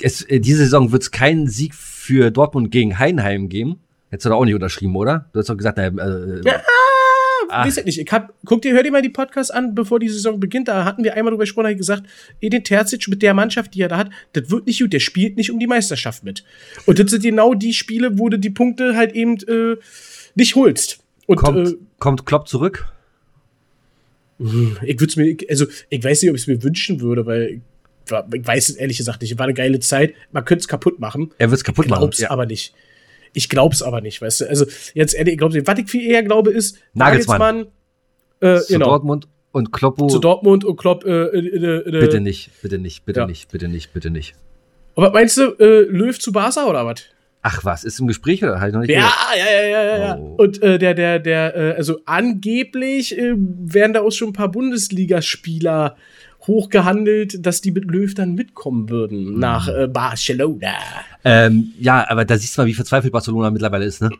es, 0.00 0.22
äh, 0.22 0.40
diese 0.40 0.58
Saison 0.64 0.92
wird 0.92 1.02
es 1.02 1.10
keinen 1.10 1.46
Sieg 1.46 1.74
für 1.74 2.30
Dortmund 2.30 2.70
gegen 2.70 2.98
Heidenheim 2.98 3.50
geben, 3.50 3.80
hättest 4.08 4.24
du 4.24 4.30
doch 4.30 4.36
auch 4.38 4.44
nicht 4.46 4.54
unterschrieben, 4.54 4.96
oder? 4.96 5.26
Du 5.34 5.40
hast 5.40 5.48
doch 5.50 5.56
gesagt, 5.58 5.76
na, 5.78 5.88
äh, 5.88 6.40
Ja. 6.42 6.62
Weiß 7.48 7.76
ich 7.78 7.84
nicht. 7.84 7.98
Ich 7.98 8.10
hab, 8.12 8.32
guck 8.44 8.62
dir, 8.62 8.72
hör 8.74 8.82
dir 8.82 8.90
mal 8.92 9.02
die 9.02 9.08
Podcasts 9.08 9.50
an, 9.50 9.74
bevor 9.74 9.98
die 10.00 10.08
Saison 10.08 10.40
beginnt. 10.40 10.68
Da 10.68 10.84
hatten 10.84 11.04
wir 11.04 11.14
einmal 11.14 11.30
drüber 11.32 11.44
gesprochen, 11.44 11.66
hab 11.66 11.72
ich 11.72 11.78
gesagt, 11.78 12.04
Edin 12.40 12.64
Terzic 12.64 13.06
mit 13.08 13.22
der 13.22 13.34
Mannschaft, 13.34 13.74
die 13.74 13.82
er 13.82 13.88
da 13.88 13.96
hat, 13.96 14.10
das 14.32 14.50
wird 14.50 14.66
nicht 14.66 14.80
gut. 14.80 14.92
Der 14.92 15.00
spielt 15.00 15.36
nicht 15.36 15.50
um 15.50 15.58
die 15.58 15.66
Meisterschaft 15.66 16.24
mit. 16.24 16.44
Und 16.86 16.98
das 16.98 17.10
sind 17.10 17.22
genau 17.22 17.54
die 17.54 17.72
Spiele, 17.74 18.18
wo 18.18 18.28
du 18.28 18.38
die 18.38 18.50
Punkte 18.50 18.96
halt 18.96 19.12
eben 19.12 19.36
äh, 19.48 19.76
nicht 20.34 20.54
holst. 20.56 20.98
Und 21.26 21.36
kommt, 21.36 21.68
äh, 21.68 21.74
kommt 21.98 22.26
Klopp 22.26 22.48
zurück? 22.48 22.86
ich 24.38 25.00
würde 25.00 25.06
es 25.06 25.16
mir, 25.16 25.36
also 25.48 25.66
ich 25.88 26.02
weiß 26.02 26.22
nicht, 26.22 26.30
ob 26.30 26.36
ich 26.36 26.42
es 26.42 26.46
mir 26.48 26.62
wünschen 26.62 27.00
würde, 27.00 27.24
weil 27.24 27.42
ich, 27.42 27.60
ich 28.34 28.46
weiß 28.46 28.68
es 28.70 28.74
ehrlich 28.76 28.96
gesagt 28.98 29.22
nicht. 29.22 29.38
War 29.38 29.44
eine 29.44 29.54
geile 29.54 29.78
Zeit. 29.80 30.14
Man 30.32 30.44
könnte 30.44 30.60
es 30.62 30.68
kaputt 30.68 30.98
machen. 30.98 31.30
Er 31.38 31.50
wird 31.50 31.58
es 31.58 31.64
kaputt 31.64 31.86
Ich 31.86 31.90
machen. 31.90 32.00
glaub's 32.00 32.18
Ja. 32.18 32.30
aber 32.30 32.44
nicht. 32.46 32.74
Ich 33.34 33.48
glaub's 33.48 33.82
aber 33.82 34.00
nicht, 34.00 34.22
weißt 34.22 34.42
du. 34.42 34.48
Also 34.48 34.64
jetzt 34.94 35.14
ehrlich, 35.14 35.34
ich 35.34 35.38
glaube, 35.38 35.66
was 35.66 35.78
ich 35.78 35.90
viel 35.90 36.10
eher 36.10 36.22
glaube, 36.22 36.50
ist 36.50 36.78
Nagelsmann. 36.94 37.38
Nagelsmann 37.38 37.66
äh, 38.40 38.60
Zu 38.60 38.72
genau, 38.74 38.86
Dortmund 38.86 39.28
und 39.52 39.72
Kloppo. 39.72 40.06
zu 40.06 40.18
Dortmund 40.18 40.64
und 40.64 40.76
Klopp. 40.76 41.04
Äh, 41.04 41.10
äh, 41.10 41.38
äh, 41.38 41.88
äh, 41.88 42.00
bitte 42.00 42.20
nicht, 42.20 42.50
bitte 42.62 42.78
nicht, 42.78 43.04
bitte 43.04 43.20
Ja. 43.20 43.26
nicht, 43.26 43.50
bitte 43.50 43.68
nicht, 43.68 43.92
bitte 43.92 44.10
nicht. 44.10 44.34
Was 44.96 45.12
meinst 45.12 45.36
du, 45.36 45.54
äh, 45.58 45.82
Löw 45.82 46.18
zu 46.18 46.32
Barca 46.32 46.64
oder 46.66 46.86
was? 46.86 47.02
Ach 47.46 47.62
was, 47.62 47.84
ist 47.84 48.00
im 48.00 48.06
Gespräch 48.06 48.42
oder 48.42 48.58
halt 48.58 48.72
noch 48.72 48.80
nicht? 48.80 48.90
Ja, 48.90 49.00
gehört? 49.00 49.38
ja, 49.38 49.44
ja, 49.44 49.68
ja, 49.68 49.84
ja, 49.84 49.98
ja. 49.98 50.16
Oh. 50.18 50.34
Und 50.38 50.62
äh, 50.62 50.78
der, 50.78 50.94
der, 50.94 51.18
der, 51.18 51.54
äh, 51.56 51.76
also 51.76 52.00
angeblich 52.06 53.18
äh, 53.18 53.34
werden 53.36 53.92
da 53.92 54.00
auch 54.00 54.12
schon 54.12 54.30
ein 54.30 54.32
paar 54.32 54.50
Bundesligaspieler 54.50 55.96
hochgehandelt, 56.46 57.44
dass 57.46 57.60
die 57.60 57.70
mit 57.72 57.84
Löw 57.84 58.12
dann 58.14 58.34
mitkommen 58.34 58.88
würden 58.90 59.38
nach 59.38 59.68
äh, 59.68 59.88
Barcelona. 59.88 60.72
Ähm, 61.24 61.72
ja, 61.80 62.04
aber 62.08 62.24
da 62.24 62.36
siehst 62.36 62.56
du 62.56 62.62
mal, 62.62 62.66
wie 62.66 62.74
verzweifelt 62.74 63.12
Barcelona 63.12 63.50
mittlerweile 63.50 63.84
ist, 63.84 64.02
ne? 64.02 64.10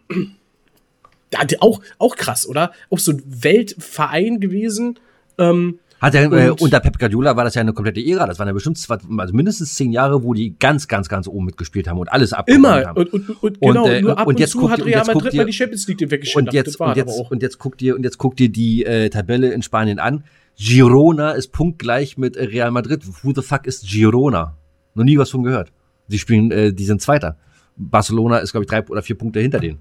Ja, 1.33 1.41
auch, 1.61 1.81
auch 1.99 2.17
krass, 2.17 2.47
oder? 2.49 2.73
Auch 2.91 2.99
so 2.99 3.13
ein 3.13 3.23
Weltverein 3.27 4.39
gewesen. 4.41 4.99
Ähm, 5.37 5.81
Hat 6.01 6.15
er, 6.15 6.31
äh, 6.33 6.51
Und- 6.51 6.61
unter 6.63 6.79
Pep 6.81 6.99
Guardiola 6.99 7.35
war 7.37 7.45
das 7.45 7.55
ja 7.57 7.61
eine 7.61 7.73
komplette 7.73 8.01
Ära. 8.01 8.27
Das 8.27 8.39
waren 8.39 8.47
ja 8.47 8.53
bestimmt 8.53 8.79
zwei, 8.79 8.99
also 9.19 9.35
mindestens 9.35 9.75
zehn 9.75 9.91
Jahre, 9.91 10.23
wo 10.23 10.33
die 10.33 10.55
ganz, 10.61 10.87
ganz, 10.87 11.09
ganz 11.09 11.27
oben 11.27 11.47
mitgespielt 11.47 11.89
haben 11.89 11.99
und 11.99 12.13
alles 12.13 12.33
abgeräumt 12.33 12.65
immer. 12.65 12.85
haben. 12.87 12.97
Und, 12.99 13.13
und, 13.13 13.29
und, 13.31 13.43
Und, 13.43 13.61
genau, 13.61 13.87
äh, 13.89 14.01
nur 14.01 14.13
ab 14.19 14.27
und 14.27 14.35
und, 14.35 14.41
jetzt 14.41 14.55
guckt 14.55 14.71
hat 14.73 14.79
ihr- 14.79 14.85
und 14.85 14.91
Real 14.93 15.07
Madrid 15.07 15.33
ihr- 15.35 15.41
mal 15.41 15.47
die 15.47 15.53
Champions 15.53 15.89
League 15.89 16.01
weggeschnappt. 16.11 16.47
Und 16.49 16.55
jetzt, 16.55 16.81
und 16.81 16.97
jetzt, 16.97 17.19
und 17.31 17.43
jetzt 17.43 17.59
guckt 17.59 17.83
ihr, 17.83 17.97
und 17.97 18.03
jetzt 18.05 18.19
guckt 18.19 18.41
ihr 18.41 18.49
die 18.51 18.85
äh, 18.85 19.09
Tabelle 19.11 19.51
in 19.53 19.63
Spanien 19.63 19.99
an. 19.99 20.25
Girona 20.57 21.33
ist 21.33 21.49
punktgleich 21.53 22.17
mit 22.17 22.37
Real 22.37 22.71
Madrid. 22.71 23.03
Who 23.23 23.33
the 23.35 23.43
fuck 23.43 23.67
ist 23.67 23.87
Girona? 23.89 24.57
Noch 24.95 25.05
nie 25.05 25.19
was 25.19 25.31
von 25.31 25.43
gehört. 25.43 25.73
Die 26.09 26.19
spielen, 26.19 26.51
äh, 26.51 26.73
die 26.73 26.85
sind 26.85 27.03
Zweiter. 27.03 27.37
Barcelona 27.77 28.39
ist, 28.39 28.53
glaube 28.53 28.65
ich, 28.65 28.71
drei 28.71 28.87
oder 28.87 29.03
vier 29.03 29.19
Punkte 29.19 29.41
hinter 29.41 29.59
denen. 29.59 29.79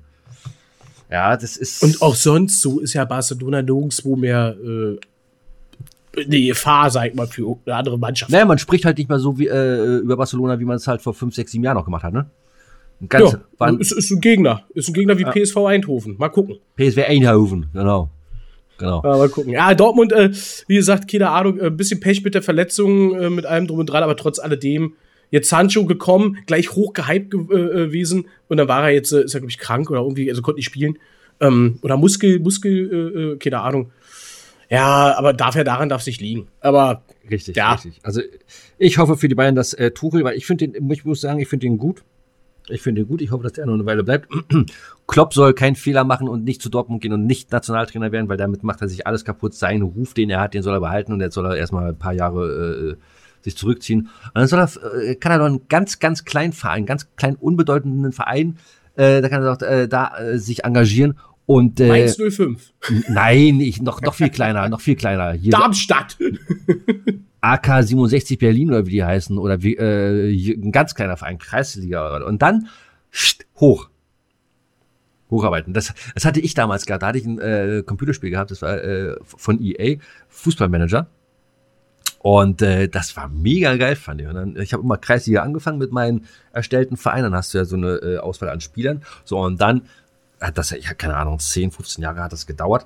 Ja, 1.12 1.38
das 1.38 1.58
ist. 1.58 1.84
Und 1.84 2.02
auch 2.02 2.16
sonst, 2.16 2.62
so 2.62 2.80
ist 2.80 2.94
ja 2.94 3.06
Barcelona 3.06 3.62
nirgendwo 3.62 4.16
mehr 4.16 4.56
äh, 4.64 4.98
eine 6.18 6.42
Gefahr, 6.42 6.90
sag 6.90 7.10
ich 7.10 7.14
mal, 7.14 7.28
für 7.28 7.58
eine 7.66 7.76
andere 7.76 8.00
Mannschaft. 8.00 8.32
Naja, 8.32 8.46
man 8.46 8.58
spricht 8.58 8.86
halt 8.86 8.98
nicht 8.98 9.10
mehr 9.10 9.20
so 9.20 9.38
wie, 9.38 9.48
äh, 9.48 9.98
über 9.98 10.18
Barcelona, 10.18 10.60
wie 10.60 10.66
man 10.66 10.78
es 10.78 10.88
halt 10.88 11.02
vor 11.02 11.14
fünf, 11.14 11.36
sechs, 11.36 11.52
sieben 11.52 11.64
Jahren 11.64 11.78
noch 11.78 11.86
gemacht 11.86 12.04
hat, 12.04 12.14
ne? 12.14 12.30
Ganz, 13.10 13.38
ja, 13.60 13.70
ist, 13.80 13.92
ist 13.92 14.12
ein 14.12 14.22
Gegner. 14.22 14.64
Ist 14.74 14.88
ein 14.88 14.94
Gegner 14.94 15.18
wie 15.18 15.26
PSV 15.26 15.58
Eindhoven. 15.58 16.16
Mal 16.18 16.30
gucken. 16.30 16.58
PSV 16.78 17.00
Eindhoven, 17.00 17.68
genau. 17.74 18.10
Genau. 18.78 19.02
Ja, 19.04 19.18
mal 19.18 19.30
gucken. 19.30 19.52
Ja, 19.52 19.74
Dortmund, 19.76 20.12
äh, 20.12 20.32
wie 20.68 20.76
gesagt, 20.76 21.10
keine 21.12 21.30
Ahnung, 21.30 21.60
äh, 21.60 21.68
ein 21.68 21.78
bisschen 21.78 22.00
Pech 22.00 22.24
mit 22.24 22.36
der 22.36 22.42
Verletzung, 22.42 23.16
äh, 23.16 23.30
mit 23.30 23.46
allem 23.46 23.68
drum 23.68 23.80
und 23.80 23.86
dran, 23.88 24.04
aber 24.04 24.16
trotz 24.16 24.40
alledem, 24.40 24.94
jetzt 25.32 25.50
Sancho 25.50 25.86
gekommen, 25.86 26.38
gleich 26.46 26.72
hoch 26.74 26.94
gehypt 26.94 27.32
ge 27.32 27.40
äh, 27.42 27.86
gewesen 27.88 28.28
und 28.48 28.58
dann 28.58 28.68
war 28.68 28.84
er 28.84 28.94
jetzt, 28.94 29.12
äh, 29.12 29.24
ist 29.24 29.34
er, 29.34 29.40
glaube 29.40 29.52
ich, 29.52 29.58
krank 29.58 29.90
oder 29.90 30.02
irgendwie, 30.02 30.30
also 30.30 30.42
konnte 30.42 30.58
nicht 30.58 30.66
spielen. 30.66 30.98
Ähm, 31.40 31.80
oder 31.82 31.98
Muskel, 31.98 32.40
Muskel, 32.40 32.92
äh, 33.16 33.20
äh, 33.34 33.38
keine 33.38 33.60
Ahnung. 33.62 33.92
Ja, 34.70 35.16
aber 35.18 35.34
darf 35.34 35.56
ja 35.56 35.64
daran 35.64 35.90
darf 35.90 36.02
es 36.02 36.08
nicht 36.08 36.22
liegen. 36.22 36.48
Aber 36.62 37.04
Richtig, 37.30 37.56
Ja. 37.56 37.74
richtig. 37.74 38.00
Also 38.04 38.22
ich 38.78 38.98
hoffe 38.98 39.18
für 39.18 39.28
die 39.28 39.36
Bayern, 39.36 39.56
dass 39.56 39.74
äh, 39.74 39.92
Tuchel, 39.92 40.24
weil 40.24 40.36
ich 40.36 40.46
finde 40.46 40.68
den, 40.68 40.92
ich 40.92 41.06
muss 41.06 41.22
sagen, 41.22 41.40
ich 41.40 41.48
finde 41.48 41.68
den 41.68 41.78
gut. 41.78 42.04
Ich 42.70 42.82
finde 42.82 43.02
den 43.02 43.08
gut. 43.08 43.22
Ich 43.22 43.32
hoffe, 43.32 43.44
dass 43.44 43.54
der 43.54 43.66
noch 43.66 43.74
eine 43.74 43.86
Weile 43.86 44.04
bleibt. 44.04 44.30
Klopp 45.08 45.34
soll 45.34 45.54
keinen 45.54 45.76
Fehler 45.76 46.04
machen 46.04 46.30
und 46.30 46.44
nicht 46.44 46.62
zu 46.62 46.70
Dortmund 46.70 47.02
gehen 47.02 47.14
und 47.14 47.26
nicht 47.26 47.52
Nationaltrainer 47.52 48.12
werden, 48.12 48.30
weil 48.30 48.38
damit 48.38 48.64
macht 48.64 48.82
er 48.82 48.88
sich 48.88 49.06
alles 49.06 49.26
kaputt. 49.26 49.54
Seinen 49.54 49.82
Ruf, 49.82 50.14
den 50.14 50.30
er 50.30 50.40
hat, 50.40 50.54
den 50.54 50.64
soll 50.64 50.74
er 50.74 50.80
behalten 50.80 51.14
und 51.14 51.22
jetzt 51.22 51.36
soll 51.36 51.46
er 51.46 51.58
erstmal 51.58 51.90
ein 51.90 52.00
paar 52.00 52.14
Jahre 52.14 52.96
äh, 52.98 53.44
sich 53.44 53.58
zurückziehen. 53.58 54.02
Und 54.02 54.36
dann 54.36 54.48
soll 54.48 54.60
er, 54.60 55.02
äh, 55.02 55.16
kann 55.16 55.32
er 55.32 55.40
doch 55.40 55.46
einen 55.46 55.68
ganz, 55.68 56.00
ganz 56.00 56.24
kleinen 56.24 56.54
Verein, 56.54 56.86
ganz 56.86 57.08
kleinen, 57.16 57.36
unbedeutenden 57.36 58.14
Verein, 58.14 58.58
äh, 58.96 59.22
da 59.22 59.30
kann 59.30 59.44
er 59.44 59.56
doch 59.56 59.68
äh, 59.68 59.88
da 59.88 60.18
äh, 60.18 60.38
sich 60.38 60.64
engagieren 60.64 61.18
und 61.46 61.80
äh, 61.80 61.88
Mainz 61.88 62.16
05. 62.18 62.74
nein, 63.10 63.60
ich, 63.60 63.82
noch, 63.82 64.02
noch 64.02 64.14
viel 64.14 64.30
kleiner, 64.30 64.70
noch 64.70 64.82
viel 64.82 64.96
kleiner. 64.96 65.34
Hier, 65.34 65.52
Darmstadt. 65.52 66.18
AK 67.44 67.84
67 67.84 68.40
Berlin 68.40 68.70
oder 68.70 68.86
wie 68.86 68.92
die 68.92 69.04
heißen 69.04 69.38
oder 69.38 69.62
wie 69.62 69.76
äh, 69.76 70.54
ein 70.54 70.72
ganz 70.72 70.96
kleiner 70.96 71.18
Verein 71.18 71.38
Kreisliga 71.38 72.24
und 72.24 72.42
dann 72.42 72.70
scht, 73.12 73.46
hoch 73.60 73.90
hocharbeiten. 75.30 75.74
Das, 75.74 75.94
das 76.14 76.26
hatte 76.26 76.40
ich 76.40 76.54
damals 76.54 76.86
gehabt. 76.86 77.04
Da 77.04 77.08
hatte 77.08 77.18
ich 77.18 77.26
ein 77.26 77.40
äh, 77.40 77.84
Computerspiel 77.86 78.30
gehabt, 78.30 78.52
das 78.52 78.62
war 78.62 78.82
äh, 78.82 79.16
von 79.24 79.60
EA 79.62 79.98
Fußballmanager 80.30 81.08
und 82.20 82.62
äh, 82.62 82.88
das 82.88 83.18
war 83.18 83.28
mega 83.28 83.76
geil 83.76 83.98
fand 83.98 84.22
ich. 84.22 84.28
Und 84.28 84.36
dann, 84.36 84.56
ich 84.56 84.72
habe 84.72 84.82
immer 84.82 84.98
Kreisliga 84.98 85.42
angefangen 85.42 85.80
mit 85.80 85.92
meinen 85.92 86.26
erstellten 86.54 86.96
Vereinen. 86.96 87.24
Dann 87.24 87.36
hast 87.36 87.54
du 87.54 87.58
ja 87.58 87.66
so 87.66 87.76
eine 87.76 87.96
äh, 87.96 88.18
Auswahl 88.20 88.50
an 88.50 88.62
Spielern. 88.62 89.04
So 89.26 89.40
und 89.40 89.60
dann 89.60 89.82
hat 90.40 90.58
das 90.58 90.70
ja, 90.70 90.78
ich 90.78 90.90
hab 90.90 90.98
keine 90.98 91.18
Ahnung, 91.18 91.40
10, 91.40 91.72
15 91.72 92.02
Jahre 92.02 92.24
hat 92.24 92.32
das 92.32 92.48
gedauert 92.48 92.86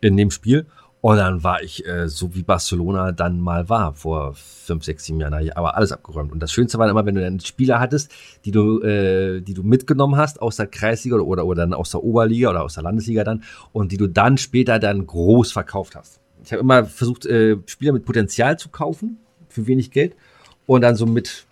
in 0.00 0.16
dem 0.16 0.30
Spiel. 0.30 0.66
Und 1.04 1.18
dann 1.18 1.44
war 1.44 1.62
ich 1.62 1.86
äh, 1.86 2.08
so 2.08 2.34
wie 2.34 2.42
Barcelona 2.42 3.12
dann 3.12 3.38
mal 3.38 3.68
war 3.68 3.92
vor 3.92 4.32
fünf, 4.32 4.84
sechs, 4.84 5.04
sieben 5.04 5.20
Jahren, 5.20 5.50
aber 5.50 5.76
alles 5.76 5.92
abgeräumt. 5.92 6.32
Und 6.32 6.40
das 6.40 6.50
Schönste 6.50 6.78
war 6.78 6.88
immer, 6.88 7.04
wenn 7.04 7.14
du 7.14 7.20
dann 7.20 7.40
Spieler 7.40 7.78
hattest, 7.78 8.10
die 8.46 8.52
du, 8.52 8.80
äh, 8.80 9.42
die 9.42 9.52
du 9.52 9.62
mitgenommen 9.62 10.16
hast 10.16 10.40
aus 10.40 10.56
der 10.56 10.66
Kreisliga 10.66 11.16
oder, 11.16 11.26
oder, 11.26 11.44
oder 11.44 11.60
dann 11.60 11.74
aus 11.74 11.90
der 11.90 12.02
Oberliga 12.02 12.48
oder 12.48 12.62
aus 12.62 12.72
der 12.72 12.84
Landesliga 12.84 13.22
dann 13.22 13.42
und 13.74 13.92
die 13.92 13.98
du 13.98 14.06
dann 14.06 14.38
später 14.38 14.78
dann 14.78 15.06
groß 15.06 15.52
verkauft 15.52 15.94
hast. 15.94 16.20
Ich 16.42 16.52
habe 16.52 16.60
immer 16.62 16.86
versucht, 16.86 17.26
äh, 17.26 17.58
Spieler 17.66 17.92
mit 17.92 18.06
Potenzial 18.06 18.58
zu 18.58 18.70
kaufen 18.70 19.18
für 19.50 19.66
wenig 19.66 19.90
Geld 19.90 20.16
und 20.64 20.80
dann 20.80 20.96
so 20.96 21.04
mit 21.04 21.44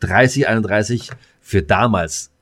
30, 0.00 0.48
31 0.48 1.10
für 1.40 1.62
damals 1.62 2.32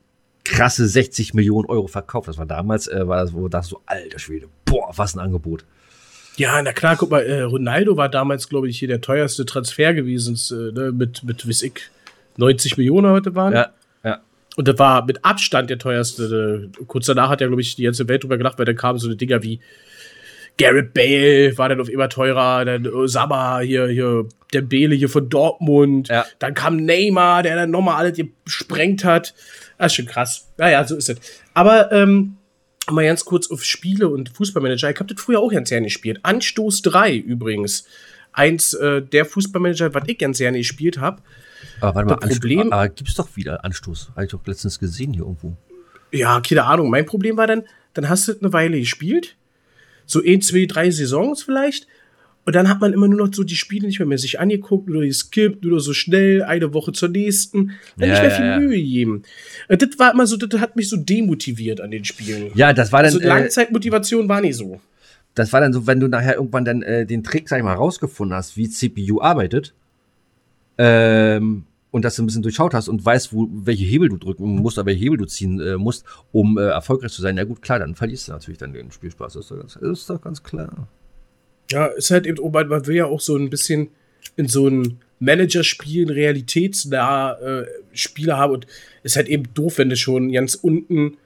krasse 0.43 0.87
60 0.87 1.35
Millionen 1.35 1.69
Euro 1.69 1.85
verkauft. 1.85 2.27
Das 2.27 2.39
war 2.39 2.47
damals, 2.47 2.87
äh, 2.87 3.07
war 3.07 3.17
das, 3.17 3.35
wo 3.35 3.47
das 3.49 3.67
so, 3.67 3.81
alter 3.85 4.17
Schwede, 4.17 4.47
boah, 4.65 4.89
was 4.95 5.13
ein 5.15 5.19
Angebot. 5.19 5.63
Ja, 6.35 6.61
na 6.61 6.73
klar, 6.73 6.95
guck 6.95 7.11
mal, 7.11 7.21
äh, 7.21 7.41
Ronaldo 7.41 7.95
war 7.97 8.09
damals, 8.09 8.49
glaube 8.49 8.67
ich, 8.67 8.79
hier 8.79 8.87
der 8.87 9.01
teuerste 9.01 9.45
Transfer 9.45 9.93
gewesen, 9.93 10.39
äh, 10.51 10.71
ne, 10.71 10.91
mit, 10.91 11.23
mit, 11.23 11.47
weiß 11.47 11.61
ich, 11.63 11.81
90 12.37 12.77
Millionen 12.77 13.11
heute 13.11 13.35
waren. 13.35 13.53
Ja, 13.53 13.69
ja. 14.03 14.19
Und 14.55 14.67
das 14.67 14.79
war 14.79 15.05
mit 15.05 15.23
Abstand 15.23 15.69
der 15.69 15.77
teuerste. 15.77 16.69
Äh, 16.79 16.85
Kurz 16.85 17.05
danach 17.05 17.29
hat 17.29 17.41
ja, 17.41 17.47
glaube 17.47 17.61
ich, 17.61 17.75
die 17.75 17.83
ganze 17.83 18.07
Welt 18.07 18.23
drüber 18.23 18.37
gedacht, 18.37 18.57
weil 18.57 18.65
dann 18.65 18.75
kamen 18.75 18.99
so 18.99 19.07
eine 19.07 19.15
Dinger 19.15 19.43
wie 19.43 19.59
Garrett 20.57 20.93
Bale 20.93 21.57
war 21.57 21.69
dann 21.69 21.81
auf 21.81 21.89
immer 21.89 22.09
teurer, 22.09 22.63
dann 22.63 22.87
Osama 22.87 23.59
hier, 23.61 23.87
hier, 23.87 24.27
der 24.53 24.61
Bele 24.61 24.95
hier 24.95 25.09
von 25.09 25.29
Dortmund. 25.29 26.09
Ja. 26.09 26.25
Dann 26.39 26.53
kam 26.53 26.77
Neymar, 26.77 27.43
der 27.43 27.55
dann 27.55 27.71
nochmal 27.71 27.95
alles 27.95 28.19
gesprengt 28.45 29.03
hat. 29.03 29.33
Das 29.77 29.87
ist 29.87 29.95
schon 29.95 30.05
krass. 30.05 30.47
Naja, 30.57 30.85
so 30.85 30.95
ist 30.95 31.09
es. 31.09 31.19
Aber, 31.53 31.91
ähm, 31.91 32.37
mal 32.91 33.05
ganz 33.05 33.25
kurz 33.25 33.49
auf 33.49 33.63
Spiele 33.63 34.09
und 34.09 34.29
Fußballmanager. 34.29 34.89
Ich 34.91 34.99
habe 34.99 35.13
das 35.13 35.23
früher 35.23 35.39
auch 35.39 35.51
ganz 35.51 35.69
gerne 35.69 35.87
gespielt. 35.87 36.19
Anstoß 36.23 36.81
3 36.83 37.15
übrigens. 37.15 37.85
Eins 38.31 38.73
äh, 38.73 39.01
der 39.01 39.25
Fußballmanager, 39.25 39.93
was 39.93 40.03
ich 40.07 40.17
ganz 40.17 40.39
gerne 40.39 40.57
gespielt 40.57 40.97
habe. 40.99 41.21
Aber 41.79 41.95
warte 41.95 42.09
mal, 42.09 42.15
Das 42.27 42.39
Problem- 42.39 42.59
Anstoß, 42.61 42.73
aber 42.73 42.89
gibt's 42.89 43.13
doch 43.15 43.35
wieder 43.35 43.63
Anstoß. 43.63 44.09
Habe 44.15 44.25
ich 44.25 44.31
doch 44.31 44.45
letztens 44.45 44.79
gesehen 44.79 45.13
hier 45.13 45.23
irgendwo. 45.23 45.55
Ja, 46.11 46.41
keine 46.41 46.63
Ahnung. 46.65 46.89
Mein 46.89 47.05
Problem 47.05 47.37
war 47.37 47.47
dann, 47.47 47.63
dann 47.93 48.09
hast 48.09 48.27
du 48.27 48.33
eine 48.39 48.51
Weile 48.53 48.79
gespielt. 48.79 49.35
So 50.05 50.21
ein, 50.21 50.41
zwei, 50.41 50.65
drei 50.65 50.89
Saisons 50.91 51.43
vielleicht. 51.43 51.87
Und 52.45 52.55
dann 52.55 52.67
hat 52.67 52.81
man 52.81 52.91
immer 52.91 53.07
nur 53.07 53.25
noch 53.25 53.33
so 53.33 53.43
die 53.43 53.55
Spiele 53.55 53.87
nicht 53.87 53.99
mehr, 53.99 54.07
mehr 54.07 54.17
sich 54.17 54.39
angeguckt 54.39 54.89
oder 54.89 55.01
geskippt 55.01 55.65
oder 55.65 55.79
so 55.79 55.93
schnell, 55.93 56.43
eine 56.43 56.73
Woche 56.73 56.91
zur 56.91 57.09
nächsten. 57.09 57.71
Dann 57.97 58.09
Ja, 58.09 58.13
nicht 58.15 58.21
mehr 58.21 58.31
viel 58.31 58.45
ja. 58.45 58.59
Mühe 58.59 58.77
gegeben. 58.77 59.23
Äh, 59.69 59.77
Das 59.77 59.97
war 59.97 60.11
immer 60.13 60.27
so, 60.27 60.35
das 60.35 60.59
hat 60.59 60.75
mich 60.75 60.89
so 60.89 60.97
demotiviert 60.97 61.79
an 61.79 61.91
den 61.91 62.03
Spielen. 62.03 62.51
Ja, 62.55 62.73
das 62.73 62.91
war 62.91 63.03
dann, 63.03 63.13
Also 63.13 63.21
äh, 63.21 63.27
Langzeitmotivation 63.27 64.27
war 64.27 64.41
nicht 64.41 64.57
so. 64.57 64.81
das 65.35 65.53
war 65.53 65.61
dann 65.61 65.71
so, 65.73 65.87
wenn 65.87 65.99
du 65.99 66.07
nachher 66.07 66.35
irgendwann 66.35 66.65
dann 66.65 66.81
äh, 66.81 67.05
den 67.05 67.23
Trick, 67.23 67.47
sag 67.47 67.57
ich 67.59 67.63
mal, 67.63 67.73
rausgefunden 67.75 68.35
hast, 68.35 68.57
wie 68.57 68.69
CPU 68.69 69.21
arbeitet, 69.21 69.73
ähm, 70.77 71.65
und 71.91 72.03
das 72.03 72.17
ein 72.17 72.25
bisschen 72.25 72.41
durchschaut 72.41 72.73
hast 72.73 72.87
und 72.87 73.05
weißt, 73.05 73.33
wo, 73.33 73.47
welche 73.51 73.85
Hebel 73.85 74.09
du 74.09 74.17
drücken 74.17 74.55
musst 74.55 74.79
oder 74.79 74.87
welche 74.87 75.01
Hebel 75.01 75.17
du 75.17 75.25
ziehen 75.25 75.61
äh, 75.61 75.77
musst, 75.77 76.05
um 76.31 76.57
äh, 76.57 76.63
erfolgreich 76.63 77.11
zu 77.11 77.21
sein, 77.21 77.37
ja 77.37 77.43
gut, 77.43 77.61
klar, 77.61 77.77
dann 77.77 77.93
verlierst 77.93 78.27
du 78.27 78.31
natürlich 78.31 78.57
dann 78.57 78.73
den 78.73 78.89
Spielspaß. 78.91 79.33
Das 79.33 79.43
ist 79.45 79.51
doch 79.51 79.57
ganz, 79.59 79.75
ist 79.75 80.09
doch 80.09 80.19
ganz 80.21 80.41
klar. 80.41 80.87
Ja, 81.73 81.87
ist 81.87 82.11
halt 82.11 82.27
eben, 82.27 82.37
oh, 82.37 82.49
man 82.49 82.85
will 82.85 82.95
ja 82.95 83.05
auch 83.05 83.19
so 83.19 83.35
ein 83.35 83.49
bisschen 83.49 83.89
in 84.35 84.47
so 84.47 84.67
ein 84.67 84.99
Managerspielen 85.19 86.09
realitätsnah 86.09 87.33
äh, 87.39 87.65
Spiele 87.93 88.37
haben 88.37 88.53
und 88.53 88.67
ist 89.01 89.15
halt 89.15 89.27
eben 89.27 89.45
doof, 89.55 89.79
wenn 89.79 89.89
du 89.89 89.95
schon 89.95 90.31
ganz 90.31 90.53
unten 90.53 91.17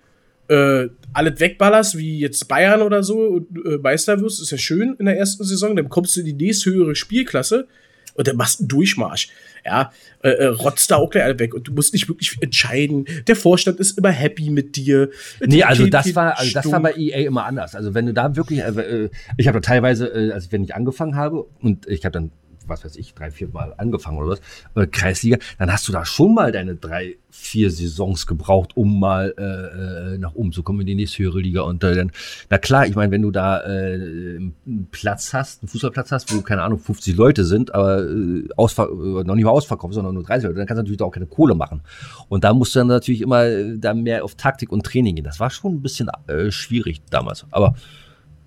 äh, 0.48 0.88
alles 1.12 1.40
wegballerst, 1.42 1.98
wie 1.98 2.20
jetzt 2.20 2.48
Bayern 2.48 2.82
oder 2.82 3.04
so 3.04 3.20
und 3.20 3.66
äh, 3.66 3.78
Meister 3.78 4.22
wirst, 4.22 4.42
ist 4.42 4.52
ja 4.52 4.58
schön 4.58 4.96
in 5.00 5.06
der 5.06 5.18
ersten 5.18 5.44
Saison, 5.44 5.76
dann 5.76 5.90
kommst 5.90 6.16
du 6.16 6.22
in 6.22 6.28
die 6.28 6.46
nächsthöhere 6.46 6.96
Spielklasse 6.96 7.68
und 8.14 8.26
dann 8.28 8.38
machst 8.38 8.60
du 8.60 8.64
einen 8.64 8.70
Durchmarsch. 8.70 9.28
Ja, 9.68 9.92
äh, 10.24 10.30
äh, 10.30 10.46
rotzt 10.46 10.90
da 10.90 10.96
auch 10.96 11.10
gleich 11.10 11.26
alle 11.26 11.40
weg 11.40 11.54
und 11.54 11.68
du 11.68 11.74
musst 11.74 11.92
nicht 11.92 12.08
wirklich 12.08 12.38
entscheiden. 12.40 13.06
Der 13.28 13.36
Vorstand 13.36 13.82
ist 13.82 13.98
immer 13.98 14.12
happy 14.12 14.50
mit 14.50 14.78
dir. 14.78 15.10
Nee, 15.42 15.64
also 15.64 15.88
das 15.88 16.16
war, 16.16 16.40
also 16.40 16.54
das 16.54 16.72
war 16.72 16.80
bei 16.80 16.94
EA 16.96 17.28
immer 17.28 17.44
anders. 17.44 17.76
Also 17.76 17.94
wenn 17.94 18.06
du 18.06 18.14
da 18.14 18.38
wirklich, 18.38 18.60
äh, 18.60 18.70
äh, 18.70 19.10
ich 19.36 19.50
habe 19.50 19.60
da 19.60 19.68
teilweise, 19.68 20.08
äh, 20.08 20.32
also 20.32 20.54
wenn 20.54 20.64
ich 20.64 20.74
angefangen 20.74 21.18
habe 21.18 21.46
und 21.60 21.86
ich 21.88 22.06
habe 22.06 22.14
dann, 22.14 22.32
was 22.68 22.86
weiß 22.86 22.96
ich, 22.98 23.14
drei, 23.14 23.32
vier 23.32 23.50
Mal 23.50 23.74
angefangen 23.78 24.18
oder 24.18 24.30
was, 24.30 24.42
äh, 24.76 24.88
Kreisliga, 24.88 25.38
dann 25.58 25.72
hast 25.72 25.88
du 25.88 25.92
da 25.92 26.06
schon 26.06 26.34
mal 26.34 26.52
deine 26.52 26.76
drei, 26.76 27.18
vier 27.30 27.70
Saisons 27.70 28.26
gebraucht, 28.26 28.76
um 28.76 29.00
mal 29.00 29.34
äh, 29.38 30.16
äh, 30.16 30.18
nach 30.18 30.34
oben 30.34 30.52
zu 30.52 30.64
kommen 30.64 30.82
in 30.82 30.88
die 30.88 30.96
nächste 30.96 31.24
höhere 31.24 31.40
Liga. 31.40 31.62
Und 31.62 31.84
äh, 31.84 31.96
dann, 31.96 32.12
na 32.50 32.58
klar, 32.58 32.88
ich 32.88 32.96
meine, 32.96 33.12
wenn 33.12 33.22
du 33.22 33.32
da 33.32 33.62
äh, 33.62 33.94
einen 34.38 34.88
Platz 34.92 35.34
hast, 35.34 35.62
einen 35.62 35.70
Fußballplatz 35.70 36.12
hast, 36.12 36.34
wo, 36.34 36.42
keine 36.42 36.64
Ahnung, 36.64 36.80
50 36.80 37.16
Leute 37.16 37.46
sind, 37.46 37.74
aber 37.76 38.04
äh, 38.10 38.48
ausver 38.56 38.90
äh, 38.90 39.24
noch 39.24 39.36
nicht 39.36 39.46
mal 39.46 39.52
ausverkauft, 39.52 39.94
sondern 39.94 40.16
nur 40.16 40.24
30 40.24 40.48
Leute, 40.48 40.58
dann 40.58 40.68
kannst 40.68 40.80
du 40.80 40.84
natürlich 40.84 41.02
auch 41.02 41.12
keine 41.12 41.28
Kohle 41.28 41.56
machen. 41.56 41.82
Und 42.30 42.44
da 42.44 42.54
musst 42.54 42.76
du 42.76 42.80
dann 42.80 42.88
natürlich 42.88 43.22
immer 43.22 43.46
äh, 43.46 43.78
da 43.78 43.94
mehr 43.94 44.24
auf 44.24 44.36
Taktik 44.36 44.72
und 44.72 44.86
Training 44.86 45.16
gehen. 45.16 45.26
Das 45.26 45.40
war 45.40 45.50
schon 45.50 45.76
ein 45.76 45.82
bisschen 45.82 46.10
äh, 46.28 46.52
schwierig 46.52 47.02
damals. 47.10 47.46
Aber 47.52 47.76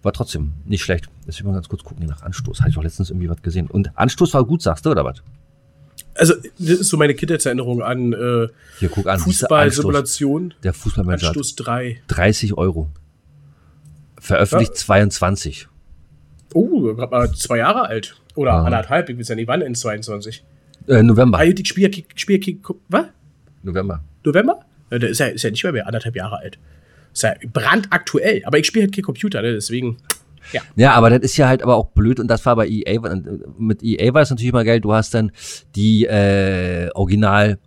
war 0.03 0.13
trotzdem 0.13 0.53
nicht 0.65 0.83
schlecht. 0.83 1.07
Jetzt 1.27 1.27
will 1.27 1.35
ich 1.35 1.45
mal 1.45 1.53
ganz 1.53 1.69
kurz 1.69 1.85
gucken 1.85 2.07
nach 2.07 2.23
Anstoß. 2.23 2.61
Hatte 2.61 2.71
ich 2.71 2.79
auch 2.79 2.83
letztens 2.83 3.11
irgendwie 3.11 3.29
was 3.29 3.43
gesehen. 3.43 3.67
Und 3.67 3.97
Anstoß 3.97 4.33
war 4.35 4.45
gut, 4.45 4.63
sagst 4.63 4.87
du, 4.87 4.91
oder 4.91 5.05
was? 5.05 5.23
Also, 6.15 6.35
das 6.59 6.69
ist 6.81 6.89
so 6.89 6.97
meine 6.97 7.15
Kindheitserinnerung 7.15 7.83
an 7.83 8.13
äh, 8.13 8.49
Hier, 8.79 8.89
guck 8.89 9.07
an. 9.07 9.19
Fußballsimulation. 9.21 10.55
Der 10.63 10.73
Fußballmanager 10.73 11.29
Anstoß 11.29 11.57
3. 11.57 12.03
30 12.09 12.55
Euro. 12.55 12.91
Veröffentlicht 14.19 14.77
22. 14.77 15.69
Oh, 16.53 16.95
gerade 16.95 17.11
mal 17.11 17.33
zwei 17.33 17.59
Jahre 17.59 17.83
alt. 17.83 18.17
Oder 18.35 18.53
Ah. 18.53 18.65
anderthalb, 18.65 19.09
ich 19.09 19.19
weiß 19.19 19.29
ja 19.29 19.35
nicht 19.35 19.49
wann, 19.49 19.61
in 19.61 19.75
22. 19.75 20.45
Äh, 20.89 21.03
November. 21.03 21.39
Ah, 21.39 21.45
die 21.47 21.65
Spiel, 21.65 21.91
Spiel, 22.15 22.61
was? 22.89 23.07
November. 23.63 24.03
November? 24.25 24.61
Ja, 24.91 24.99
der 24.99 25.11
ist 25.11 25.19
ja, 25.21 25.27
ist 25.27 25.43
ja 25.43 25.51
nicht 25.51 25.63
mehr, 25.63 25.73
mehr 25.73 25.87
anderthalb 25.87 26.17
Jahre 26.17 26.39
alt. 26.39 26.59
Ist 27.12 27.23
ja 27.23 27.35
brandaktuell. 27.53 28.42
Aber 28.44 28.59
ich 28.59 28.66
spiele 28.66 28.85
halt 28.85 28.94
kein 28.94 29.05
Computer, 29.05 29.42
ne? 29.42 29.53
deswegen. 29.53 29.96
Ja. 30.53 30.62
Ja, 30.75 30.92
aber 30.94 31.11
das 31.11 31.20
ist 31.20 31.37
ja 31.37 31.49
halt 31.49 31.62
aber 31.62 31.77
auch 31.77 31.90
blöd 31.90 32.18
und 32.18 32.29
das 32.29 32.44
war 32.46 32.57
bei 32.57 32.66
EA, 32.66 32.94
äh, 32.94 33.20
mit 33.59 33.83
EA 33.83 34.14
war 34.14 34.23
es 34.23 34.31
natürlich 34.31 34.51
immer 34.51 34.64
geil, 34.64 34.81
du 34.81 34.92
hast 34.92 35.14
dann 35.14 35.31
die 35.77 36.07
äh, 36.07 36.90
Original, 36.94 37.59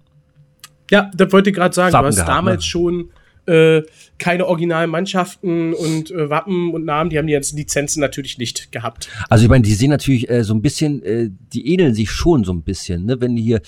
Ja, 0.91 1.09
das 1.15 1.31
wollte 1.31 1.49
ich 1.51 1.55
gerade 1.55 1.73
sagen. 1.73 1.93
Wappen 1.93 2.03
du 2.03 2.07
hast 2.09 2.15
gehabt, 2.15 2.29
damals 2.29 2.57
ne? 2.57 2.63
schon 2.63 3.09
äh, 3.45 3.81
keine 4.17 4.47
originalen 4.47 4.89
Mannschaften 4.89 5.73
und 5.73 6.11
äh, 6.11 6.29
Wappen 6.29 6.73
und 6.73 6.85
Namen. 6.85 7.09
Die 7.09 7.17
haben 7.17 7.27
die 7.27 7.33
ganzen 7.33 7.57
Lizenzen 7.57 7.99
natürlich 7.99 8.37
nicht 8.37 8.71
gehabt. 8.71 9.09
also 9.29 9.43
ich 9.43 9.49
meine, 9.49 9.63
die 9.63 9.73
sehen 9.73 9.89
natürlich 9.89 10.29
äh, 10.29 10.43
so 10.43 10.53
ein 10.53 10.61
bisschen, 10.61 11.03
äh, 11.03 11.29
die 11.53 11.73
ähneln 11.73 11.93
sich 11.93 12.09
schon 12.09 12.43
so 12.43 12.53
ein 12.53 12.63
bisschen, 12.63 13.05
ne? 13.05 13.19
Wenn 13.19 13.35
du 13.35 13.41
hier, 13.41 13.61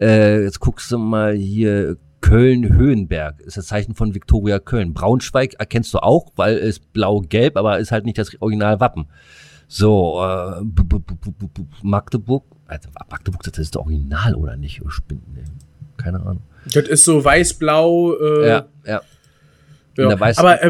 äh, 0.00 0.42
jetzt 0.44 0.60
guckst 0.60 0.90
du 0.92 0.98
mal 0.98 1.34
hier, 1.34 1.96
Köln-Höhenberg 2.26 3.40
ist 3.42 3.56
das 3.56 3.66
Zeichen 3.66 3.94
von 3.94 4.14
Viktoria 4.14 4.58
Köln. 4.58 4.94
Braunschweig 4.94 5.54
erkennst 5.58 5.94
du 5.94 5.98
auch, 5.98 6.32
weil 6.34 6.56
es 6.56 6.80
blau-gelb, 6.80 7.56
aber 7.56 7.78
ist 7.78 7.92
halt 7.92 8.04
nicht 8.04 8.18
das 8.18 8.30
Originalwappen. 8.40 9.06
So, 9.68 10.20
äh, 10.22 10.62
Magdeburg, 11.82 12.44
also 12.66 12.88
Magdeburg, 13.10 13.42
das 13.44 13.58
ist 13.58 13.74
das 13.76 13.80
Original 13.80 14.34
oder 14.34 14.56
nicht? 14.56 14.82
Oh. 14.84 14.88
Keine 15.96 16.20
Ahnung. 16.20 16.42
Das 16.72 16.88
ist 16.88 17.04
so 17.04 17.24
weiß-blau. 17.24 18.14
Äh, 18.16 18.48
Ja, 18.48 18.66
ja. 18.84 19.00
In 19.96 20.02
ja. 20.02 20.08
der 20.08 20.18
weißen- 20.18 20.38
Aber 20.38 20.62
äh, 20.62 20.68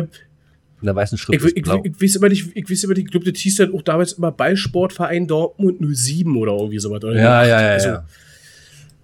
In 0.81 0.87
der 0.87 0.95
weißen 0.95 1.17
Schrift 1.17 1.43
Ich, 1.43 1.57
ich, 1.57 1.67
ich, 1.67 2.03
weiß 2.03 2.17
immer 2.17 2.29
nicht, 2.29 2.51
ich 2.55 2.71
weiß 2.71 2.85
immer 2.85 2.95
nicht, 2.95 3.07
ich 3.07 3.11
glaube, 3.11 3.31
das 3.33 3.41
hieß 3.41 3.57
dann 3.57 3.75
auch 3.75 3.83
damals 3.83 4.13
immer 4.13 4.31
Ballsportverein 4.31 5.27
Dortmund 5.27 5.79
07 5.81 6.37
oder 6.37 6.53
irgendwie 6.53 6.79
sowas. 6.79 7.03
Oder 7.03 7.17
Ja, 7.17 7.45
ja, 7.45 7.61
ja, 7.63 7.69
also, 7.69 7.89
ja. 7.89 8.05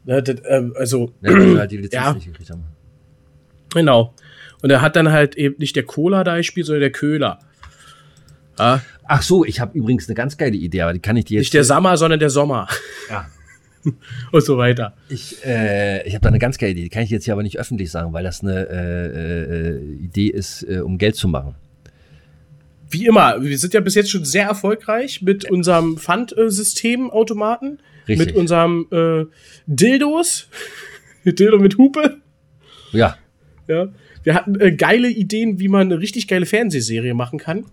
Ne, 0.05 0.23
das, 0.23 0.37
ähm, 0.49 0.75
also, 0.77 1.13
Ja, 1.21 1.31
wir 1.35 1.59
halt 1.59 1.71
die 1.71 1.77
Lizenz 1.79 1.93
Ja. 2.05 2.13
nicht 2.15 2.27
gekriegt 2.27 2.51
haben. 2.51 2.65
genau. 3.73 4.15
Und 4.63 4.71
er 4.71 4.81
hat 4.81 4.95
dann 4.97 5.11
halt 5.11 5.35
eben 5.37 5.57
nicht 5.59 5.75
der 5.77 5.83
Cola 5.83 6.23
da 6.25 6.37
gespielt, 6.37 6.67
sondern 6.67 6.81
der 6.83 6.93
Köhler. 6.93 7.39
Ja, 8.59 8.81
Ach 9.05 9.23
so, 9.23 9.45
ich 9.45 9.59
habe 9.61 9.77
übrigens 9.77 10.09
eine 10.09 10.15
ganz 10.15 10.37
geile 10.37 10.57
Idee, 10.57 10.83
aber 10.83 10.93
die 10.93 11.01
kann 11.01 11.17
ich 11.17 11.25
dir 11.25 11.35
jetzt. 11.35 11.43
nicht 11.47 11.55
der 11.55 11.65
Sommer, 11.65 11.97
sondern 11.97 12.21
der 12.21 12.31
Sommer. 12.31 12.69
Ja. 13.11 13.27
Und 14.33 14.45
so 14.45 14.57
weiter. 14.59 14.95
Ich, 15.09 15.45
äh, 15.45 16.07
ich 16.07 16.15
habe 16.15 16.23
da 16.23 16.29
eine 16.29 16.39
ganz 16.39 16.57
geile 16.59 16.71
Idee, 16.73 16.83
die 16.85 16.89
kann 16.89 17.03
ich 17.03 17.11
jetzt 17.11 17.25
hier 17.25 17.35
aber 17.35 17.43
nicht 17.43 17.59
öffentlich 17.59 17.91
sagen, 17.91 18.13
weil 18.13 18.23
das 18.23 18.43
eine 18.43 18.69
äh, 18.69 19.71
äh, 19.77 19.95
Idee 20.05 20.29
ist, 20.29 20.63
äh, 20.63 20.79
um 20.81 20.99
Geld 20.99 21.17
zu 21.17 21.27
machen. 21.27 21.57
Wie 22.89 23.07
immer, 23.07 23.43
wir 23.43 23.59
sind 23.59 23.75
ja 23.75 23.81
bis 23.81 23.97
jetzt 23.97 24.11
schon 24.11 24.25
sehr 24.25 24.47
erfolgreich 24.47 25.23
mit 25.23 25.51
unserem 25.51 25.97
Pfandsystem-Automaten, 25.99 27.79
Richtig. 28.09 28.27
mit 28.29 28.37
unserem 28.37 28.87
äh, 28.91 29.25
Dildos, 29.67 30.49
Dildo 31.25 31.59
mit 31.59 31.79
Hupe. 31.79 32.19
Ja, 32.93 33.17
Ja. 33.69 33.89
Wir 34.25 34.35
hatten 34.35 34.61
äh, 34.61 34.71
geile 34.73 35.09
Ideen, 35.09 35.59
wie 35.59 35.67
man 35.69 35.83
eine 35.83 35.99
richtig 35.99 36.29
geile 36.29 36.47
Fernsehserie 36.47 37.13
machen 37.15 37.39
kann. 37.41 37.65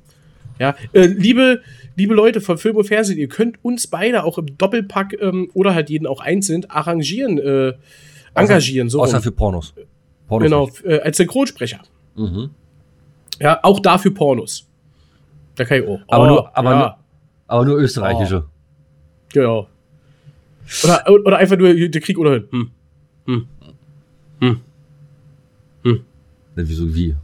Ja, 0.57 0.75
äh, 0.93 1.05
liebe, 1.05 1.61
liebe 1.95 2.13
Leute 2.15 2.41
von 2.41 2.57
Film 2.57 2.75
und 2.75 2.85
Fernsehen, 2.85 3.17
ihr 3.19 3.27
könnt 3.29 3.63
uns 3.63 3.87
beide 3.87 4.23
auch 4.23 4.37
im 4.39 4.57
Doppelpack 4.57 5.15
ähm, 5.21 5.49
oder 5.53 5.73
halt 5.75 5.89
jeden 5.89 6.07
auch 6.07 6.19
einzeln 6.21 6.65
arrangieren, 6.69 7.37
äh, 7.37 7.73
engagieren, 8.33 8.89
so 8.89 9.01
außer 9.01 9.17
rum. 9.17 9.23
für 9.23 9.31
Pornos. 9.31 9.73
Pornos 10.27 10.43
genau, 10.43 10.69
äh, 10.83 10.99
als 11.01 11.17
Synchronsprecher. 11.17 11.79
Mhm. 12.15 12.49
Ja, 13.39 13.59
auch 13.63 13.79
dafür 13.79 14.13
Pornos. 14.13 14.67
Da 15.55 15.65
kann 15.65 15.81
ich 15.81 15.87
auch. 15.87 16.01
Aber 16.07 16.23
Oh, 16.23 16.27
nur, 16.27 16.57
aber 16.57 16.71
ja. 16.71 16.77
nur, 16.79 16.97
Aber 17.47 17.65
nur 17.65 17.77
österreichische. 17.77 18.45
Genau. 19.33 19.67
Oder, 20.83 21.09
oder 21.09 21.37
einfach 21.37 21.57
nur 21.57 21.73
der 21.73 22.01
Krieg 22.01 22.17
oder 22.17 22.43
hm. 22.51 22.71
Na, 26.59 26.67
wieso, 26.67 26.93
wie? 26.93 27.15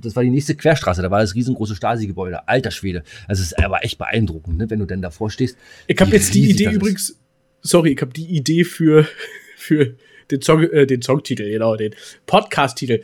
das 0.00 0.16
war 0.16 0.22
die 0.22 0.30
nächste 0.30 0.54
Querstraße. 0.54 1.02
Da 1.02 1.10
war 1.10 1.20
das 1.20 1.34
riesengroße 1.34 1.76
Stasi-Gebäude, 1.76 2.48
alter 2.48 2.70
Schwede. 2.70 3.02
Also 3.26 3.42
es 3.42 3.52
ist 3.52 3.62
aber 3.62 3.84
echt 3.84 3.98
beeindruckend, 3.98 4.56
ne, 4.56 4.70
wenn 4.70 4.78
du 4.78 4.86
denn 4.86 5.02
davor 5.02 5.30
stehst. 5.30 5.58
Ich 5.88 6.00
habe 6.00 6.10
jetzt 6.12 6.32
die 6.32 6.48
Idee 6.48 6.68
ist. 6.68 6.72
übrigens. 6.72 7.18
Sorry, 7.60 7.92
ich 7.92 8.00
habe 8.00 8.14
die 8.14 8.24
Idee 8.24 8.64
für, 8.64 9.06
für 9.58 9.94
den, 10.30 10.40
Song, 10.40 10.62
äh, 10.62 10.86
den 10.86 11.02
Songtitel, 11.02 11.50
genau, 11.50 11.76
den 11.76 11.94
Podcast-Titel. 12.24 13.02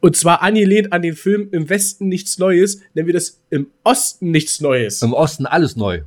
Und 0.00 0.16
zwar 0.16 0.42
angelehnt 0.42 0.92
an 0.92 1.02
den 1.02 1.14
Film 1.14 1.50
Im 1.52 1.68
Westen 1.68 2.08
nichts 2.08 2.38
Neues, 2.38 2.80
nennen 2.94 3.06
wir 3.06 3.14
das 3.14 3.40
Im 3.50 3.68
Osten 3.84 4.32
nichts 4.32 4.60
Neues. 4.60 5.02
Im 5.02 5.12
Osten 5.12 5.46
alles 5.46 5.76
neu. 5.76 6.02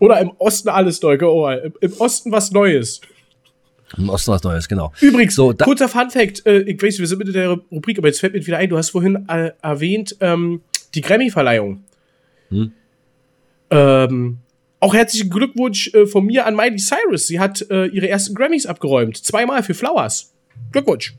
Oder 0.00 0.20
im 0.20 0.30
Osten 0.38 0.68
alles 0.68 1.00
neu. 1.02 1.18
Oh, 1.22 1.48
im, 1.50 1.72
Im 1.80 1.92
Osten 1.98 2.32
was 2.32 2.50
Neues. 2.50 3.00
Im 3.96 4.08
Osten 4.08 4.32
was 4.32 4.42
Neues, 4.42 4.68
genau. 4.68 4.92
Übrigens, 5.00 5.34
So, 5.34 5.52
kurzer 5.54 5.88
Fun-Fact: 5.88 6.46
äh, 6.46 6.60
Ich 6.62 6.82
weiß, 6.82 6.98
wir 6.98 7.06
sind 7.06 7.18
mit 7.18 7.34
der 7.34 7.50
Rubrik, 7.70 7.98
aber 7.98 8.08
jetzt 8.08 8.20
fällt 8.20 8.32
mir 8.32 8.44
wieder 8.46 8.58
ein, 8.58 8.68
du 8.68 8.76
hast 8.78 8.90
vorhin 8.90 9.26
äh, 9.28 9.52
erwähnt, 9.62 10.16
ähm, 10.20 10.62
die 10.94 11.00
Grammy-Verleihung. 11.02 11.84
Hm. 12.48 12.72
Ähm, 13.70 14.38
auch 14.80 14.94
herzlichen 14.94 15.30
Glückwunsch 15.30 15.92
äh, 15.94 16.06
von 16.06 16.24
mir 16.26 16.46
an 16.46 16.56
Miley 16.56 16.78
Cyrus. 16.78 17.26
Sie 17.26 17.38
hat 17.38 17.64
äh, 17.70 17.86
ihre 17.86 18.08
ersten 18.08 18.34
Grammys 18.34 18.66
abgeräumt. 18.66 19.16
Zweimal 19.16 19.62
für 19.62 19.74
Flowers. 19.74 20.32
Glückwunsch. 20.72 21.14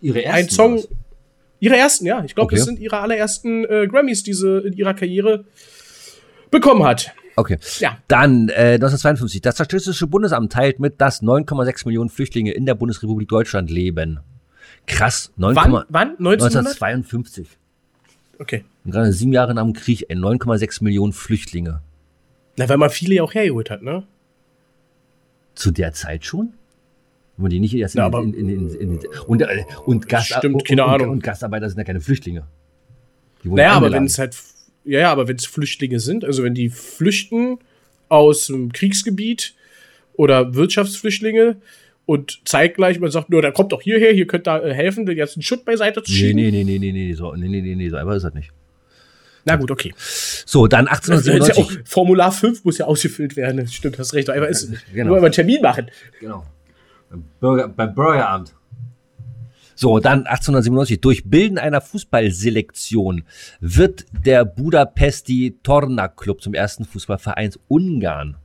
Ihre 0.00 0.26
Ein 0.30 0.48
Song. 0.48 0.82
Ihre 1.60 1.76
ersten, 1.76 2.06
ja. 2.06 2.22
Ich 2.24 2.34
glaube, 2.34 2.46
Okay. 2.46 2.56
das 2.56 2.64
sind 2.64 2.78
ihre 2.80 2.98
allerersten 3.00 3.64
äh, 3.64 3.86
Grammys, 3.86 4.22
die 4.22 4.32
sie 4.34 4.58
in 4.60 4.72
ihrer 4.74 4.94
Karriere 4.94 5.44
bekommen 6.50 6.84
hat. 6.84 7.12
Okay. 7.36 7.58
Ja. 7.80 7.98
Dann 8.08 8.48
äh, 8.48 8.74
1952. 8.74 9.42
Das 9.42 9.54
Statistische 9.56 10.06
Bundesamt 10.06 10.52
teilt 10.52 10.80
mit, 10.80 11.00
dass 11.00 11.22
9,6 11.22 11.86
Millionen 11.86 12.08
Flüchtlinge 12.10 12.52
in 12.52 12.64
der 12.66 12.74
Bundesrepublik 12.74 13.28
Deutschland 13.28 13.70
leben. 13.70 14.20
Krass. 14.86 15.32
9, 15.36 15.54
Wann? 15.54 15.72
Wann? 15.88 16.08
1900? 16.18 16.56
1952. 16.82 17.48
Okay. 18.38 18.64
Und 18.84 18.90
gerade 18.92 19.12
sieben 19.12 19.32
Jahre 19.32 19.54
nach 19.54 19.62
dem 19.64 19.72
Krieg, 19.74 20.06
ey, 20.08 20.16
9,6 20.16 20.82
Millionen 20.82 21.12
Flüchtlinge. 21.12 21.82
Na, 22.56 22.68
weil 22.68 22.78
man 22.78 22.90
viele 22.90 23.16
ja 23.16 23.22
auch 23.22 23.34
hergeholt 23.34 23.70
hat, 23.70 23.82
ne? 23.82 24.04
Zu 25.54 25.70
der 25.70 25.92
Zeit 25.92 26.24
schon? 26.24 26.52
Wenn 27.36 27.42
man 27.42 27.50
die 27.50 27.60
nicht 27.60 27.74
erst 27.74 27.94
in, 27.94 27.98
Ja, 27.98 28.06
aber- 28.06 28.22
in, 28.22 28.32
in, 28.34 28.48
in, 28.48 28.70
in 28.74 29.00
und, 29.26 29.42
äh, 29.42 29.64
und, 29.84 30.08
Gast, 30.08 30.32
Stimmt, 30.32 30.70
und, 30.70 30.80
und, 30.80 31.00
und 31.02 31.22
Gastarbeiter 31.22 31.68
sind 31.68 31.78
ja 31.78 31.84
keine 31.84 32.00
Flüchtlinge. 32.00 32.46
Naja, 33.42 33.72
aber 33.72 33.92
wenn 33.92 34.04
es 34.04 34.18
halt, 34.18 34.36
ja, 34.86 35.00
ja, 35.00 35.12
aber 35.12 35.28
wenn 35.28 35.36
es 35.36 35.46
Flüchtlinge 35.46 36.00
sind, 36.00 36.24
also 36.24 36.42
wenn 36.42 36.54
die 36.54 36.68
flüchten 36.70 37.58
aus 38.08 38.46
dem 38.46 38.72
Kriegsgebiet 38.72 39.54
oder 40.14 40.54
Wirtschaftsflüchtlinge 40.54 41.56
und 42.06 42.40
zeitgleich 42.44 43.00
man 43.00 43.10
sagt, 43.10 43.30
nur, 43.30 43.42
da 43.42 43.50
kommt 43.50 43.72
doch 43.72 43.82
hierher, 43.82 44.12
hier 44.12 44.26
könnt 44.26 44.46
ihr 44.48 44.62
äh, 44.64 44.72
helfen, 44.72 45.06
den 45.06 45.16
ganzen 45.16 45.42
Schutt 45.42 45.64
beiseite 45.64 46.02
zu 46.02 46.12
Nee, 46.12 46.18
schieben. 46.18 46.36
nee, 46.36 46.50
nee, 46.50 46.64
nee, 46.64 46.78
nee, 46.78 46.92
nee, 46.92 47.12
so, 47.14 47.34
nee, 47.34 47.48
nee, 47.48 47.60
nee, 47.60 47.74
nee, 47.74 47.88
so 47.90 47.96
einfach 47.96 48.14
ist 48.14 48.22
das 48.22 48.34
nicht. 48.34 48.50
Na 49.44 49.54
gut, 49.56 49.70
okay. 49.70 49.92
So, 49.96 50.66
dann 50.66 50.86
Das 50.86 50.98
ist 51.00 51.08
ja 51.08 51.34
1897. 51.34 51.80
Formular 51.88 52.32
5 52.32 52.64
muss 52.64 52.78
ja 52.78 52.86
ausgefüllt 52.86 53.36
werden. 53.36 53.66
Stimmt, 53.68 53.96
hast 53.98 54.12
recht. 54.14 54.28
Einfach 54.28 54.48
ist, 54.48 54.72
Genau. 54.92 55.10
nur 55.14 55.18
einen 55.22 55.30
Termin 55.32 55.62
machen. 55.62 55.88
Genau. 56.20 56.44
Beim, 57.10 57.24
Bürger, 57.40 57.68
beim 57.68 57.94
Bürgeramt. 57.94 58.52
So, 59.76 60.00
dann 60.00 60.26
1897. 60.26 61.00
Durch 61.02 61.24
Bilden 61.24 61.58
einer 61.58 61.82
Fußballselektion 61.82 63.24
wird 63.60 64.06
der 64.24 64.44
Budapesti 64.44 65.58
Torna 65.62 66.08
Club 66.08 66.42
zum 66.42 66.54
ersten 66.54 66.84
Fußballverein 66.84 67.50
Ungarn. 67.68 68.36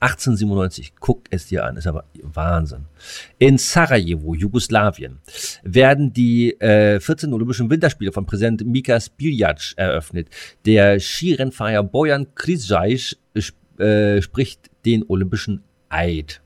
1897. 0.00 0.96
Guckt 0.96 1.28
es 1.30 1.46
dir 1.46 1.64
an, 1.64 1.76
ist 1.76 1.86
aber 1.86 2.04
Wahnsinn. 2.22 2.86
In 3.38 3.58
Sarajevo, 3.58 4.34
Jugoslawien, 4.34 5.20
werden 5.62 6.12
die 6.12 6.58
äh, 6.60 6.98
14 6.98 7.32
Olympischen 7.32 7.70
Winterspiele 7.70 8.10
von 8.10 8.26
Präsident 8.26 8.66
Mika 8.66 8.98
Spiljac 8.98 9.74
eröffnet. 9.76 10.28
Der 10.64 10.98
Skirennfahrer 10.98 11.84
Bojan 11.84 12.34
Križaj 12.34 13.14
sp 13.38 13.54
äh, 13.78 14.20
spricht 14.22 14.70
den 14.84 15.04
Olympischen 15.06 15.62
Eid. 15.88 16.40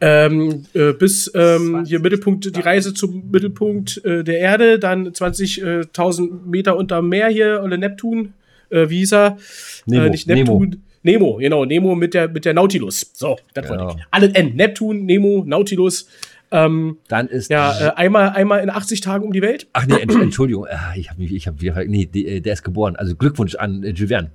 Ähm, 0.00 0.66
äh, 0.74 0.92
bis 0.92 1.30
ähm, 1.34 1.84
hier 1.86 2.00
Mittelpunkt, 2.00 2.54
die 2.54 2.60
Reise 2.60 2.92
zum 2.92 3.30
Mittelpunkt 3.30 4.04
äh, 4.04 4.22
der 4.24 4.38
Erde, 4.40 4.78
dann 4.78 5.08
20.000 5.08 6.44
Meter 6.46 6.76
unter 6.76 6.96
dem 7.00 7.08
Meer 7.08 7.28
hier, 7.28 7.62
oder 7.64 7.78
Neptun, 7.78 8.34
äh, 8.68 8.90
wie 8.90 8.98
hieß 8.98 9.12
er? 9.14 9.38
Nemo, 9.86 10.04
Äh, 10.04 10.10
nicht 10.10 10.26
Neptun. 10.28 10.82
Nemo. 11.02 11.36
genau, 11.36 11.64
Nemo 11.64 11.94
mit 11.94 12.12
der, 12.14 12.28
mit 12.28 12.44
der 12.44 12.52
Nautilus. 12.52 13.10
So, 13.14 13.38
das 13.54 13.68
Genau. 13.68 13.84
wollte 13.86 13.98
ich. 14.00 14.04
Alle 14.10 14.34
N. 14.34 14.54
Neptun, 14.56 15.06
Nemo, 15.06 15.44
Nautilus. 15.46 16.08
Ähm, 16.50 16.98
Dann 17.08 17.28
ist 17.28 17.50
ja, 17.50 17.88
äh, 17.88 17.92
einmal, 17.94 18.30
einmal 18.30 18.60
in 18.62 18.70
80 18.70 19.00
Tagen 19.00 19.24
um 19.24 19.32
die 19.32 19.40
Welt. 19.42 19.66
Ach 19.72 19.86
nee, 19.86 19.94
Entsch- 19.94 20.20
Entschuldigung, 20.22 20.66
ah, 20.70 20.92
ich 20.96 21.08
habe 21.10 21.22
ich 21.22 21.46
habe 21.46 21.60
wieder, 21.60 21.84
nee, 21.86 22.02
äh, 22.12 22.40
der 22.40 22.52
ist 22.52 22.62
geboren. 22.64 22.96
Also 22.96 23.16
Glückwunsch 23.16 23.54
an 23.54 23.82
äh, 23.82 23.94
Verne. 23.96 24.30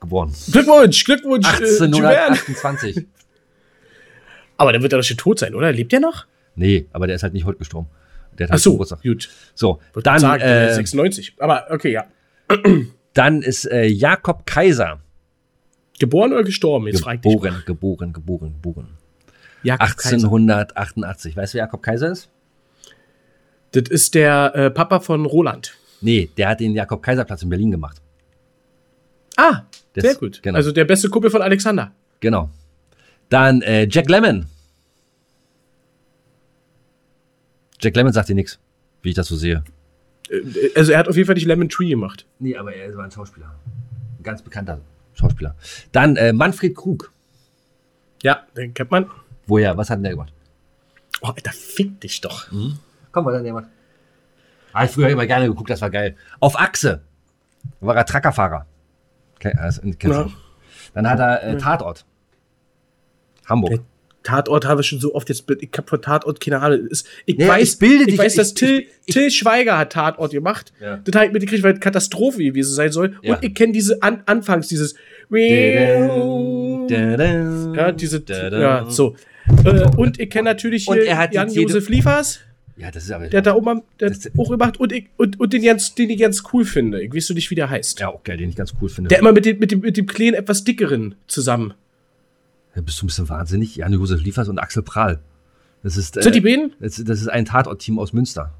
Geboren. 0.00 0.32
Glückwunsch, 0.52 1.04
Glückwunsch, 1.04 1.46
äh, 1.46 1.58
Jules 1.64 1.78
Verne. 1.78 1.96
1828. 1.96 3.06
Aber 4.58 4.72
der 4.72 4.82
wird 4.82 4.92
ja 4.92 4.98
doch 4.98 5.04
schon 5.04 5.16
tot 5.16 5.38
sein, 5.38 5.54
oder? 5.54 5.72
Lebt 5.72 5.92
der 5.92 6.00
noch? 6.00 6.26
nee, 6.56 6.86
aber 6.92 7.06
der 7.06 7.16
ist 7.16 7.22
halt 7.22 7.32
nicht 7.32 7.46
heute 7.46 7.58
gestorben. 7.58 7.88
Der 8.38 8.44
hat 8.46 8.50
Ach 8.50 8.54
halt 8.54 8.62
so, 8.62 8.72
Geburtstag. 8.72 9.02
gut. 9.02 9.30
So, 9.54 9.80
Wollte 9.94 10.02
dann, 10.10 10.18
sagen, 10.20 10.42
äh, 10.42 10.74
96. 10.74 11.34
Aber 11.38 11.66
okay, 11.70 11.92
ja. 11.92 12.04
dann 13.14 13.42
ist 13.42 13.64
äh, 13.70 13.86
Jakob 13.86 14.44
Kaiser. 14.46 15.00
Geboren 15.98 16.32
oder 16.32 16.44
gestorben? 16.44 16.86
Jetzt 16.88 17.00
frag 17.02 17.14
ich 17.16 17.20
dich. 17.22 17.32
Geboren, 17.32 17.62
geboren, 17.66 18.12
geboren, 18.12 18.52
geboren. 18.60 18.88
Jakob 19.64 19.96
Kaiser. 19.96 20.14
1888. 20.16 21.36
Weißt 21.36 21.54
du, 21.54 21.58
wer 21.58 21.64
Jakob 21.64 21.82
Kaiser 21.82 22.10
ist? 22.12 22.28
Das 23.72 23.84
ist 23.88 24.14
der 24.14 24.52
äh, 24.54 24.70
Papa 24.70 25.00
von 25.00 25.24
Roland. 25.26 25.74
Nee, 26.00 26.30
der 26.36 26.48
hat 26.50 26.60
den 26.60 26.74
Jakob-Kaiser-Platz 26.74 27.42
in 27.42 27.48
Berlin 27.48 27.70
gemacht. 27.72 28.00
Ah, 29.36 29.62
Das- 29.94 30.04
sehr 30.04 30.14
gut. 30.14 30.40
genau. 30.42 30.56
Also 30.56 30.70
der 30.72 30.84
beste 30.84 31.08
Kumpel 31.10 31.30
von 31.30 31.42
Alexander. 31.42 31.92
Genau. 32.20 32.50
Dann 33.28 33.62
äh, 33.62 33.86
Jack 33.90 34.08
Lemmon. 34.08 34.46
Jack 37.80 37.94
Lemmon 37.96 38.12
sagt 38.12 38.28
dir 38.28 38.34
nichts, 38.34 38.58
wie 39.02 39.10
ich 39.10 39.14
das 39.14 39.28
so 39.28 39.36
sehe. 39.36 39.62
Äh, 40.30 40.40
Also 40.76 40.92
er 40.92 40.98
hat 40.98 41.08
auf 41.08 41.16
jeden 41.16 41.26
Fall 41.26 41.34
nicht 41.34 41.46
Lemon 41.46 41.68
Tree 41.68 41.88
gemacht. 41.90 42.26
Nee, 42.38 42.56
aber 42.56 42.74
er 42.74 42.94
war 42.96 43.04
ein 43.04 43.10
Schauspieler. 43.10 43.54
Ein 44.18 44.22
ganz 44.22 44.42
bekannter 44.42 44.80
Schauspieler. 45.14 45.54
Dann 45.92 46.16
äh, 46.16 46.32
Manfred 46.32 46.74
Krug. 46.76 47.12
Ja, 48.22 48.46
den 48.56 48.74
kennt 48.74 48.90
man. 48.90 49.10
Woher? 49.46 49.76
Was 49.76 49.90
hat 49.90 49.96
denn 49.98 50.04
der 50.04 50.12
gemacht? 50.12 50.32
Oh, 51.20 51.28
Alter, 51.28 51.52
fick 51.52 52.00
dich 52.00 52.20
doch. 52.20 52.46
Komm, 52.50 53.24
was 53.24 53.34
hat 53.34 53.44
der 53.44 53.52
gemacht? 53.52 53.66
Ah, 54.72 54.84
ich 54.84 54.90
früher 54.90 55.08
immer 55.08 55.26
gerne 55.26 55.46
geguckt, 55.46 55.70
das 55.70 55.80
war 55.80 55.90
geil. 55.90 56.16
Auf 56.40 56.58
Achse 56.58 57.00
war 57.80 57.96
er 57.96 58.04
Truckerfahrer. 58.04 58.66
Okay, 59.36 59.52
also, 59.56 59.80
kennst 59.82 60.04
du 60.04 60.10
Ja. 60.10 60.30
Dann 60.94 61.08
hat 61.08 61.18
er 61.18 61.42
äh, 61.44 61.56
Tatort. 61.58 62.04
Hamburg. 63.48 63.70
Der 63.72 63.80
Tatort 64.24 64.66
habe 64.66 64.80
ich 64.82 64.86
schon 64.88 64.98
so 65.00 65.14
oft 65.14 65.28
jetzt. 65.30 65.44
Ich 65.60 65.70
habe 65.76 65.88
von 65.88 66.02
Tatort 66.02 66.40
keine 66.40 66.60
Ahnung. 66.60 66.88
Ich 67.24 67.38
Ja, 67.38 67.48
weiß, 67.48 67.72
ich 67.74 67.78
bilde 67.78 68.00
ich 68.02 68.06
dich- 68.10 68.18
weiß, 68.18 68.32
ich- 68.32 68.36
dass 68.38 68.52
Till, 68.54 68.80
ich- 68.80 68.88
ich- 69.06 69.14
Till 69.14 69.30
Schweiger 69.30 69.78
hat 69.78 69.92
Tatort 69.92 70.32
gemacht. 70.32 70.72
Ja. 70.80 70.98
Das 70.98 71.14
habe 71.14 71.26
ich 71.26 71.32
mitgekriegt, 71.32 71.62
weil 71.62 71.78
Katastrophe 71.78 72.42
gewesen 72.42 72.74
sein 72.74 72.92
soll. 72.92 73.16
Ja. 73.22 73.36
Und 73.36 73.44
ich 73.44 73.54
kenne 73.54 73.72
diese 73.72 74.02
An 74.02 74.22
Anfangs, 74.26 74.68
dieses. 74.68 74.94
Ja, 76.90 77.92
diese. 77.92 78.22
Ja, 78.28 78.86
so. 78.90 79.14
Und 79.96 80.20
ich 80.20 80.30
kenne 80.30 80.44
natürlich 80.50 80.88
Und 80.88 80.96
hier 80.96 81.06
er 81.06 81.18
hat 81.18 81.32
die 81.32 81.36
Jan-Josef 81.36 81.88
Liefers. 81.88 82.40
Ja, 82.76 82.90
das 82.92 83.04
ist 83.04 83.10
aber. 83.10 83.26
Der 83.28 83.38
hat 83.38 83.46
da 83.46 83.54
oben 83.54 83.82
der 83.98 84.10
hat 84.10 84.16
auch 84.36 84.50
gemacht 84.50 84.78
und, 84.78 84.92
ich, 84.92 85.06
und, 85.16 85.40
und 85.40 85.52
den, 85.52 85.62
ganz, 85.62 85.94
den 85.96 86.10
ich 86.10 86.18
ganz 86.20 86.44
cool 86.52 86.64
finde. 86.64 87.02
Ich 87.02 87.12
weiß 87.12 87.26
so 87.26 87.34
nicht, 87.34 87.50
wie 87.50 87.56
der 87.56 87.68
heißt. 87.70 87.98
ja, 87.98 88.08
auch 88.08 88.22
geil, 88.22 88.36
den 88.36 88.50
ich 88.50 88.56
ganz 88.56 88.72
cool 88.80 88.88
finde. 88.88 89.08
Der 89.08 89.18
immer 89.18 89.32
mit 89.32 89.44
dem, 89.46 89.58
mit 89.58 89.72
dem, 89.72 89.80
mit 89.80 89.96
dem 89.96 90.06
kleinen, 90.06 90.34
etwas 90.34 90.62
dickeren 90.62 91.16
zusammen. 91.26 91.74
Ja, 92.78 92.82
bist 92.82 93.00
du 93.00 93.06
ein 93.06 93.08
bisschen 93.08 93.28
wahnsinnig? 93.28 93.74
Jan-Josef 93.74 94.22
Liefers 94.22 94.48
und 94.48 94.60
Axel 94.60 94.84
Prahl. 94.84 95.18
Das 95.82 95.96
ist, 95.96 96.16
äh, 96.16 96.22
Sind 96.22 96.36
die 96.36 96.40
beiden? 96.40 96.74
Das, 96.78 97.02
das 97.04 97.20
ist 97.20 97.26
ein 97.26 97.44
Tatort-Team 97.44 97.98
aus 97.98 98.12
Münster. 98.12 98.54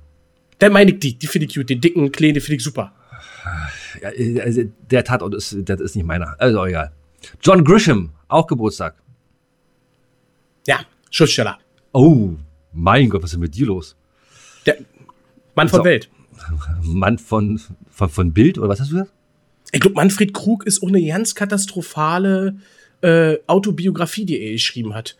Dann 0.59 0.73
meine 0.73 0.91
ich 0.91 0.99
die. 0.99 1.17
Die 1.17 1.29
finde 1.29 1.47
ich 1.47 1.55
cute. 1.55 1.71
Den 1.71 1.81
dicken, 1.81 2.11
kleinen, 2.11 2.35
den 2.35 2.41
finde 2.41 2.57
ich 2.57 2.65
super. 2.65 2.93
Ja, 4.03 4.11
äh, 4.11 4.41
also 4.41 4.63
der 4.91 5.05
Tatort 5.05 5.37
ist, 5.37 5.57
das 5.61 5.81
ist 5.81 5.95
nicht 5.95 6.05
meiner. 6.05 6.35
Also 6.41 6.65
egal. 6.65 6.91
John 7.41 7.63
Grisham, 7.63 8.11
auch 8.27 8.49
Geburtstag. 8.49 8.97
Ja, 10.67 10.81
Schriftsteller. 11.13 11.61
Oh, 11.93 12.31
mein 12.73 13.11
Gott, 13.11 13.23
was 13.23 13.31
ist 13.31 13.35
denn 13.35 13.41
mit 13.43 13.55
dir 13.55 13.67
los? 13.67 13.95
Der 14.67 14.79
Mann 15.55 15.69
von. 15.69 15.85
Welt. 15.85 16.11
Mann 16.83 17.19
von, 17.19 17.61
von, 17.89 18.09
von 18.09 18.33
Bild, 18.33 18.59
oder 18.59 18.69
was 18.69 18.81
hast 18.81 18.91
du 18.91 18.97
gesagt? 18.97 19.13
Ich 19.71 19.81
glaube, 19.81 19.95
Manfred 19.95 20.35
Krug 20.35 20.67
ist 20.67 20.83
auch 20.83 20.89
eine 20.89 21.07
ganz 21.07 21.37
katastrophale 21.37 22.57
äh, 23.03 23.37
Autobiografie, 23.47 24.25
die 24.25 24.41
er 24.41 24.53
geschrieben 24.53 24.95
hat. 24.95 25.17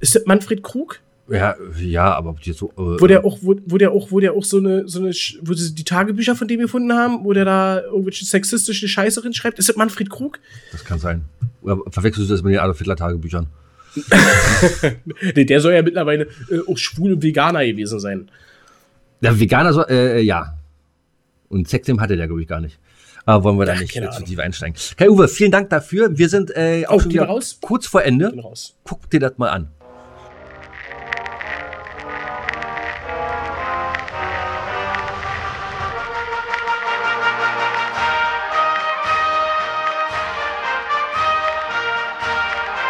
Ist 0.00 0.14
das 0.14 0.26
Manfred 0.26 0.62
Krug? 0.62 1.00
Ja, 1.28 1.56
ja, 1.78 2.14
aber 2.14 2.36
jetzt 2.40 2.58
so. 2.58 2.70
Äh, 2.70 3.00
Wo 3.00 3.06
der 3.06 3.24
auch, 3.24 3.38
wo, 3.42 3.54
wo 3.66 3.76
der 3.76 3.92
auch, 3.92 4.10
wo 4.10 4.18
der 4.18 4.32
auch 4.32 4.44
so 4.44 4.56
eine, 4.56 4.88
so 4.88 5.00
eine, 5.00 5.10
wo 5.42 5.52
sie 5.52 5.74
die 5.74 5.84
Tagebücher 5.84 6.34
von 6.34 6.48
dem 6.48 6.60
gefunden 6.60 6.92
haben, 6.94 7.24
wo 7.24 7.34
der 7.34 7.44
da 7.44 7.82
irgendwelche 7.82 8.24
sexistische 8.24 8.88
Scheiße 8.88 9.20
drin 9.20 9.34
schreibt. 9.34 9.58
Ist 9.58 9.68
das 9.68 9.76
Manfred 9.76 10.08
Krug? 10.08 10.38
Das 10.72 10.84
kann 10.84 10.98
sein. 10.98 11.24
Oder 11.60 11.78
verwechselst 11.90 12.30
du 12.30 12.34
das 12.34 12.42
mit 12.42 12.54
den 12.54 12.60
Adolf 12.60 12.78
Hitler 12.78 12.96
Tagebüchern? 12.96 13.46
Nee, 15.34 15.44
der 15.44 15.60
soll 15.60 15.72
ja 15.72 15.82
mittlerweile 15.82 16.28
äh, 16.50 16.60
auch 16.66 16.78
schwul 16.78 17.14
und 17.14 17.22
Veganer 17.22 17.64
gewesen 17.66 17.98
sein. 17.98 18.30
Der 19.22 19.38
Veganer 19.38 19.72
soll, 19.72 19.86
äh, 19.88 20.20
ja. 20.20 20.56
Und 21.48 21.68
Sextem 21.68 22.00
hatte 22.00 22.16
der, 22.16 22.26
glaube 22.26 22.42
ich, 22.42 22.48
gar 22.48 22.60
nicht. 22.60 22.78
Aber 23.28 23.44
wollen 23.44 23.58
wir 23.58 23.66
da 23.66 23.74
Ach, 23.74 23.80
nicht 23.80 23.92
zu 23.92 24.24
tief 24.24 24.38
einsteigen. 24.38 24.74
Kai 24.96 25.10
Uwe, 25.10 25.28
vielen 25.28 25.50
Dank 25.50 25.68
dafür. 25.68 26.16
Wir 26.16 26.30
sind 26.30 26.50
äh, 26.56 26.86
auch 26.86 27.02
schon 27.02 27.12
wieder 27.12 27.26
raus? 27.26 27.58
kurz 27.60 27.86
vor 27.86 28.02
Ende. 28.02 28.32
Guck 28.84 29.10
dir 29.10 29.20
das 29.20 29.36
mal 29.36 29.50
an. 29.50 29.68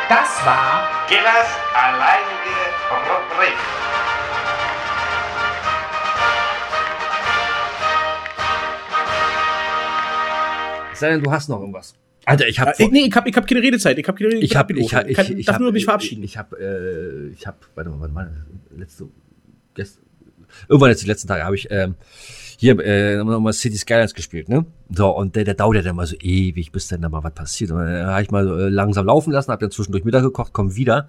Das 0.09 0.47
war 0.47 0.89
Killers 1.09 1.49
alleinige 1.75 2.63
Rubrik. 2.93 3.78
Sei 11.01 11.11
denn, 11.11 11.23
du 11.23 11.31
hast 11.31 11.49
noch 11.49 11.61
irgendwas. 11.61 11.95
Alter, 12.25 12.47
ich 12.47 12.61
habe 12.61 12.73
Äh, 12.79 12.83
ich, 12.85 12.91
nee, 12.91 13.07
ich 13.07 13.15
hab, 13.15 13.27
ich 13.27 13.35
hab 13.37 13.47
keine 13.47 13.63
Redezeit. 13.63 13.99
Ich 13.99 14.07
hab 14.07 14.17
keine 14.17 14.31
Redezeit. 14.31 14.45
ich 14.51 14.57
habe 14.57 14.73
ich, 14.79 14.95
hab- 14.95 15.09
ich, 15.09 15.17
kann, 15.17 15.39
ich, 15.39 15.47
darf 15.47 15.55
hab- 15.55 15.63
nur 15.63 15.73
mich 15.73 15.85
verabschieden. 15.85 16.23
Ich 16.25 16.37
habe 16.37 16.57
äh, 16.61 17.33
ich 17.33 17.47
habe 17.47 17.57
warte 17.75 17.91
mal, 17.91 18.01
warte 18.01 18.13
mal, 18.15 18.31
letzte 18.77 19.09
gest, 19.75 20.01
irgendwann 20.69 20.91
jetzt 20.91 21.03
die 21.03 21.07
letzten 21.07 21.29
Tage 21.29 21.45
habe 21.45 21.55
ich 21.57 21.69
ähm, 21.71 21.95
hier 22.59 22.79
äh, 22.81 23.17
nochmal 23.23 23.53
City 23.53 23.77
Skylines 23.79 24.15
gespielt, 24.15 24.49
ne? 24.49 24.67
So 24.91 25.09
und 25.17 25.37
der, 25.37 25.45
der 25.45 25.55
dauert 25.55 25.77
ja 25.77 25.83
dann 25.83 25.97
mal 25.97 26.07
so 26.07 26.17
ewig, 26.21 26.73
bis 26.73 26.89
dann 26.89 27.01
da 27.03 27.09
mal 27.09 27.23
was 27.25 27.33
passiert. 27.33 27.71
Und 27.71 27.79
dann 27.79 28.07
habe 28.07 28.23
ich 28.23 28.31
mal 28.31 28.45
so, 28.45 28.57
äh, 28.59 28.69
langsam 28.69 29.07
laufen 29.07 29.33
lassen, 29.33 29.51
habe 29.53 29.61
dann 29.61 29.71
zwischendurch 29.71 30.05
Mittag 30.05 30.23
gekocht, 30.23 30.53
komm 30.53 30.75
wieder. 30.77 31.09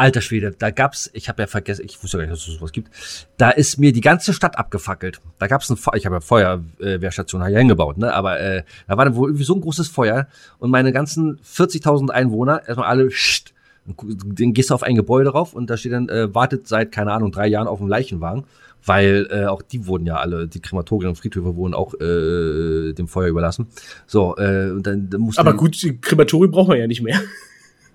Alter 0.00 0.22
Schwede, 0.22 0.52
da 0.58 0.70
gab's, 0.70 1.10
ich 1.12 1.28
habe 1.28 1.42
ja 1.42 1.46
vergessen, 1.46 1.84
ich 1.84 2.02
wusste 2.02 2.16
gar 2.16 2.24
nicht, 2.24 2.32
dass 2.32 2.48
es 2.48 2.54
sowas 2.54 2.72
gibt. 2.72 2.90
Da 3.36 3.50
ist 3.50 3.76
mir 3.76 3.92
die 3.92 4.00
ganze 4.00 4.32
Stadt 4.32 4.56
abgefackelt. 4.56 5.20
Da 5.38 5.46
gab's 5.46 5.68
ein 5.68 5.76
Feuer, 5.76 5.94
ich 5.94 6.06
habe 6.06 6.16
ja 6.16 6.20
Feuerwehrstation 6.20 7.46
hier 7.46 7.58
hingebaut, 7.58 7.98
ne? 7.98 8.14
Aber 8.14 8.40
äh, 8.40 8.62
da 8.88 8.96
war 8.96 9.04
dann 9.04 9.14
wohl 9.14 9.28
irgendwie 9.28 9.44
so 9.44 9.54
ein 9.54 9.60
großes 9.60 9.88
Feuer 9.88 10.26
und 10.58 10.70
meine 10.70 10.92
ganzen 10.92 11.38
40.000 11.40 12.08
Einwohner 12.08 12.62
erstmal 12.66 12.88
alle 12.88 13.10
scht, 13.10 13.52
dann 13.84 14.54
gehst 14.54 14.70
du 14.70 14.74
auf 14.74 14.82
ein 14.82 14.94
Gebäude 14.94 15.30
rauf 15.30 15.52
und 15.52 15.68
da 15.68 15.76
steht 15.76 15.92
dann, 15.92 16.08
äh, 16.08 16.34
wartet 16.34 16.66
seit, 16.66 16.92
keine 16.92 17.12
Ahnung, 17.12 17.30
drei 17.30 17.48
Jahren 17.48 17.68
auf 17.68 17.78
dem 17.78 17.88
Leichenwagen, 17.88 18.44
weil 18.86 19.28
äh, 19.30 19.44
auch 19.46 19.60
die 19.60 19.86
wurden 19.86 20.06
ja 20.06 20.16
alle, 20.16 20.48
die 20.48 20.60
Krematorien 20.60 21.10
und 21.10 21.16
Friedhöfe 21.16 21.56
wurden 21.56 21.74
auch 21.74 21.92
äh, 22.00 22.94
dem 22.94 23.06
Feuer 23.06 23.28
überlassen. 23.28 23.66
So, 24.06 24.34
äh, 24.38 24.70
und 24.70 24.86
dann, 24.86 25.10
dann 25.10 25.20
mussten 25.20 25.40
Aber 25.40 25.52
gut, 25.52 25.82
die 25.82 25.98
Krematorium 25.98 26.52
braucht 26.52 26.68
man 26.68 26.78
ja 26.78 26.86
nicht 26.86 27.02
mehr. 27.02 27.20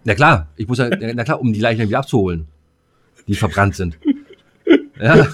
Na 0.05 0.15
klar, 0.15 0.47
ich 0.55 0.67
muss 0.67 0.77
ja, 0.77 0.87
na 0.89 1.23
klar, 1.23 1.41
um 1.41 1.51
die 1.51 1.59
Leichen 1.59 1.87
wieder 1.87 1.99
abzuholen, 1.99 2.47
die 3.27 3.35
verbrannt 3.35 3.75
sind. 3.75 3.97
Ja, 4.99 5.27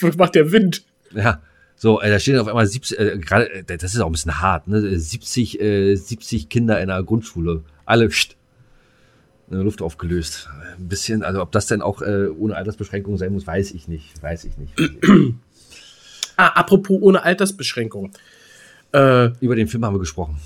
Das 0.00 0.16
macht 0.18 0.34
der 0.34 0.52
Wind. 0.52 0.84
ja. 1.14 1.40
So, 1.76 2.00
äh, 2.00 2.10
da 2.10 2.20
stehen 2.20 2.38
auf 2.38 2.46
einmal 2.46 2.66
70, 2.66 2.96
äh, 2.98 3.18
gerade, 3.18 3.50
äh, 3.52 3.64
das 3.64 3.92
ist 3.94 3.98
auch 4.00 4.06
ein 4.06 4.12
bisschen 4.12 4.40
hart, 4.40 4.68
ne? 4.68 4.98
70, 5.00 5.60
äh, 5.60 5.96
70 5.96 6.48
Kinder 6.48 6.80
in 6.80 6.90
einer 6.90 7.02
Grundschule. 7.02 7.64
Alle, 7.86 8.08
pst. 8.08 8.36
in 9.48 9.54
der 9.56 9.64
Luft 9.64 9.82
aufgelöst. 9.82 10.48
Ein 10.78 10.86
bisschen, 10.88 11.24
also 11.24 11.42
ob 11.42 11.50
das 11.50 11.66
denn 11.66 11.82
auch 11.82 12.00
äh, 12.02 12.28
ohne 12.28 12.54
Altersbeschränkung 12.54 13.16
sein 13.16 13.32
muss, 13.32 13.48
weiß 13.48 13.72
ich 13.72 13.88
nicht. 13.88 14.22
Weiß 14.22 14.44
ich 14.44 14.56
nicht. 14.58 14.72
Ah, 16.36 16.48
apropos 16.48 16.98
ohne 17.00 17.24
Altersbeschränkung. 17.24 18.12
Äh, 18.92 19.30
Über 19.40 19.56
den 19.56 19.66
Film 19.66 19.84
haben 19.84 19.94
wir 19.96 20.00
gesprochen. 20.00 20.38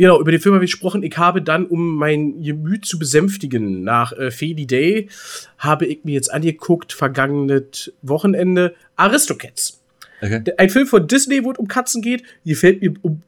Genau, 0.00 0.18
über 0.18 0.30
den 0.30 0.40
Film 0.40 0.54
habe 0.54 0.64
ich 0.64 0.70
gesprochen. 0.70 1.02
Ich 1.02 1.18
habe 1.18 1.42
dann, 1.42 1.66
um 1.66 1.96
mein 1.96 2.42
Gemüt 2.42 2.86
zu 2.86 2.98
besänftigen, 2.98 3.84
nach 3.84 4.12
äh, 4.12 4.30
Feli 4.30 4.66
Day, 4.66 5.10
habe 5.58 5.84
ich 5.84 6.04
mir 6.04 6.14
jetzt 6.14 6.32
angeguckt, 6.32 6.94
vergangenes 6.94 7.92
Wochenende, 8.00 8.74
Aristocats. 8.96 9.82
Okay. 10.22 10.42
Ein 10.56 10.70
Film 10.70 10.86
von 10.86 11.06
Disney, 11.06 11.44
wo 11.44 11.52
es 11.52 11.58
um 11.58 11.68
Katzen 11.68 12.00
geht, 12.00 12.22
gefällt 12.46 12.80
mir 12.80 12.94
um, 13.02 13.20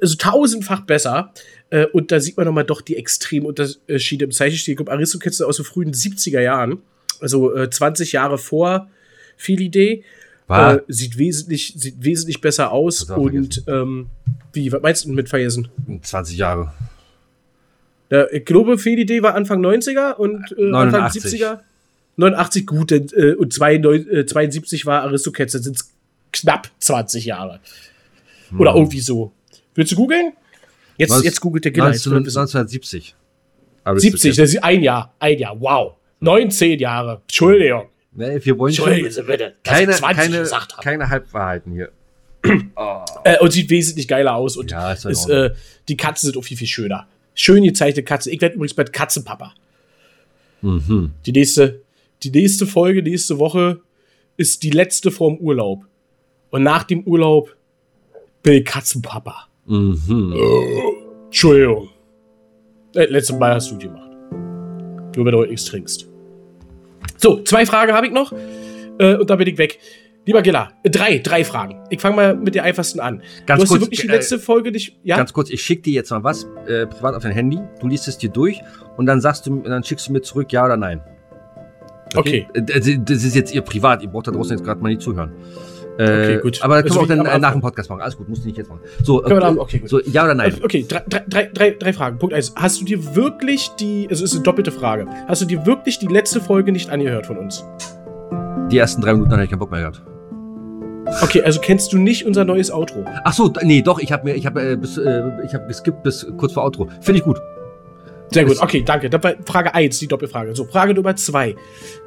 also 0.00 0.16
tausendfach 0.16 0.80
besser. 0.86 1.34
Äh, 1.68 1.84
und 1.88 2.10
da 2.10 2.20
sieht 2.20 2.38
man 2.38 2.46
nochmal 2.46 2.64
doch 2.64 2.80
die 2.80 2.96
extremen 2.96 3.44
Unterschiede 3.44 4.24
im 4.24 4.30
Zeichenstil. 4.30 4.72
Ich 4.72 4.76
glaube, 4.78 4.92
Aristocats 4.92 5.36
sind 5.36 5.46
aus 5.46 5.56
den 5.56 5.66
frühen 5.66 5.92
70er 5.92 6.40
Jahren, 6.40 6.78
also 7.20 7.54
äh, 7.54 7.68
20 7.68 8.12
Jahre 8.12 8.38
vor 8.38 8.88
Feli 9.36 9.68
Day. 9.68 10.04
Äh, 10.76 10.80
sieht, 10.88 11.18
wesentlich, 11.18 11.74
sieht 11.76 12.02
wesentlich 12.02 12.40
besser 12.40 12.72
aus. 12.72 13.02
Und 13.22 13.62
ähm, 13.66 14.06
wie, 14.52 14.72
was 14.72 14.80
meinst 14.82 15.04
du 15.04 15.10
mit 15.12 15.28
vergessen? 15.28 15.68
20 16.02 16.36
Jahre. 16.38 16.72
Ja, 18.10 18.26
ich 18.32 18.44
glaube, 18.46 18.78
Feli 18.78 19.22
war 19.22 19.34
Anfang 19.34 19.60
90er 19.64 20.14
und 20.14 20.52
äh, 20.58 20.72
Anfang 20.72 21.00
89. 21.02 21.42
70er. 21.42 21.58
89 22.16 22.66
gut, 22.66 22.90
denn, 22.90 23.08
äh, 23.14 23.34
und 23.34 23.52
zwei, 23.52 23.76
neun- 23.76 24.08
äh, 24.08 24.24
72 24.26 24.86
war 24.86 25.02
Aristocats, 25.02 25.52
dann 25.52 25.62
sind 25.62 25.76
es 25.76 25.92
knapp 26.32 26.68
20 26.80 27.26
Jahre. 27.26 27.60
Oder 28.58 28.74
irgendwie 28.74 29.00
so. 29.00 29.32
Willst 29.74 29.92
du 29.92 29.96
googeln? 29.96 30.32
Jetzt, 30.96 31.10
Was- 31.10 31.22
jetzt 31.24 31.40
googelt 31.40 31.64
der 31.66 31.72
Giller. 31.72 31.92
Jetzt 31.92 32.06
will 32.06 32.14
er 32.14 32.20
19, 32.20 32.26
wissen. 32.26 32.38
1970. 32.38 33.14
70, 33.96 34.36
das 34.36 34.50
ist 34.54 34.64
ein 34.64 34.82
Jahr. 34.82 35.14
Ein 35.18 35.38
Jahr, 35.38 35.60
wow. 35.60 35.92
19 36.20 36.78
Jahre. 36.80 37.20
Entschuldigung. 37.22 37.88
Nee, 38.18 38.44
wir 38.44 38.58
wollen 38.58 38.70
Entschuldigen 38.70 39.08
Sie 39.08 39.22
bitte, 39.22 39.54
keine, 39.62 39.92
ich 39.92 39.98
20 39.98 40.16
keine, 40.16 40.50
keine 40.82 41.08
Halbwahrheiten 41.08 41.72
hier. 41.72 41.90
Äh, 43.24 43.38
und 43.40 43.50
sieht 43.50 43.68
wesentlich 43.68 44.06
geiler 44.06 44.36
aus. 44.36 44.56
Und 44.56 44.70
Ja, 44.70 44.92
ist 44.92 45.04
in 45.04 45.10
ist, 45.10 45.28
äh, 45.28 45.50
die 45.88 45.96
Katzen 45.96 46.28
sind 46.28 46.38
auch 46.38 46.44
viel, 46.44 46.56
viel 46.56 46.68
schöner. 46.68 47.08
Schön 47.34 47.64
gezeichnete 47.64 48.04
Katze. 48.04 48.30
Ich 48.30 48.40
werde 48.40 48.54
übrigens 48.54 48.74
bald 48.74 48.92
Katzenpapa. 48.92 49.52
Mhm. 50.62 51.10
Die 51.26 51.32
nächste, 51.32 51.82
die 52.22 52.30
nächste 52.30 52.66
Folge, 52.66 53.02
nächste 53.02 53.38
Woche 53.38 53.80
ist 54.36 54.62
die 54.62 54.70
letzte 54.70 55.10
vorm 55.10 55.36
Urlaub. 55.38 55.84
Und 56.50 56.62
nach 56.62 56.84
dem 56.84 57.02
Urlaub 57.02 57.54
bin 58.42 58.54
ich 58.54 58.64
Katzenpapa. 58.64 59.48
Mhm. 59.66 60.34
Entschuldigung. 61.26 61.88
Äh, 62.94 63.06
letztes 63.06 63.36
Mal 63.36 63.54
hast 63.54 63.70
du 63.72 63.76
die 63.76 63.86
gemacht. 63.86 64.10
Nur 65.16 65.26
wenn 65.26 65.32
du 65.32 65.38
heute 65.38 65.50
nichts 65.50 65.66
trinkst. 65.66 66.08
So, 67.16 67.42
zwei 67.42 67.66
Fragen 67.66 67.92
habe 67.92 68.06
ich 68.06 68.12
noch. 68.12 68.32
Äh, 68.98 69.16
und 69.16 69.28
dann 69.30 69.38
bin 69.38 69.48
ich 69.48 69.58
weg. 69.58 69.78
Lieber 70.26 70.42
Gilla, 70.42 70.72
äh, 70.82 70.90
drei, 70.90 71.18
drei 71.18 71.42
Fragen. 71.42 71.82
Ich 71.88 72.00
fange 72.00 72.16
mal 72.16 72.36
mit 72.36 72.54
der 72.54 72.64
einfachsten 72.64 73.00
an. 73.00 73.22
Ganz 73.46 73.60
du 73.60 73.62
hast 73.62 73.68
kurz, 73.70 73.80
wirklich 73.80 74.00
die 74.00 74.08
äh, 74.08 74.12
letzte 74.12 74.38
Folge 74.38 74.70
nicht. 74.70 74.98
Ja? 75.02 75.16
Ganz 75.16 75.32
kurz, 75.32 75.48
ich 75.48 75.62
schicke 75.62 75.82
dir 75.82 75.94
jetzt 75.94 76.10
mal 76.10 76.22
was 76.22 76.46
äh, 76.66 76.86
privat 76.86 77.14
auf 77.14 77.22
dein 77.22 77.32
Handy. 77.32 77.58
Du 77.80 77.88
liest 77.88 78.08
es 78.08 78.18
dir 78.18 78.28
durch 78.28 78.60
und 78.96 79.06
dann 79.06 79.20
sagst 79.20 79.46
du, 79.46 79.62
dann 79.62 79.82
schickst 79.82 80.08
du 80.08 80.12
mir 80.12 80.20
zurück, 80.20 80.52
ja 80.52 80.64
oder 80.66 80.76
nein. 80.76 81.00
Okay. 82.14 82.46
Äh, 82.52 82.62
Das 82.62 82.86
das 83.04 83.24
ist 83.24 83.34
jetzt 83.34 83.54
ihr 83.54 83.62
privat. 83.62 84.02
Ihr 84.02 84.10
braucht 84.10 84.26
da 84.26 84.32
draußen 84.32 84.56
jetzt 84.56 84.64
gerade 84.66 84.82
mal 84.82 84.88
nicht 84.90 85.00
zuhören. 85.00 85.32
Äh, 85.98 86.02
Okay, 86.04 86.38
gut. 86.42 86.62
Aber 86.62 86.76
können 86.76 86.84
Also 86.84 87.00
wir 87.00 87.02
auch 87.02 87.24
dann 87.24 87.26
äh, 87.26 87.38
nach 87.40 87.52
dem 87.52 87.60
Podcast 87.60 87.90
machen. 87.90 88.00
Alles 88.00 88.16
gut, 88.16 88.28
musst 88.28 88.42
du 88.44 88.46
nicht 88.46 88.56
jetzt 88.56 88.68
machen. 88.70 88.80
So, 89.02 89.24
äh, 89.24 89.28
dann- 89.40 89.58
okay, 89.58 89.78
gut. 89.80 89.88
so 89.88 90.00
ja 90.00 90.24
oder 90.24 90.34
nein? 90.34 90.54
Okay, 90.62 90.84
drei, 90.88 91.02
drei, 91.08 91.50
drei, 91.52 91.70
drei, 91.70 91.92
Fragen. 91.92 92.18
Punkt 92.18 92.34
eins. 92.34 92.52
Hast 92.56 92.80
du 92.80 92.84
dir 92.84 93.14
wirklich 93.16 93.70
die, 93.80 94.06
also 94.08 94.24
es 94.24 94.30
ist 94.30 94.36
eine 94.36 94.44
doppelte 94.44 94.70
Frage, 94.70 95.06
hast 95.26 95.42
du 95.42 95.46
dir 95.46 95.66
wirklich 95.66 95.98
die 95.98 96.06
letzte 96.06 96.40
Folge 96.40 96.70
nicht 96.72 96.90
angehört 96.90 97.26
von 97.26 97.36
uns? 97.36 97.64
Die 98.70 98.78
ersten 98.78 99.00
drei 99.02 99.12
Minuten 99.14 99.32
hatte 99.32 99.42
ich 99.44 99.50
keinen 99.50 99.58
Bock 99.58 99.70
mehr 99.70 99.80
gehabt. 99.80 100.02
Okay, 101.22 101.42
also 101.42 101.58
kennst 101.60 101.92
du 101.92 101.98
nicht 101.98 102.26
unser 102.26 102.44
neues 102.44 102.70
Outro? 102.70 103.04
Ach 103.24 103.32
so, 103.32 103.50
nee, 103.62 103.80
doch, 103.80 103.98
ich 103.98 104.12
habe 104.12 104.24
mir, 104.24 104.34
ich 104.34 104.44
habe, 104.46 104.72
äh, 104.72 104.76
bis, 104.76 104.98
äh, 104.98 105.22
ich 105.44 105.54
habe 105.54 105.66
geskippt 105.66 106.02
bis 106.02 106.26
kurz 106.36 106.52
vor 106.52 106.64
Outro. 106.64 106.86
Finde 107.00 107.18
ich 107.20 107.24
gut. 107.24 107.40
Sehr 108.30 108.44
gut, 108.44 108.60
okay, 108.60 108.82
danke. 108.84 109.10
War 109.22 109.34
Frage 109.46 109.74
1, 109.74 109.98
die 109.98 110.06
Doppelfrage. 110.06 110.54
So, 110.54 110.64
Frage 110.64 110.94
Nummer 110.94 111.16
2. 111.16 111.54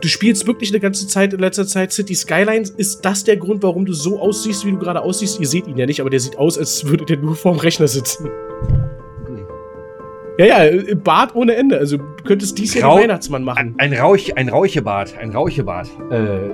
Du 0.02 0.08
spielst 0.08 0.46
wirklich 0.46 0.72
eine 0.72 0.80
ganze 0.80 1.08
Zeit 1.08 1.34
in 1.34 1.40
letzter 1.40 1.66
Zeit 1.66 1.92
City 1.92 2.16
Skylines. 2.16 2.70
Ist 2.70 3.04
das 3.04 3.24
der 3.24 3.38
Grund, 3.38 3.64
warum 3.64 3.86
du 3.86 3.94
so 3.94 4.20
aussiehst, 4.20 4.66
wie 4.66 4.72
du 4.72 4.78
gerade 4.78 5.02
aussiehst? 5.02 5.40
Ihr 5.40 5.48
seht 5.48 5.68
ihn 5.68 5.78
ja 5.78 5.86
nicht, 5.86 6.00
aber 6.00 6.10
der 6.10 6.20
sieht 6.20 6.38
aus, 6.38 6.58
als 6.58 6.86
würde 6.86 7.06
der 7.06 7.18
nur 7.18 7.36
vorm 7.36 7.58
Rechner 7.58 7.88
sitzen. 7.88 8.30
Ja, 10.38 10.46
ja, 10.46 10.64
im 10.64 11.02
Bart 11.02 11.36
ohne 11.36 11.56
Ende. 11.56 11.78
Also 11.78 11.98
du 11.98 12.04
könntest 12.24 12.58
dies 12.58 12.74
Jahr 12.74 12.96
Weihnachtsmann 12.96 13.44
machen. 13.44 13.76
Ein 13.78 13.94
Rauch, 13.94 14.18
ein 14.36 14.50
Rauchebart, 14.50 15.16
ein 15.20 15.32
Rauchebart. 15.32 15.90
Äh, 16.10 16.50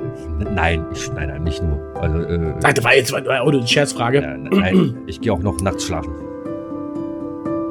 nein, 0.54 0.86
ich, 0.94 1.12
nein, 1.14 1.30
nein, 1.30 1.44
nicht 1.44 1.64
nur. 1.64 1.80
Also, 1.96 2.18
äh, 2.18 2.38
Nein, 2.38 2.74
das 2.76 2.84
war 2.84 2.96
jetzt 2.96 3.14
auch 3.14 3.48
eine 3.48 3.68
Scherzfrage. 3.68 4.18
äh, 4.20 4.38
nein, 4.38 4.98
ich 5.08 5.22
gehe 5.22 5.32
auch 5.32 5.40
noch 5.40 5.62
nachts 5.62 5.86
schlafen. 5.86 6.12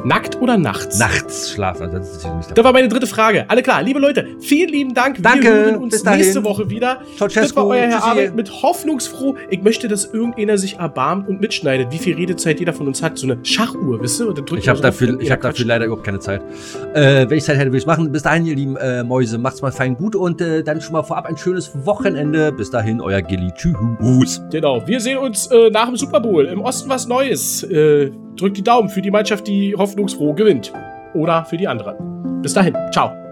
Nackt 0.07 0.40
oder 0.40 0.57
nachts? 0.57 1.00
Nachts 1.00 1.50
schlafen, 1.50 1.82
also 1.82 1.98
das 1.98 2.18
ist 2.18 2.24
nicht 2.24 2.57
Das 2.57 2.64
war 2.64 2.72
meine 2.72 2.86
dritte 2.86 3.09
Frage. 3.09 3.44
Alle 3.48 3.61
klar, 3.61 3.82
liebe 3.82 3.98
Leute, 3.98 4.24
vielen 4.38 4.68
lieben 4.68 4.94
Dank. 4.94 5.20
Danke, 5.20 5.44
Wir 5.44 5.52
hören 5.52 5.76
uns 5.78 6.04
nächste 6.04 6.44
Woche 6.44 6.70
wieder. 6.70 7.00
Ciao, 7.16 7.28
Das 7.28 7.57
war 7.57 7.66
euer 7.66 7.88
Herr. 7.88 8.04
Arbeit 8.04 8.36
mit 8.36 8.62
hoffnungsfroh. 8.62 9.34
Ich 9.50 9.62
möchte, 9.62 9.88
dass 9.88 10.04
irgendeiner 10.04 10.59
sich 10.59 10.76
erbarmt 10.76 11.28
und 11.28 11.40
mitschneidet, 11.40 11.90
wie 11.90 11.98
viel 11.98 12.14
Redezeit 12.14 12.61
jeder 12.61 12.72
von 12.72 12.86
uns 12.86 13.02
hat. 13.02 13.18
So 13.18 13.26
eine 13.26 13.38
Schachuhr, 13.42 14.00
wisst 14.00 14.20
ihr? 14.20 14.32
Ich 14.57 14.68
habe 14.68 14.76
so 14.76 14.82
dafür, 14.84 15.20
ich 15.20 15.30
hab 15.32 15.40
dafür 15.40 15.66
leider 15.66 15.86
überhaupt 15.86 16.04
keine 16.04 16.20
Zeit. 16.20 16.40
Äh, 16.94 17.28
wenn 17.28 17.38
ich 17.38 17.44
Zeit 17.44 17.57
hätte, 17.57 17.70
würde 17.70 17.78
ich 17.78 17.86
machen. 17.86 18.12
Bis 18.12 18.22
dahin, 18.22 18.46
ihr 18.46 18.54
lieben 18.54 18.76
äh, 18.76 19.02
Mäuse, 19.02 19.38
macht's 19.38 19.61
mal 19.61 19.72
fein 19.72 19.96
gut 19.96 20.14
und 20.14 20.40
äh, 20.40 20.62
dann 20.62 20.80
schon 20.80 20.92
mal 20.92 21.02
vorab 21.02 21.26
ein 21.26 21.36
schönes 21.36 21.72
Wochenende. 21.84 22.52
Bis 22.52 22.70
dahin, 22.70 23.00
euer 23.00 23.22
Gilly. 23.22 23.50
Tschüss. 23.57 24.40
Genau, 24.52 24.86
wir 24.86 25.00
sehen 25.00 25.18
uns 25.18 25.48
äh, 25.48 25.68
nach 25.70 25.86
dem 25.86 25.96
Super 25.96 26.20
Bowl. 26.20 26.46
Im 26.46 26.61
Osten 26.61 26.88
was 26.88 27.09
Neues. 27.09 27.64
Äh, 27.64 28.12
drückt 28.37 28.57
die 28.57 28.64
Daumen 28.64 28.89
für 28.89 29.03
die 29.03 29.11
Mannschaft, 29.11 29.47
die 29.47 29.74
hoffnungsfroh 29.74 30.34
gewinnt. 30.34 30.72
Oder 31.14 31.45
für 31.45 31.57
die 31.57 31.68
andere. 31.68 31.97
Bis 32.43 32.55
dahin, 32.55 32.76
ciao. 32.93 33.26